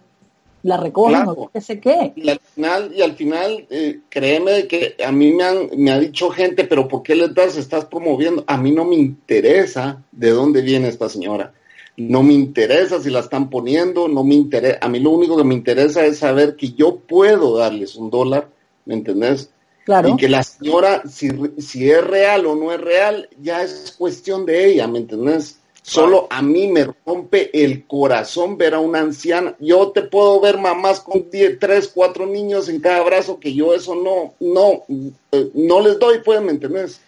[0.63, 1.31] la recogen, Claro.
[1.31, 2.13] o qué sé qué.
[2.15, 5.99] Y al final, y al final eh, créeme que a mí me, han, me ha
[5.99, 7.57] dicho gente, pero ¿por qué les das?
[7.57, 8.43] Estás promoviendo.
[8.47, 11.53] A mí no me interesa de dónde viene esta señora.
[11.97, 14.79] No me interesa si la están poniendo, no me interesa.
[14.81, 18.47] A mí lo único que me interesa es saber que yo puedo darles un dólar,
[18.85, 19.49] ¿me entendés?
[19.83, 20.09] Claro.
[20.09, 24.45] Y que la señora, si, si es real o no es real, ya es cuestión
[24.45, 25.57] de ella, ¿me entendés?
[25.83, 29.55] Solo a mí me rompe el corazón ver a una anciana.
[29.59, 33.73] Yo te puedo ver mamás con 10, 3, 4 niños en cada brazo, que yo
[33.73, 34.83] eso no, no,
[35.31, 37.01] eh, no les doy, pues, ¿me entendés?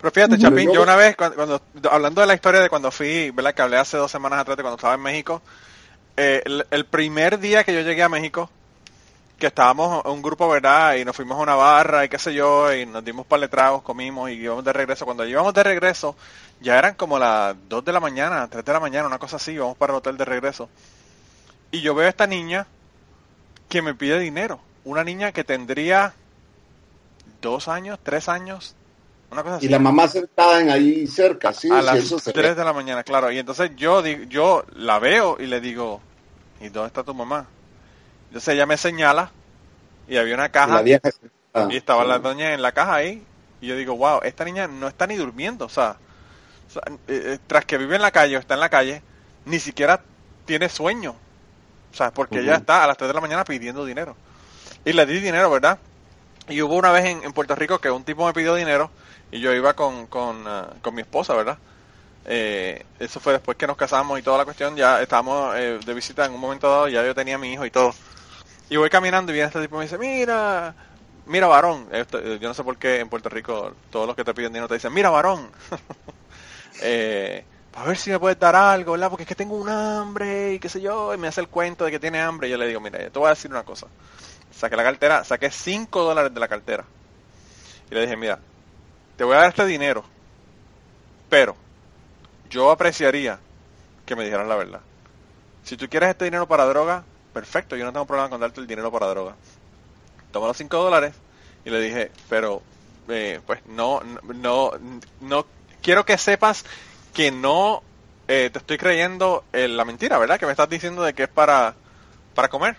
[0.00, 0.38] Pero fíjate.
[0.38, 1.60] Chapín, Yo- una vez, cuando, cuando-
[1.90, 3.54] hablando de la historia de cuando fui, ¿verdad?
[3.54, 5.42] Que hablé hace dos semanas atrás de cuando estaba en México,
[6.16, 8.50] eh, el, el primer día que yo llegué a México,
[9.38, 10.96] que estábamos un grupo, ¿verdad?
[10.96, 13.46] Y nos fuimos a una barra y qué sé yo, y nos dimos par de
[13.48, 15.04] tragos, comimos y íbamos de regreso.
[15.04, 16.16] Cuando íbamos de regreso,
[16.60, 19.52] ya eran como las 2 de la mañana, 3 de la mañana, una cosa así,
[19.52, 20.70] íbamos para el hotel de regreso.
[21.70, 22.66] Y yo veo a esta niña
[23.68, 24.60] que me pide dinero.
[24.84, 26.14] Una niña que tendría
[27.40, 28.76] dos años, tres años,
[29.30, 32.18] una cosa así Y la mamá sentada en ahí cerca, sí, a sí, las eso
[32.18, 32.56] se 3 ve.
[32.56, 33.30] de la mañana, claro.
[33.32, 36.02] Y entonces yo yo la veo y le digo,
[36.60, 37.48] ¿y dónde está tu mamá?
[38.28, 39.32] Entonces ella me señala
[40.08, 41.68] y había una caja vieja sentada.
[41.68, 43.26] y estaba la doña en la caja ahí.
[43.60, 46.00] Y yo digo, wow, esta niña no está ni durmiendo, o sea,
[46.86, 49.02] eh, eh, tras que vive en la calle o está en la calle,
[49.44, 50.02] ni siquiera
[50.44, 51.14] tiene sueño.
[51.92, 54.16] O sea, porque ella está a las 3 de la mañana pidiendo dinero.
[54.84, 55.78] Y le di dinero, ¿verdad?
[56.48, 58.90] Y hubo una vez en, en Puerto Rico que un tipo me pidió dinero
[59.30, 61.58] y yo iba con, con, ah, con mi esposa, ¿verdad?
[62.24, 65.94] Eh, eso fue después que nos casamos y toda la cuestión, ya estábamos eh, de
[65.94, 67.94] visita en un momento dado, ya yo tenía a mi hijo y todo.
[68.70, 70.74] Y voy caminando y viene este tipo y me dice, mira,
[71.26, 71.88] mira varón.
[71.90, 74.52] Esto, eh, yo no sé por qué en Puerto Rico todos los que te piden
[74.52, 75.50] dinero te dicen, mira varón.
[76.80, 77.44] eh,
[77.74, 79.10] a ver si me puedes dar algo, ¿verdad?
[79.10, 81.84] Porque es que tengo un hambre y qué sé yo, y me hace el cuento
[81.84, 82.48] de que tiene hambre.
[82.48, 83.86] Y yo le digo, mira, yo te voy a decir una cosa.
[84.50, 86.84] Saqué la cartera, saqué 5 dólares de la cartera.
[87.90, 88.38] Y le dije, mira,
[89.16, 90.04] te voy a dar este dinero,
[91.28, 91.56] pero
[92.50, 93.38] yo apreciaría
[94.04, 94.80] que me dijeran la verdad.
[95.62, 98.66] Si tú quieres este dinero para droga, perfecto, yo no tengo problema con darte el
[98.66, 99.36] dinero para droga.
[100.32, 101.14] Toma los 5 dólares
[101.64, 102.62] y le dije, pero
[103.08, 104.00] eh, pues no,
[104.34, 104.72] no,
[105.20, 105.46] no,
[105.88, 106.66] quiero que sepas
[107.14, 107.82] que no
[108.28, 110.38] eh, te estoy creyendo eh, la mentira, ¿verdad?
[110.38, 111.76] Que me estás diciendo de que es para,
[112.34, 112.76] para comer.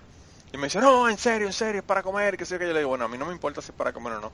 [0.53, 2.68] Y me dice, no, en serio, en serio, es para comer, qué sé yo, que
[2.68, 4.31] yo le digo, bueno, a mí no me importa si es para comer o no.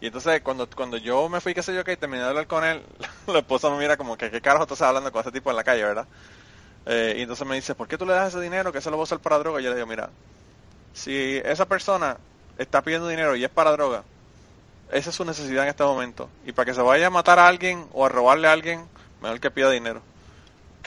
[0.00, 2.62] Y entonces cuando, cuando yo me fui, qué sé yo, que terminé de hablar con
[2.64, 2.84] él,
[3.26, 5.64] la esposa me mira como que qué carajo estás hablando con ese tipo en la
[5.64, 6.06] calle, ¿verdad?
[6.86, 8.98] Eh, y entonces me dice, ¿por qué tú le das ese dinero que se lo
[8.98, 9.60] va a usar para droga?
[9.60, 10.10] Y yo le digo, mira,
[10.92, 12.18] si esa persona
[12.56, 14.04] está pidiendo dinero y es para droga,
[14.92, 16.28] esa es su necesidad en este momento.
[16.44, 18.88] Y para que se vaya a matar a alguien o a robarle a alguien,
[19.20, 20.02] mejor que pida dinero.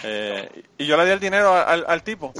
[0.03, 2.34] Eh, y yo le di el dinero al, al tipo.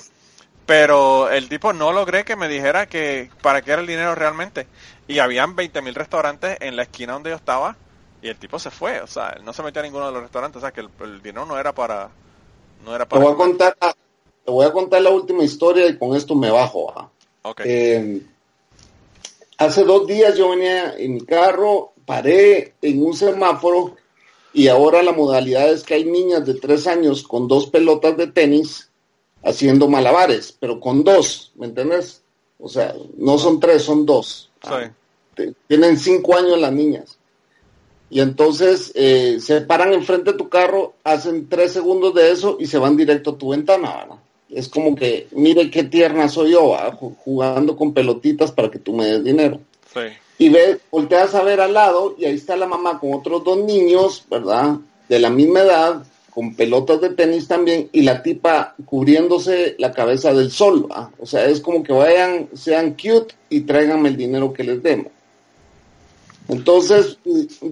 [0.65, 4.67] Pero el tipo no logré que me dijera que para qué era el dinero realmente.
[5.07, 7.77] Y habían 20 mil restaurantes en la esquina donde yo estaba
[8.21, 9.01] y el tipo se fue.
[9.01, 10.57] O sea, él no se metió a ninguno de los restaurantes.
[10.57, 12.09] O sea, que el, el dinero no era para...
[12.83, 13.57] No era Te para voy, a comer.
[13.57, 13.77] contar,
[14.43, 16.93] te voy a contar la última historia y con esto me bajo.
[16.97, 17.09] ¿ah?
[17.43, 17.61] Ok.
[17.65, 18.21] Eh,
[19.57, 23.95] hace dos días yo venía en mi carro, paré en un semáforo
[24.53, 28.27] y ahora la modalidad es que hay niñas de tres años con dos pelotas de
[28.27, 28.90] tenis
[29.44, 32.23] haciendo malabares, pero con dos, ¿me entiendes?
[32.60, 34.49] O sea, no son tres, son dos.
[34.64, 34.69] Sí.
[35.36, 37.18] Te- Tienen cinco años las niñas.
[38.10, 42.68] Y entonces eh, se paran enfrente de tu carro, hacen tres segundos de eso y
[42.68, 44.15] se van directo a tu ventana, ¿verdad?
[44.49, 46.97] Es como que, mire qué tierna soy yo, ¿verdad?
[46.99, 49.59] Ju- jugando con pelotitas para que tú me des dinero.
[49.93, 50.01] Sí.
[50.38, 53.57] Y ves, volteas a ver al lado y ahí está la mamá con otros dos
[53.57, 54.77] niños, ¿verdad?
[55.09, 60.34] De la misma edad, con pelotas de tenis también, y la tipa cubriéndose la cabeza
[60.34, 61.07] del sol, ¿verdad?
[61.19, 65.07] O sea, es como que vayan, sean cute y tráiganme el dinero que les demos.
[66.47, 67.17] Entonces,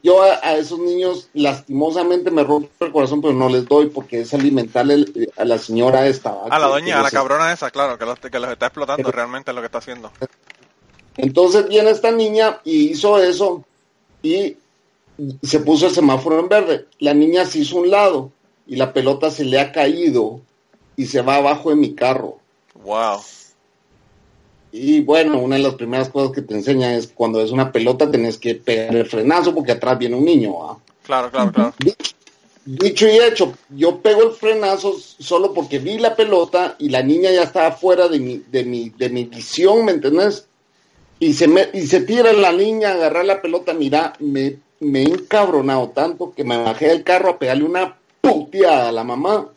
[0.02, 4.22] yo a, a esos niños lastimosamente me rompe el corazón, pero no les doy porque
[4.22, 5.06] es alimentarle
[5.38, 6.36] a la señora esta.
[6.50, 9.52] A la doña, a la cabrona esa, claro, que los, que los está explotando realmente
[9.52, 10.12] es lo que está haciendo.
[11.18, 13.64] Entonces viene esta niña y hizo eso
[14.24, 14.58] y
[15.44, 16.88] se puso el semáforo en verde.
[17.00, 18.32] La niña se hizo un lado
[18.66, 20.41] y la pelota se le ha caído
[20.95, 22.40] y se va abajo de mi carro.
[22.84, 23.20] Wow.
[24.76, 28.10] Y bueno, una de las primeras cosas que te enseña es cuando es una pelota
[28.10, 30.58] tenés que pegar el frenazo porque atrás viene un niño.
[30.58, 30.78] ¿va?
[31.04, 31.74] Claro, claro, claro.
[32.66, 37.30] Dicho y hecho, yo pego el frenazo solo porque vi la pelota y la niña
[37.30, 40.48] ya estaba fuera de mi, de mi, de mi visión, ¿me entendés?
[41.20, 45.04] Y se, me, y se tira la niña a agarrar la pelota, mira, me, me
[45.04, 49.50] he encabronado tanto que me bajé del carro a pegarle una puteada a la mamá.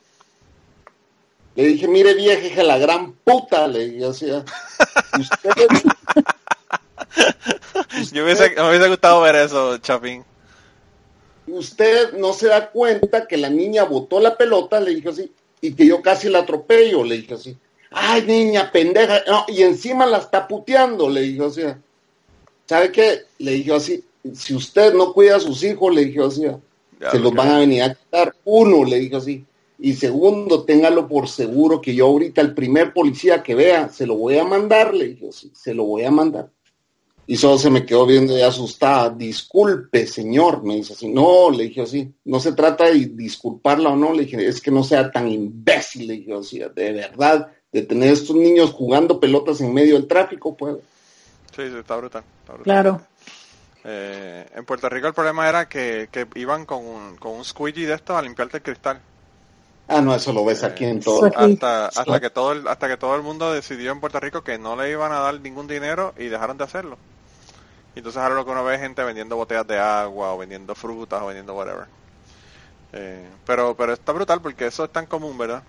[1.56, 4.44] Le dije, mire vieja, hija, la gran puta, le dije, o sea,
[5.18, 5.68] usted,
[8.12, 10.22] Yo hubiese, me hubiese gustado ver eso, Chapín.
[11.46, 15.72] usted no se da cuenta que la niña botó la pelota, le dije así, y
[15.72, 17.56] que yo casi la atropello, le dije así.
[17.90, 21.62] Ay, niña, pendeja, no, y encima la está puteando, le dije así.
[22.66, 23.22] ¿Sabe qué?
[23.38, 24.04] Le dije así,
[24.34, 26.42] si usted no cuida a sus hijos, le dije así,
[27.00, 28.34] Ya se lo los van a venir a quitar.
[28.44, 29.44] Uno, le dije así.
[29.78, 34.16] Y segundo, téngalo por seguro que yo ahorita el primer policía que vea, se lo
[34.16, 36.50] voy a mandar, le dije así, se lo voy a mandar.
[37.28, 39.10] Y solo se me quedó viendo ya asustada.
[39.10, 41.08] Disculpe, señor, me dice así.
[41.08, 42.14] No, le dije así.
[42.24, 44.12] No se trata de disculparla o no.
[44.12, 46.60] Le dije, es que no sea tan imbécil, le dije así.
[46.60, 50.76] De verdad, de tener estos niños jugando pelotas en medio del tráfico, pues.
[51.56, 52.22] Sí, sí, está brutal.
[52.42, 52.64] está brutal.
[52.64, 53.00] Claro.
[53.82, 57.86] Eh, en Puerto Rico el problema era que, que iban con un, con un squeegee
[57.86, 59.00] de estos a limpiarte el cristal.
[59.88, 61.30] Ah, no, eso lo ves aquí en todo.
[61.34, 64.58] Hasta, hasta que todo el, hasta que todo el mundo decidió en Puerto Rico que
[64.58, 66.98] no le iban a dar ningún dinero y dejaron de hacerlo.
[67.94, 70.74] Y entonces ahora lo que uno ve es gente vendiendo botellas de agua o vendiendo
[70.74, 71.86] frutas o vendiendo whatever.
[72.92, 75.62] Eh, pero, pero está brutal porque eso es tan común, ¿verdad?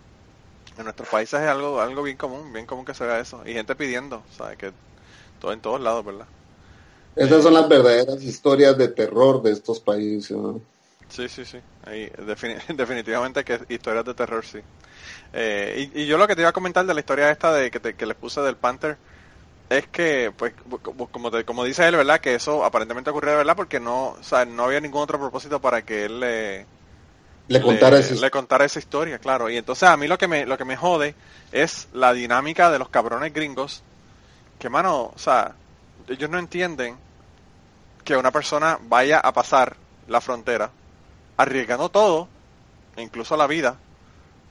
[0.77, 3.41] En nuestros países es algo, algo bien común, bien común que se vea eso.
[3.45, 4.57] Y gente pidiendo, ¿sabes?
[4.57, 4.72] Que
[5.39, 6.26] todo en todos lados, ¿verdad?
[7.15, 10.35] Esas son las verdaderas historias de terror de estos países.
[10.35, 10.60] ¿no?
[11.10, 11.64] Sí, sí, sí.
[11.84, 14.60] Ahí, defini- definitivamente que historias de terror, sí.
[15.34, 17.72] Eh, y, y yo lo que te iba a comentar de la historia esta de
[17.72, 19.00] que, te- que les puse del Panther
[19.70, 20.56] es que, pues,
[21.12, 22.22] como, te- como dice él, ¿verdad?
[22.22, 25.62] Que eso aparentemente ocurrió de verdad porque no, o sea, no había ningún otro propósito
[25.62, 26.70] para que él le,
[27.48, 29.50] Le contara ese- le contara esa historia, claro.
[29.50, 31.16] Y entonces a mí lo que me, lo que me jode
[31.52, 33.86] es la dinámica de los cabrones gringos
[34.60, 35.58] que, mano, o sea,
[36.08, 37.02] ellos no entienden
[38.04, 39.78] que una persona vaya a pasar
[40.08, 40.74] la frontera
[41.38, 42.30] arriesgando todo,
[42.97, 43.80] incluso la vida,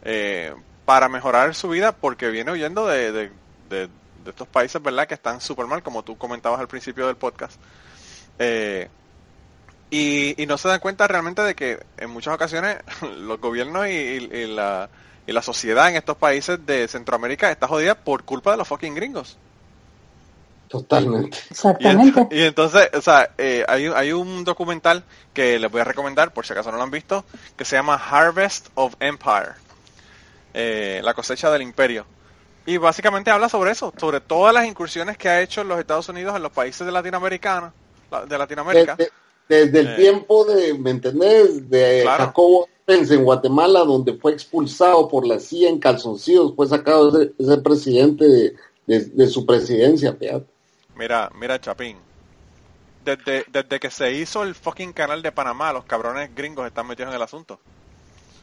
[0.02, 0.54] eh,
[0.84, 3.32] para mejorar su vida porque viene huyendo de, de,
[3.70, 3.90] de-
[4.26, 5.06] estos países, ¿verdad?
[5.06, 7.60] Que están súper mal, como tú comentabas al principio del podcast.
[8.38, 8.88] Eh,
[9.90, 12.78] y, y no se dan cuenta realmente de que en muchas ocasiones
[13.18, 14.90] los gobiernos y, y- la,
[15.26, 18.94] y la sociedad en estos países de Centroamérica está jodida por culpa de los fucking
[18.94, 19.38] gringos.
[20.68, 21.36] Totalmente.
[21.38, 22.20] Y, Exactamente.
[22.20, 25.84] ent- y entonces, o sea, eh, hay, un- hay un documental que les voy a
[25.84, 27.24] recomendar, por si acaso no lo han visto,
[27.56, 29.52] que se llama Harvest of Empire,
[30.54, 32.04] eh, la cosecha del imperio.
[32.66, 36.34] Y básicamente habla sobre eso, sobre todas las incursiones que ha hecho los Estados Unidos
[36.36, 37.72] en los países de Latinoamérica,
[38.28, 38.96] de Latinoamérica.
[38.96, 39.12] Desde,
[39.48, 39.96] desde el Eh.
[39.96, 41.70] tiempo de, ¿me entendés?
[41.70, 42.24] De Claro.
[42.24, 47.58] Jacobo en Guatemala, donde fue expulsado por la CIA en calzoncillos, fue sacado ese, ese
[47.58, 48.54] presidente de,
[48.86, 50.46] de- de su presidencia, fíjate.
[50.96, 51.96] Mira, mira, Chapín.
[53.04, 57.10] Desde, desde que se hizo el fucking canal de Panamá, los cabrones gringos están metidos
[57.10, 57.60] en el asunto.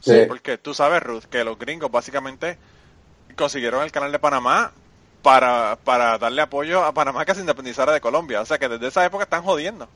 [0.00, 0.22] Sí.
[0.26, 2.56] Porque tú sabes, Ruth, que los gringos básicamente
[3.36, 4.72] consiguieron el canal de Panamá
[5.22, 8.40] para, para darle apoyo a Panamá que se independizara de Colombia.
[8.40, 9.88] O sea que desde esa época están jodiendo.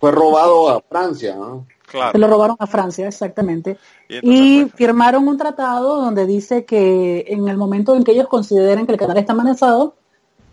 [0.00, 1.66] Fue robado a Francia, ¿no?
[1.86, 2.18] Se Claro.
[2.18, 3.78] lo robaron a Francia, exactamente.
[4.08, 8.86] Y pues, firmaron un tratado donde dice que en el momento en que ellos consideren
[8.86, 9.94] que el canal está amenazado,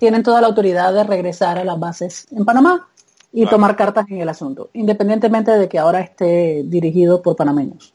[0.02, 2.88] tienen toda la autoridad de regresar a las bases en Panamá
[3.32, 3.52] y Claro.
[3.52, 7.94] tomar cartas en el asunto, independientemente de que ahora esté dirigido por panameños.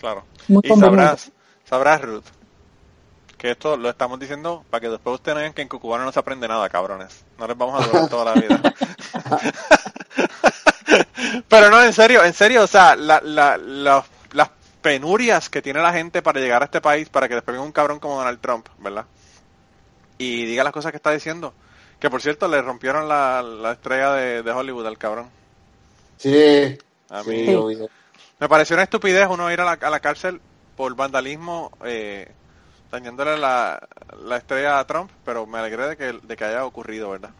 [0.00, 0.24] claro.
[0.48, 1.30] Muy Y sabrás,
[1.68, 2.24] sabrás, Ruth,
[3.36, 6.18] que esto lo estamos diciendo para que después ustedes vean que en Cucubano no se
[6.20, 7.22] aprende nada, cabrones.
[7.38, 8.74] No les vamos a durar toda la vida.
[11.48, 14.50] Pero no, en serio, en serio, o sea, la, la, la- las
[14.80, 17.72] penurias que tiene la gente para llegar a este país, para que después venga un
[17.72, 19.04] cabrón como Donald Trump, ¿verdad?
[20.22, 21.52] Y diga las cosas que está diciendo.
[21.98, 25.30] Que por cierto, le rompieron la, la estrella de, de Hollywood al cabrón.
[26.18, 26.76] Sí.
[27.08, 27.46] A mí
[28.38, 30.40] me pareció una estupidez uno ir a la, a la cárcel
[30.76, 32.28] por vandalismo eh,
[32.90, 33.88] dañándole la,
[34.24, 37.30] la estrella a Trump, pero me alegré de que, de que haya ocurrido, ¿verdad?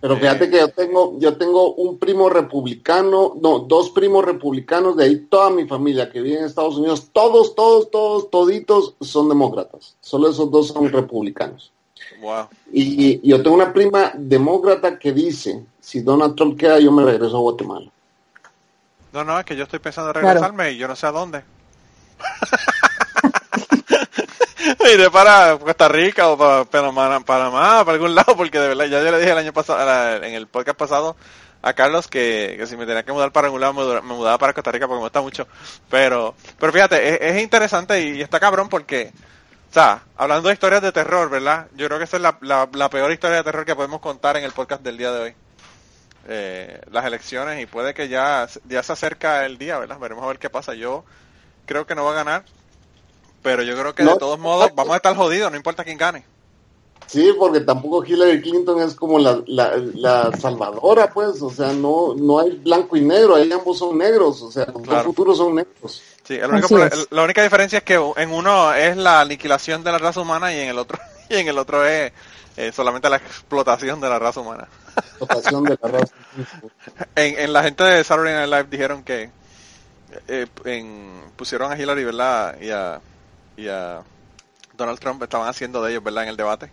[0.00, 0.20] Pero Eh.
[0.20, 5.16] fíjate que yo tengo, yo tengo un primo republicano, no, dos primos republicanos, de ahí
[5.28, 9.96] toda mi familia que vive en Estados Unidos, todos, todos, todos, toditos son demócratas.
[10.00, 11.72] Solo esos dos son republicanos.
[12.20, 12.48] Wow.
[12.72, 17.04] Y, y yo tengo una prima demócrata que dice, si Donald Trump queda, yo me
[17.04, 17.90] regreso a Guatemala.
[19.12, 20.28] No, no, es que yo estoy pensando en Claro.
[20.28, 21.42] regresarme y yo no sé a dónde.
[24.92, 29.02] iré para Costa Rica o para Panamá, Panamá, para algún lado, porque de verdad, ya
[29.02, 31.16] yo le dije el año pasado, en el podcast pasado
[31.60, 34.52] a Carlos que, que si me tenía que mudar para algún lado me, mudaba para
[34.52, 35.46] Costa Rica porque me gusta mucho.
[35.90, 39.12] Pero, pero fíjate, es, es interesante y, y está cabrón porque,
[39.70, 41.66] o sea, hablando de historias de terror, ¿verdad?
[41.76, 44.36] Yo creo que esa es la, la, la peor historia de terror que podemos contar
[44.36, 45.34] en el podcast del día de hoy.
[46.30, 49.98] Eh, las elecciones y puede que ya, ya se acerca el día, ¿verdad?
[49.98, 50.74] Veremos a ver qué pasa.
[50.74, 51.04] Yo
[51.66, 52.44] creo que no va a ganar,
[53.42, 55.96] pero yo creo que No, de todos modos vamos a estar jodidos, no importa quién
[55.98, 56.24] gane.
[57.06, 62.14] Sí, porque tampoco Hillary Clinton es como la, la, la salvadora, pues, o sea, no,
[62.14, 64.96] no hay blanco y negro, ahí ambos son negros, o sea, los Claro.
[64.98, 66.02] dos futuros son negros.
[66.28, 66.92] Sí, es.
[66.92, 70.52] el- la única diferencia es que en uno es la aniquilación de la raza humana
[70.52, 70.98] y en el otro
[71.28, 72.12] y en el otro es
[72.56, 74.68] eh, solamente la explotación de la raza humana.
[75.20, 76.14] Votación de la raza.
[77.16, 79.30] En, en la gente de Saturday Night Live dijeron que
[80.28, 82.56] eh, en- pusieron a Hillary, ¿verdad?
[82.60, 83.00] Y a,
[83.56, 84.02] y a
[84.76, 86.24] Donald Trump estaban haciendo de ellos, ¿verdad?
[86.24, 86.70] En el debate.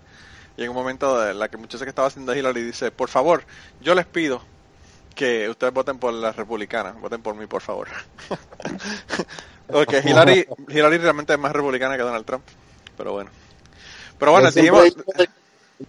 [0.58, 3.10] Y en un momento de la que muchacha que estaba haciendo de Hillary dice, por
[3.10, 3.44] favor,
[3.82, 4.42] yo les pido
[5.16, 7.88] que ustedes voten por la republicana, voten por mí, por favor.
[9.68, 12.44] Porque Hillary, Hillary realmente es más republicana que Donald Trump.
[12.96, 13.32] Pero bueno.
[14.20, 14.96] Pero bueno, dijimos,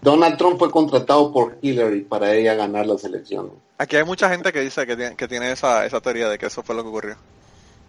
[0.01, 3.53] Donald Trump fue contratado por Hillary para ella ganar las elecciones.
[3.79, 6.47] Aquí hay mucha gente que dice que tiene, que tiene esa, esa teoría de que
[6.47, 7.17] eso fue lo que ocurrió.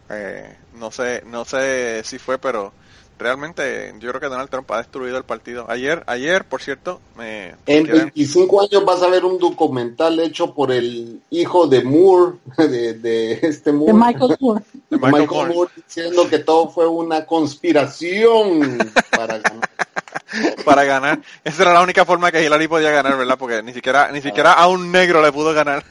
[0.10, 2.74] Eh, no sé, no sé si fue, pero
[3.20, 5.66] realmente yo creo que Donald Trump ha destruido el partido.
[5.70, 10.54] Ayer, ayer, por cierto, me En quieren- 25 años vas a ver un documental hecho
[10.54, 14.64] por el hijo de Moore, de, de este Moore, De Michael Moore.
[14.90, 15.54] de Michael, Michael Moore.
[15.56, 18.78] Moore, diciendo que todo fue una conspiración
[19.12, 19.70] para ganar.
[20.66, 21.20] para ganar.
[21.44, 23.38] Esa era la única forma que Hillary podía ganar, ¿verdad?
[23.38, 25.84] Porque ni siquiera, ni siquiera a un negro le pudo ganar.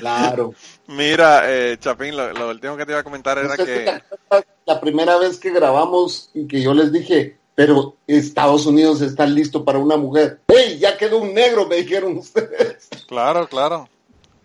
[0.00, 0.54] Claro.
[0.86, 4.44] Mira, eh, Chapín, lo, lo último que te iba a comentar era ¿Usted se que
[4.66, 9.64] la primera vez que grabamos y que yo les dije, pero Estados Unidos está listo
[9.64, 10.40] para una mujer.
[10.48, 10.78] ¡Hey!
[10.80, 12.88] Ya quedó un negro, me dijeron ustedes.
[13.06, 13.88] Claro, claro.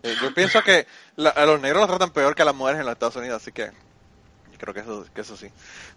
[0.03, 0.85] Eh, yo pienso que
[1.15, 3.41] la- a los negros los tratan peor que a las mujeres en los Estados Unidos,
[3.41, 5.47] así que yo creo que eso, que eso sí.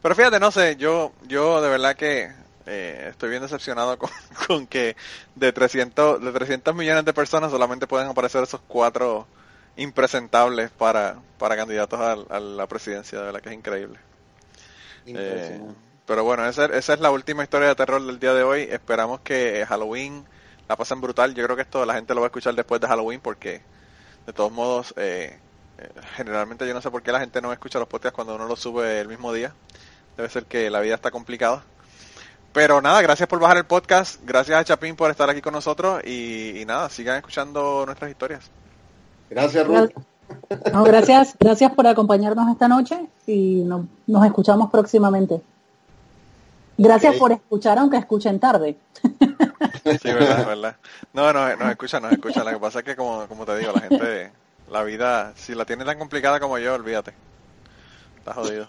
[0.01, 2.33] Pero fíjate, no sé, yo, yo de verdad que
[2.67, 4.11] eh, estoy bien decepcionado con,
[4.47, 4.97] con que
[5.35, 9.27] de 300, de 300 millones de personas solamente pueden aparecer esos cuatro
[9.77, 13.99] impresentables para, para candidatos a, a la presidencia, de verdad que es increíble.
[15.07, 15.61] Eh,
[16.07, 18.63] pero bueno, esa, esa es la última historia de terror del día de hoy.
[18.63, 20.25] Esperamos que Halloween
[20.69, 21.35] la pasen brutal.
[21.35, 23.63] Yo creo que esto la gente lo va a escuchar después de Halloween porque
[24.27, 25.39] de todos modos, eh,
[25.79, 28.47] eh, generalmente yo no sé por qué la gente no escucha los podcasts cuando uno
[28.47, 29.53] los sube el mismo día.
[30.17, 31.65] Debe ser que la vida está complicada.
[32.53, 34.21] Pero nada, gracias por bajar el podcast.
[34.25, 36.03] Gracias a Chapín por estar aquí con nosotros.
[36.05, 38.51] Y, y nada, sigan escuchando nuestras historias.
[39.31, 39.91] Gracias, Ruth.
[40.73, 45.41] No, gracias, gracias por acompañarnos esta noche y no- nos escuchamos próximamente.
[46.79, 48.77] Gracias por escuchar, aunque escuchen tarde.
[49.85, 50.77] Sí, verdad, verdad.
[51.13, 52.45] No, no, nos escucha, nos escucha.
[52.45, 54.33] Lo que pasa es que, como, como te digo, la gente,
[54.71, 57.13] la vida, si la tiene tan complicada como yo, olvídate.
[58.19, 58.69] Está jodido.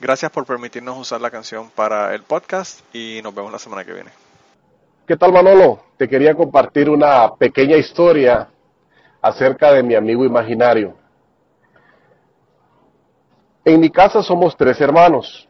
[0.00, 3.92] Gracias por permitirnos usar la canción para el podcast y nos vemos la semana que
[3.92, 4.10] viene.
[5.08, 5.80] ¿Qué tal Manolo?
[5.96, 8.48] Te quería compartir una pequeña historia
[9.20, 10.94] acerca de mi amigo imaginario.
[13.64, 15.48] En mi casa somos tres hermanos.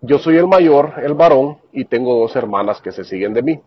[0.00, 3.60] Yo soy el mayor, el varón, y tengo dos hermanas que se siguen de mí.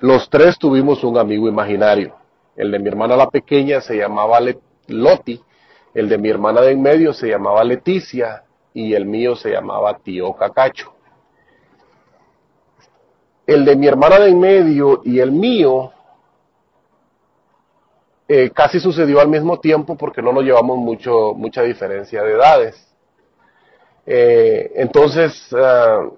[0.00, 2.14] Los tres tuvimos un amigo imaginario.
[2.56, 4.38] El de mi hermana la pequeña se llamaba
[4.88, 5.42] Loti,
[5.94, 9.96] el de mi hermana de en medio se llamaba Leticia y el mío se llamaba
[9.98, 10.92] Tío Cacacho.
[13.46, 15.92] El de mi hermana de en medio y el mío
[18.26, 22.94] eh, casi sucedió al mismo tiempo porque no nos llevamos mucho, mucha diferencia de edades.
[24.06, 26.08] Eh, entonces, ah,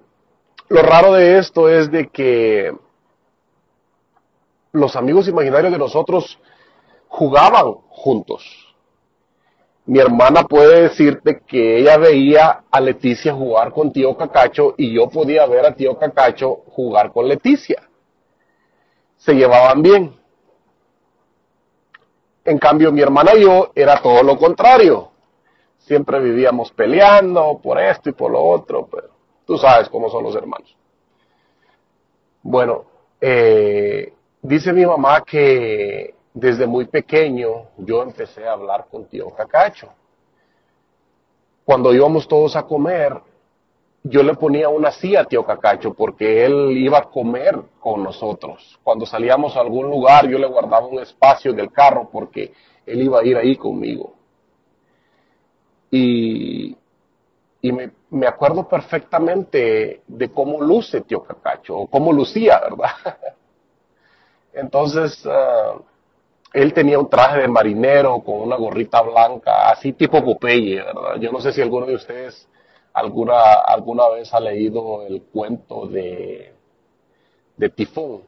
[0.69, 2.73] lo raro de esto es de que
[4.71, 6.39] los amigos imaginarios de nosotros
[7.07, 8.66] jugaban juntos.
[9.87, 15.09] Mi hermana puede decirte que ella veía a Leticia jugar con tío Cacacho y yo
[15.09, 17.81] podía ver a tío Cacacho jugar con Leticia.
[19.15, 20.13] Se llevaban bien.
[22.43, 25.11] En cambio, mi hermana y yo era todo lo contrario.
[25.77, 29.07] Siempre vivíamos peleando por esto y por lo otro, pero
[29.45, 30.75] tú sabes cómo son los hermanos.
[32.43, 32.83] Bueno,
[33.21, 39.89] eh, dice mi mamá que desde muy pequeño yo empecé a hablar con tío Cacacho.
[41.65, 43.19] Cuando íbamos todos a comer,
[44.03, 48.79] yo le ponía una silla a tío Cacacho porque él iba a comer con nosotros.
[48.83, 52.53] Cuando salíamos a algún lugar, yo le guardaba un espacio del carro porque
[52.85, 54.13] él iba a ir ahí conmigo.
[55.89, 56.77] Y,
[57.61, 62.91] y me, me acuerdo perfectamente de cómo luce tío Cacacho, o cómo lucía, ¿verdad?
[64.53, 65.77] Entonces, ah,
[66.53, 71.19] él tenía un traje de marinero con una gorrita blanca, así tipo Popeye, ¿verdad?
[71.19, 72.47] Yo no sé si alguno de ustedes
[72.93, 76.53] alguna, alguna vez ha leído el cuento de,
[77.55, 78.23] de Tifón.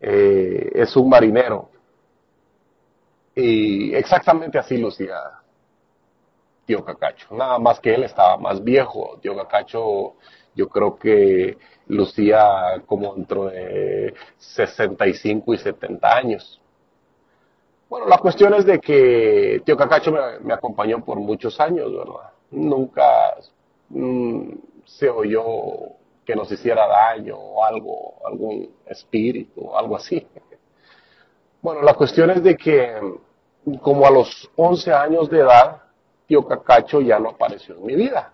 [0.00, 1.70] Eh, es un marinero.
[3.34, 5.16] Y exactamente así lucía
[6.64, 7.34] Tío Cacacho.
[7.34, 9.18] Nada más que él estaba más viejo.
[9.20, 10.14] Tío Cacacho
[10.54, 11.58] yo creo que
[11.88, 16.60] lucía como dentro de 65 y 70 años.
[17.88, 20.12] Bueno, la cuestión es de que Tío Cacacho
[20.42, 22.32] me, acompañó por muchos años, ¿verdad?
[22.50, 23.36] Nunca
[23.90, 24.50] mm,
[24.84, 25.44] se oyó
[26.24, 30.26] que nos hiciera daño o algo, algún espíritu o algo así.
[31.60, 32.98] Bueno, la cuestión es de que
[33.80, 35.82] como a los 11 años de edad,
[36.26, 38.32] Tío Cacacho ya no apareció en mi vida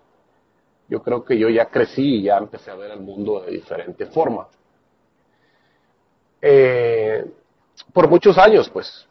[0.91, 4.07] yo creo que yo ya crecí y ya empecé a ver el mundo de diferente
[4.07, 4.49] forma.
[6.41, 7.23] Eh,
[7.93, 9.07] por muchos años, pues,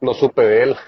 [0.00, 0.76] no supe de él.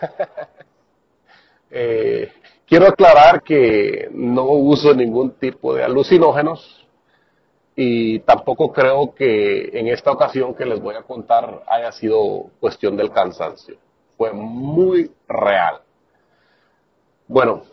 [1.68, 2.32] Eh,
[2.64, 6.86] quiero aclarar que no uso ningún tipo de alucinógenos
[7.74, 12.96] y tampoco creo que en esta ocasión que les voy a contar haya sido cuestión
[12.96, 13.76] del cansancio.
[14.16, 15.80] Fue muy real.
[17.26, 17.64] Bueno,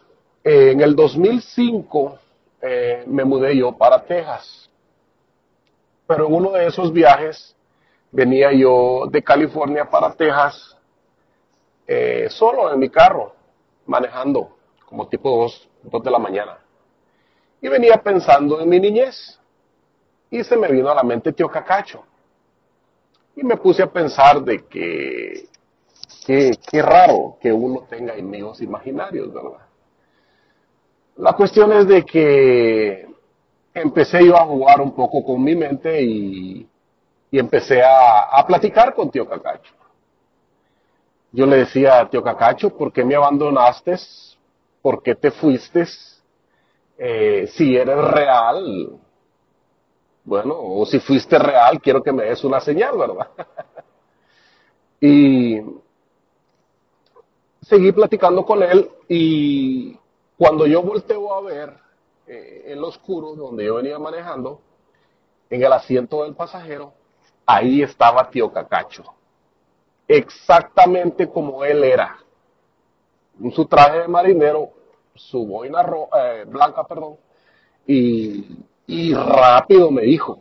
[0.43, 2.19] en el 2005
[2.61, 4.69] eh, me mudé yo para Texas.
[6.05, 7.55] Pero en uno de esos viajes
[8.11, 10.77] venía yo de California para Texas
[11.87, 13.33] eh, solo en mi carro,
[13.85, 14.55] manejando
[14.85, 15.29] como tipo
[15.83, 16.59] 2, de la mañana.
[17.61, 19.39] Y venía pensando en mi niñez.
[20.29, 22.03] Y se me vino a la mente Tío Cacacho.
[23.35, 25.47] Y me puse a pensar de que
[26.25, 29.62] qué raro que uno tenga amigos imaginarios, ¿verdad?
[31.17, 33.07] La cuestión es de que
[33.73, 36.67] empecé yo a jugar un poco con mi mente y,
[37.31, 39.73] empecé a, platicar con tío Cacacho.
[41.31, 43.95] Yo le decía a tío Cacacho, ¿por qué me abandonaste?
[44.81, 45.85] ¿Por qué te fuiste?
[46.97, 48.99] Eh, si eres real,
[50.23, 53.29] bueno, o si fuiste real, quiero que me des una señal, ¿verdad?
[55.01, 55.59] y
[57.61, 59.97] seguí platicando con él y
[60.37, 61.73] cuando yo volteo a ver
[62.27, 64.61] eh, en lo oscuro donde yo venía manejando,
[65.49, 66.93] en el asiento del pasajero,
[67.45, 69.03] ahí estaba tío Cacacho.
[70.07, 72.17] Exactamente como él era.
[73.39, 74.71] En su traje de marinero,
[75.15, 75.85] su boina
[76.17, 77.17] eh, blanca, perdón,
[77.85, 78.57] y,
[78.87, 80.39] y rápido me dijo,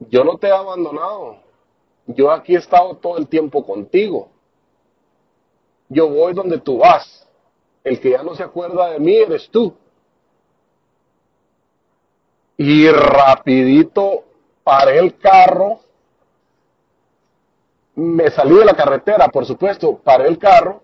[0.00, 1.36] yo no te he abandonado,
[2.06, 4.30] yo aquí he estado todo el tiempo contigo.
[5.88, 7.27] Yo voy donde tú vas
[7.88, 9.74] el que ya no se acuerda de mí eres tú.
[12.56, 14.24] Y rapidito
[14.62, 15.80] paré el carro,
[17.94, 20.82] me salí de la carretera, por supuesto, paré el carro,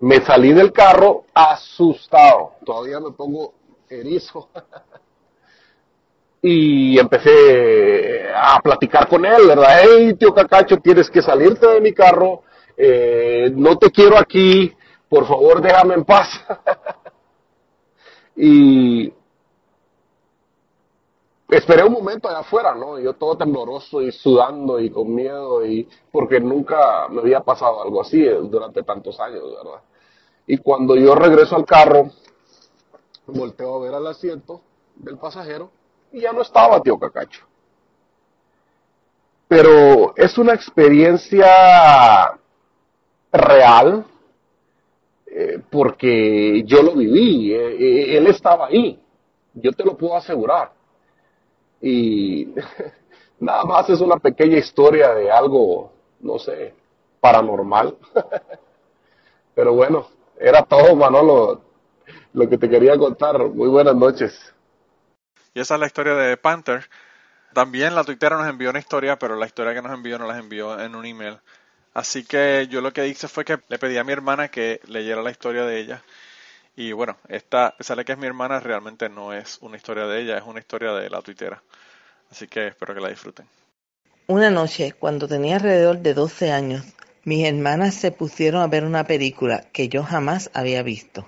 [0.00, 3.54] me salí del carro asustado, todavía me pongo
[3.88, 4.48] erizo.
[6.42, 9.80] y empecé a platicar con él, ¿verdad?
[9.82, 12.42] Hey, tío Cacacho, tienes que salirte de mi carro,
[12.76, 14.72] eh, no te quiero aquí,
[15.10, 16.28] por favor déjame en paz.
[18.36, 19.12] y
[21.50, 22.98] esperé un momento allá afuera, ¿no?
[23.00, 28.00] Yo todo tembloroso y sudando y con miedo y porque nunca me había pasado algo
[28.00, 29.80] así durante tantos años, ¿verdad?
[30.46, 32.10] Y cuando yo regreso al carro,
[33.26, 34.60] volteo a ver al asiento
[34.94, 35.70] del pasajero
[36.12, 37.44] y ya no estaba tío Cacacho.
[39.48, 42.38] Pero es una experiencia
[43.32, 44.04] real,
[45.32, 49.00] eh, porque yo lo viví, eh, eh, él estaba ahí,
[49.54, 50.72] yo te lo puedo asegurar.
[51.80, 52.48] Y
[53.38, 56.74] nada más es una pequeña historia de algo, no sé,
[57.20, 57.96] paranormal.
[59.54, 61.62] Pero bueno, era todo, Manolo,
[62.32, 63.38] lo que te quería contar.
[63.48, 64.52] Muy buenas noches.
[65.54, 66.88] Y esa es la historia de Panther.
[67.52, 70.38] También la tuitera nos envió una historia, pero la historia que nos envió nos la
[70.38, 71.38] envió en un email.
[71.92, 75.22] Así que yo lo que hice fue que le pedí a mi hermana que leyera
[75.22, 76.02] la historia de ella.
[76.76, 80.38] Y bueno, esta, sale que es mi hermana, realmente no es una historia de ella,
[80.38, 81.62] es una historia de la tuitera.
[82.30, 83.46] Así que espero que la disfruten.
[84.28, 86.84] Una noche, cuando tenía alrededor de 12 años,
[87.24, 91.26] mis hermanas se pusieron a ver una película que yo jamás había visto.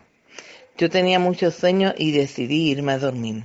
[0.78, 3.44] Yo tenía muchos sueños y decidí irme a dormir.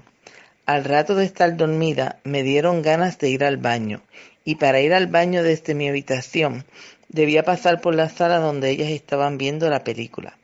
[0.68, 4.02] Al rato de estar dormida me dieron ganas de ir al baño
[4.46, 6.66] y para ir al baño desde mi habitación
[7.10, 10.38] debía pasar por la sala donde ellas estaban viendo la película.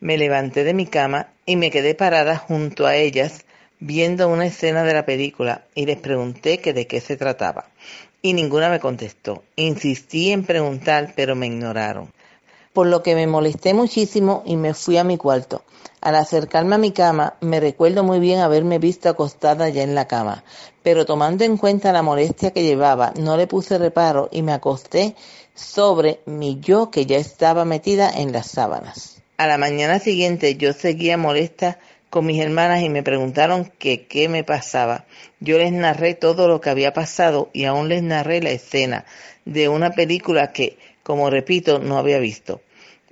[0.00, 3.44] Me levanté de mi cama y me quedé parada junto a ellas
[3.78, 7.66] viendo una escena de la película y les pregunté que de qué se trataba.
[8.22, 9.44] Y ninguna me contestó.
[9.56, 12.12] Insistí en preguntar, pero me ignoraron.
[12.72, 15.62] Por lo que me molesté muchísimo y me fui a mi cuarto.
[16.00, 20.06] Al acercarme a mi cama, me recuerdo muy bien haberme visto acostada ya en la
[20.06, 20.44] cama,
[20.82, 25.16] pero tomando en cuenta la molestia que llevaba, no le puse reparo y me acosté
[25.56, 29.22] sobre mi yo que ya estaba metida en las sábanas.
[29.38, 31.78] A la mañana siguiente yo seguía molesta
[32.10, 35.06] con mis hermanas y me preguntaron que qué me pasaba.
[35.40, 39.06] Yo les narré todo lo que había pasado y aún les narré la escena
[39.44, 42.60] de una película que, como repito, no había visto.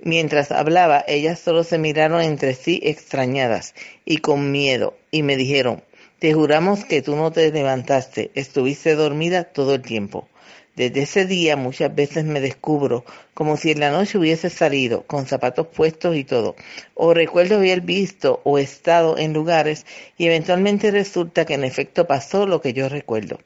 [0.01, 3.73] Mientras hablaba, ellas solo se miraron entre sí extrañadas
[4.05, 5.83] y con miedo y me dijeron,
[6.19, 10.27] te juramos que tú no te levantaste, estuviste dormida todo el tiempo.
[10.75, 15.25] Desde ese día muchas veces me descubro como si en la noche hubiese salido con
[15.25, 16.55] zapatos puestos y todo.
[16.95, 19.85] O recuerdo haber visto o estado en lugares
[20.17, 23.39] y eventualmente resulta que en efecto pasó lo que yo recuerdo.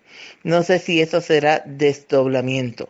[0.43, 2.89] No sé si eso será desdoblamiento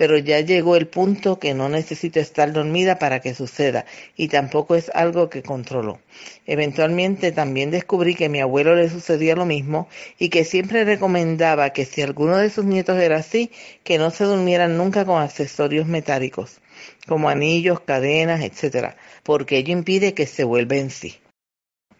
[0.00, 3.84] pero ya llegó el punto que no necesito estar dormida para que suceda
[4.16, 6.00] y tampoco es algo que controlo.
[6.46, 11.74] Eventualmente también descubrí que a mi abuelo le sucedía lo mismo y que siempre recomendaba
[11.74, 13.50] que si alguno de sus nietos era así,
[13.84, 16.62] que no se durmieran nunca con accesorios metálicos,
[17.06, 21.18] como anillos, cadenas, etc., porque ello impide que se vuelva en sí.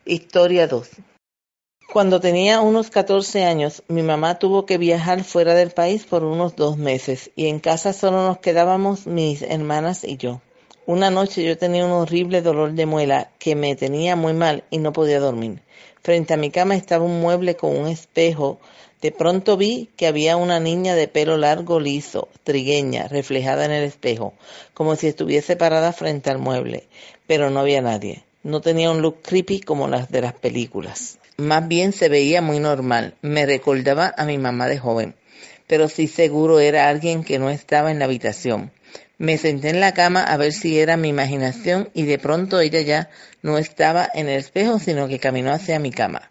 [0.06, 0.89] Historia 2.
[1.93, 6.55] Cuando tenía unos 14 años, mi mamá tuvo que viajar fuera del país por unos
[6.55, 10.41] dos meses y en casa solo nos quedábamos mis hermanas y yo.
[10.87, 14.79] Una noche yo tenía un horrible dolor de muela que me tenía muy mal y
[14.79, 15.62] no podía dormir.
[16.01, 18.61] Frente a mi cama estaba un mueble con un espejo.
[19.03, 23.83] De pronto vi que había una niña de pelo largo liso, trigueña, reflejada en el
[23.83, 24.33] espejo,
[24.75, 26.85] como si estuviese parada frente al mueble,
[27.27, 28.23] pero no había nadie.
[28.45, 31.19] No tenía un look creepy como las de las películas.
[31.41, 33.15] Más bien se veía muy normal.
[33.23, 35.15] Me recordaba a mi mamá de joven,
[35.67, 38.73] pero sí seguro era alguien que no estaba en la habitación.
[39.17, 42.83] Me senté en la cama a ver si era mi imaginación y de pronto ella
[42.83, 43.09] ya
[43.41, 46.30] no estaba en el espejo, sino que caminó hacia mi cama.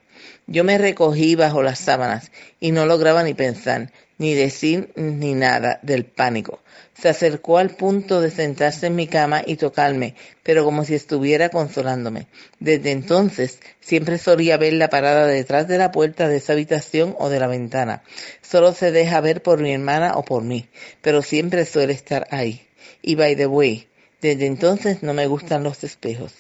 [0.52, 5.80] Yo me recogí bajo las sábanas y no lograba ni pensar, ni decir ni nada
[5.84, 6.60] del pánico.
[6.96, 11.50] Se acercó al punto de sentarse en mi cama y tocarme, pero como si estuviera
[11.50, 12.26] consolándome.
[12.60, 17.40] Desde entonces siempre solía verla parada detrás de la puerta de esa habitación o de
[17.40, 18.02] la ventana.
[18.42, 20.68] Solo se deja ver por mi hermana o por mí,
[21.04, 22.68] pero siempre suele estar ahí.
[23.04, 23.88] Y by the way,
[24.20, 26.34] desde entonces no me gustan los espejos.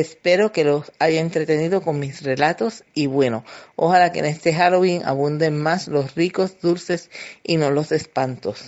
[0.00, 3.44] Espero que los haya entretenido con mis relatos y bueno,
[3.76, 7.10] ojalá que en este Halloween abunden más los ricos dulces
[7.44, 8.60] y no los espantos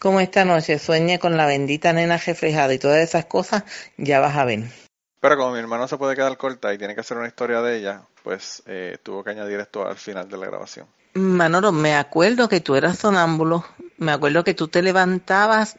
[0.00, 3.64] como esta noche sueñe con la bendita nena reflejada y todas esas cosas,
[3.96, 4.64] ya vas a ver.
[5.18, 7.78] Pero como mi hermano se puede quedar corta y tiene que hacer una historia de
[7.78, 10.86] ella, pues eh, tuvo que añadir esto al final de la grabación.
[11.14, 13.64] Manolo, me acuerdo que tú eras sonámbulo,
[13.96, 15.78] me acuerdo que tú te levantabas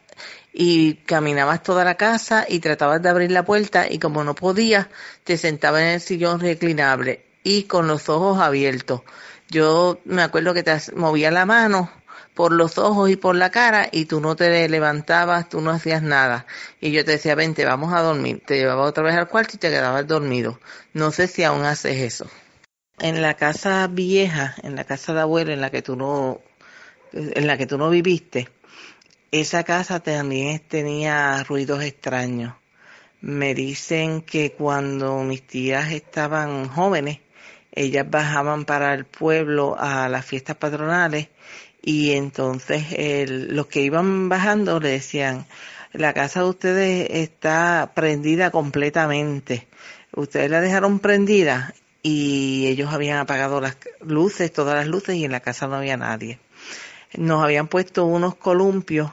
[0.52, 4.88] y caminabas toda la casa y tratabas de abrir la puerta y como no podías,
[5.24, 9.02] te sentabas en el sillón reclinable y con los ojos abiertos.
[9.48, 11.90] Yo me acuerdo que te movía la mano
[12.34, 16.02] por los ojos y por la cara y tú no te levantabas, tú no hacías
[16.02, 16.46] nada.
[16.80, 18.42] Y yo te decía, vente, vamos a dormir.
[18.46, 20.60] Te llevaba otra vez al cuarto y te quedabas dormido.
[20.92, 22.26] No sé si aún haces eso.
[22.98, 26.40] En la casa vieja, en la casa de abuelo en la que tú no,
[27.12, 28.48] en la que tú no viviste,
[29.40, 32.54] esa casa también tenía ruidos extraños.
[33.20, 37.20] Me dicen que cuando mis tías estaban jóvenes,
[37.72, 41.28] ellas bajaban para el pueblo a las fiestas patronales
[41.82, 45.46] y entonces los que iban bajando le decían,
[45.92, 49.66] la casa de ustedes está prendida completamente.
[50.12, 55.32] Ustedes la dejaron prendida y ellos habían apagado las luces, todas las luces y en
[55.32, 56.38] la casa no había nadie.
[57.16, 59.10] Nos habían puesto unos columpios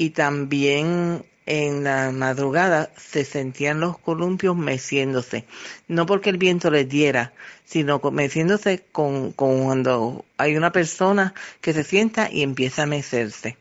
[0.00, 5.44] y también en la madrugada se sentían los columpios meciéndose,
[5.88, 7.34] no porque el viento les diera,
[7.66, 13.58] sino meciéndose con, con cuando hay una persona que se sienta y empieza a mecerse.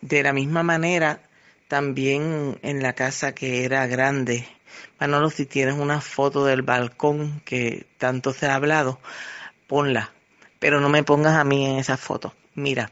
[0.00, 1.20] De la misma manera,
[1.68, 4.48] también en la casa que era grande,
[4.98, 9.00] Manolo, si tienes una foto del balcón que tanto se ha hablado,
[9.66, 10.14] ponla,
[10.58, 12.32] pero no me pongas a mí en esa foto.
[12.54, 12.90] Mira,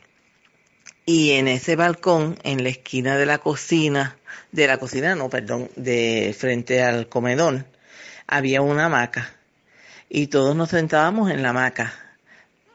[1.05, 4.17] y en ese balcón, en la esquina de la cocina,
[4.53, 7.65] de la cocina, no, perdón, de frente al comedor,
[8.27, 9.35] había una hamaca.
[10.09, 11.95] Y todos nos sentábamos en la hamaca.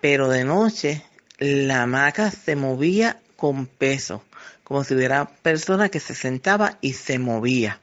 [0.01, 1.03] Pero de noche,
[1.37, 4.23] la hamaca se movía con peso,
[4.63, 7.79] como si hubiera persona que se sentaba y se movía.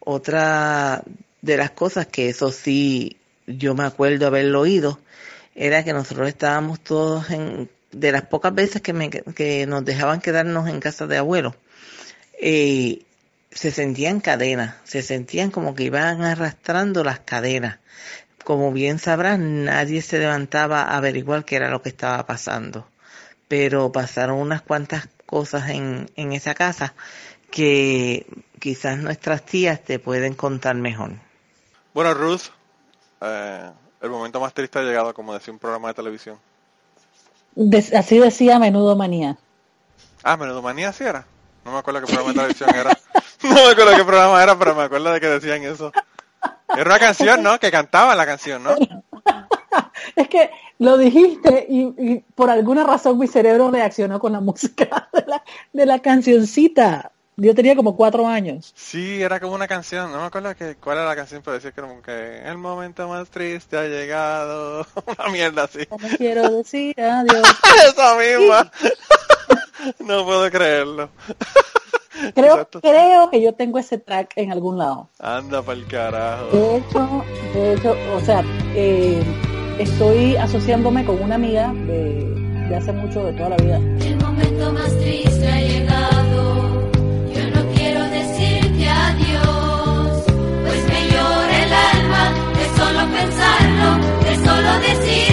[0.00, 1.02] Otra
[1.40, 3.16] de las cosas que eso sí
[3.46, 5.00] yo me acuerdo haberlo oído
[5.54, 10.20] era que nosotros estábamos todos en de las pocas veces que, me, que nos dejaban
[10.20, 11.54] quedarnos en casa de abuelo
[12.40, 13.02] eh,
[13.50, 17.78] se sentían cadenas se sentían como que iban arrastrando las cadenas
[18.44, 22.88] como bien sabrás nadie se levantaba a averiguar qué era lo que estaba pasando
[23.48, 26.94] pero pasaron unas cuantas cosas en, en esa casa
[27.50, 28.26] que
[28.58, 31.10] quizás nuestras tías te pueden contar mejor.
[31.92, 32.44] Bueno, Ruth,
[33.20, 33.70] eh,
[34.00, 36.38] el momento más triste ha llegado, como decía un programa de televisión.
[37.54, 39.36] De- así decía Menudo Manía.
[40.22, 41.26] Ah, Menudo Manía sí era.
[41.64, 42.98] No me acuerdo qué programa de televisión era.
[43.42, 45.90] No me acuerdo qué programa era, pero me acuerdo de que decían eso.
[46.68, 47.58] Era una canción, ¿no?
[47.58, 48.76] Que cantaba la canción, ¿no?
[50.16, 55.08] Es que lo dijiste y, y por alguna razón mi cerebro reaccionó con la música
[55.12, 55.42] de la,
[55.72, 57.10] de la cancioncita.
[57.42, 58.72] Yo tenía como cuatro años.
[58.76, 60.12] Sí, era como una canción.
[60.12, 62.56] No me acuerdo que, cuál era la canción, pero decía que era como que el
[62.56, 64.86] momento más triste ha llegado.
[65.18, 65.80] Una mierda así.
[65.90, 67.42] No me quiero decir adiós.
[67.88, 68.70] Esa misma.
[69.98, 71.10] No puedo creerlo.
[72.36, 72.80] Creo, Exacto.
[72.80, 75.08] creo que yo tengo ese track en algún lado.
[75.18, 76.56] Anda pa'l carajo.
[76.56, 78.44] De hecho, de hecho, o sea,
[78.76, 79.20] eh,
[79.80, 82.32] estoy asociándome con una amiga de,
[82.68, 83.78] de hace mucho, de toda la vida.
[83.78, 85.71] El momento más triste
[93.22, 95.31] pensarlo, es solo decir.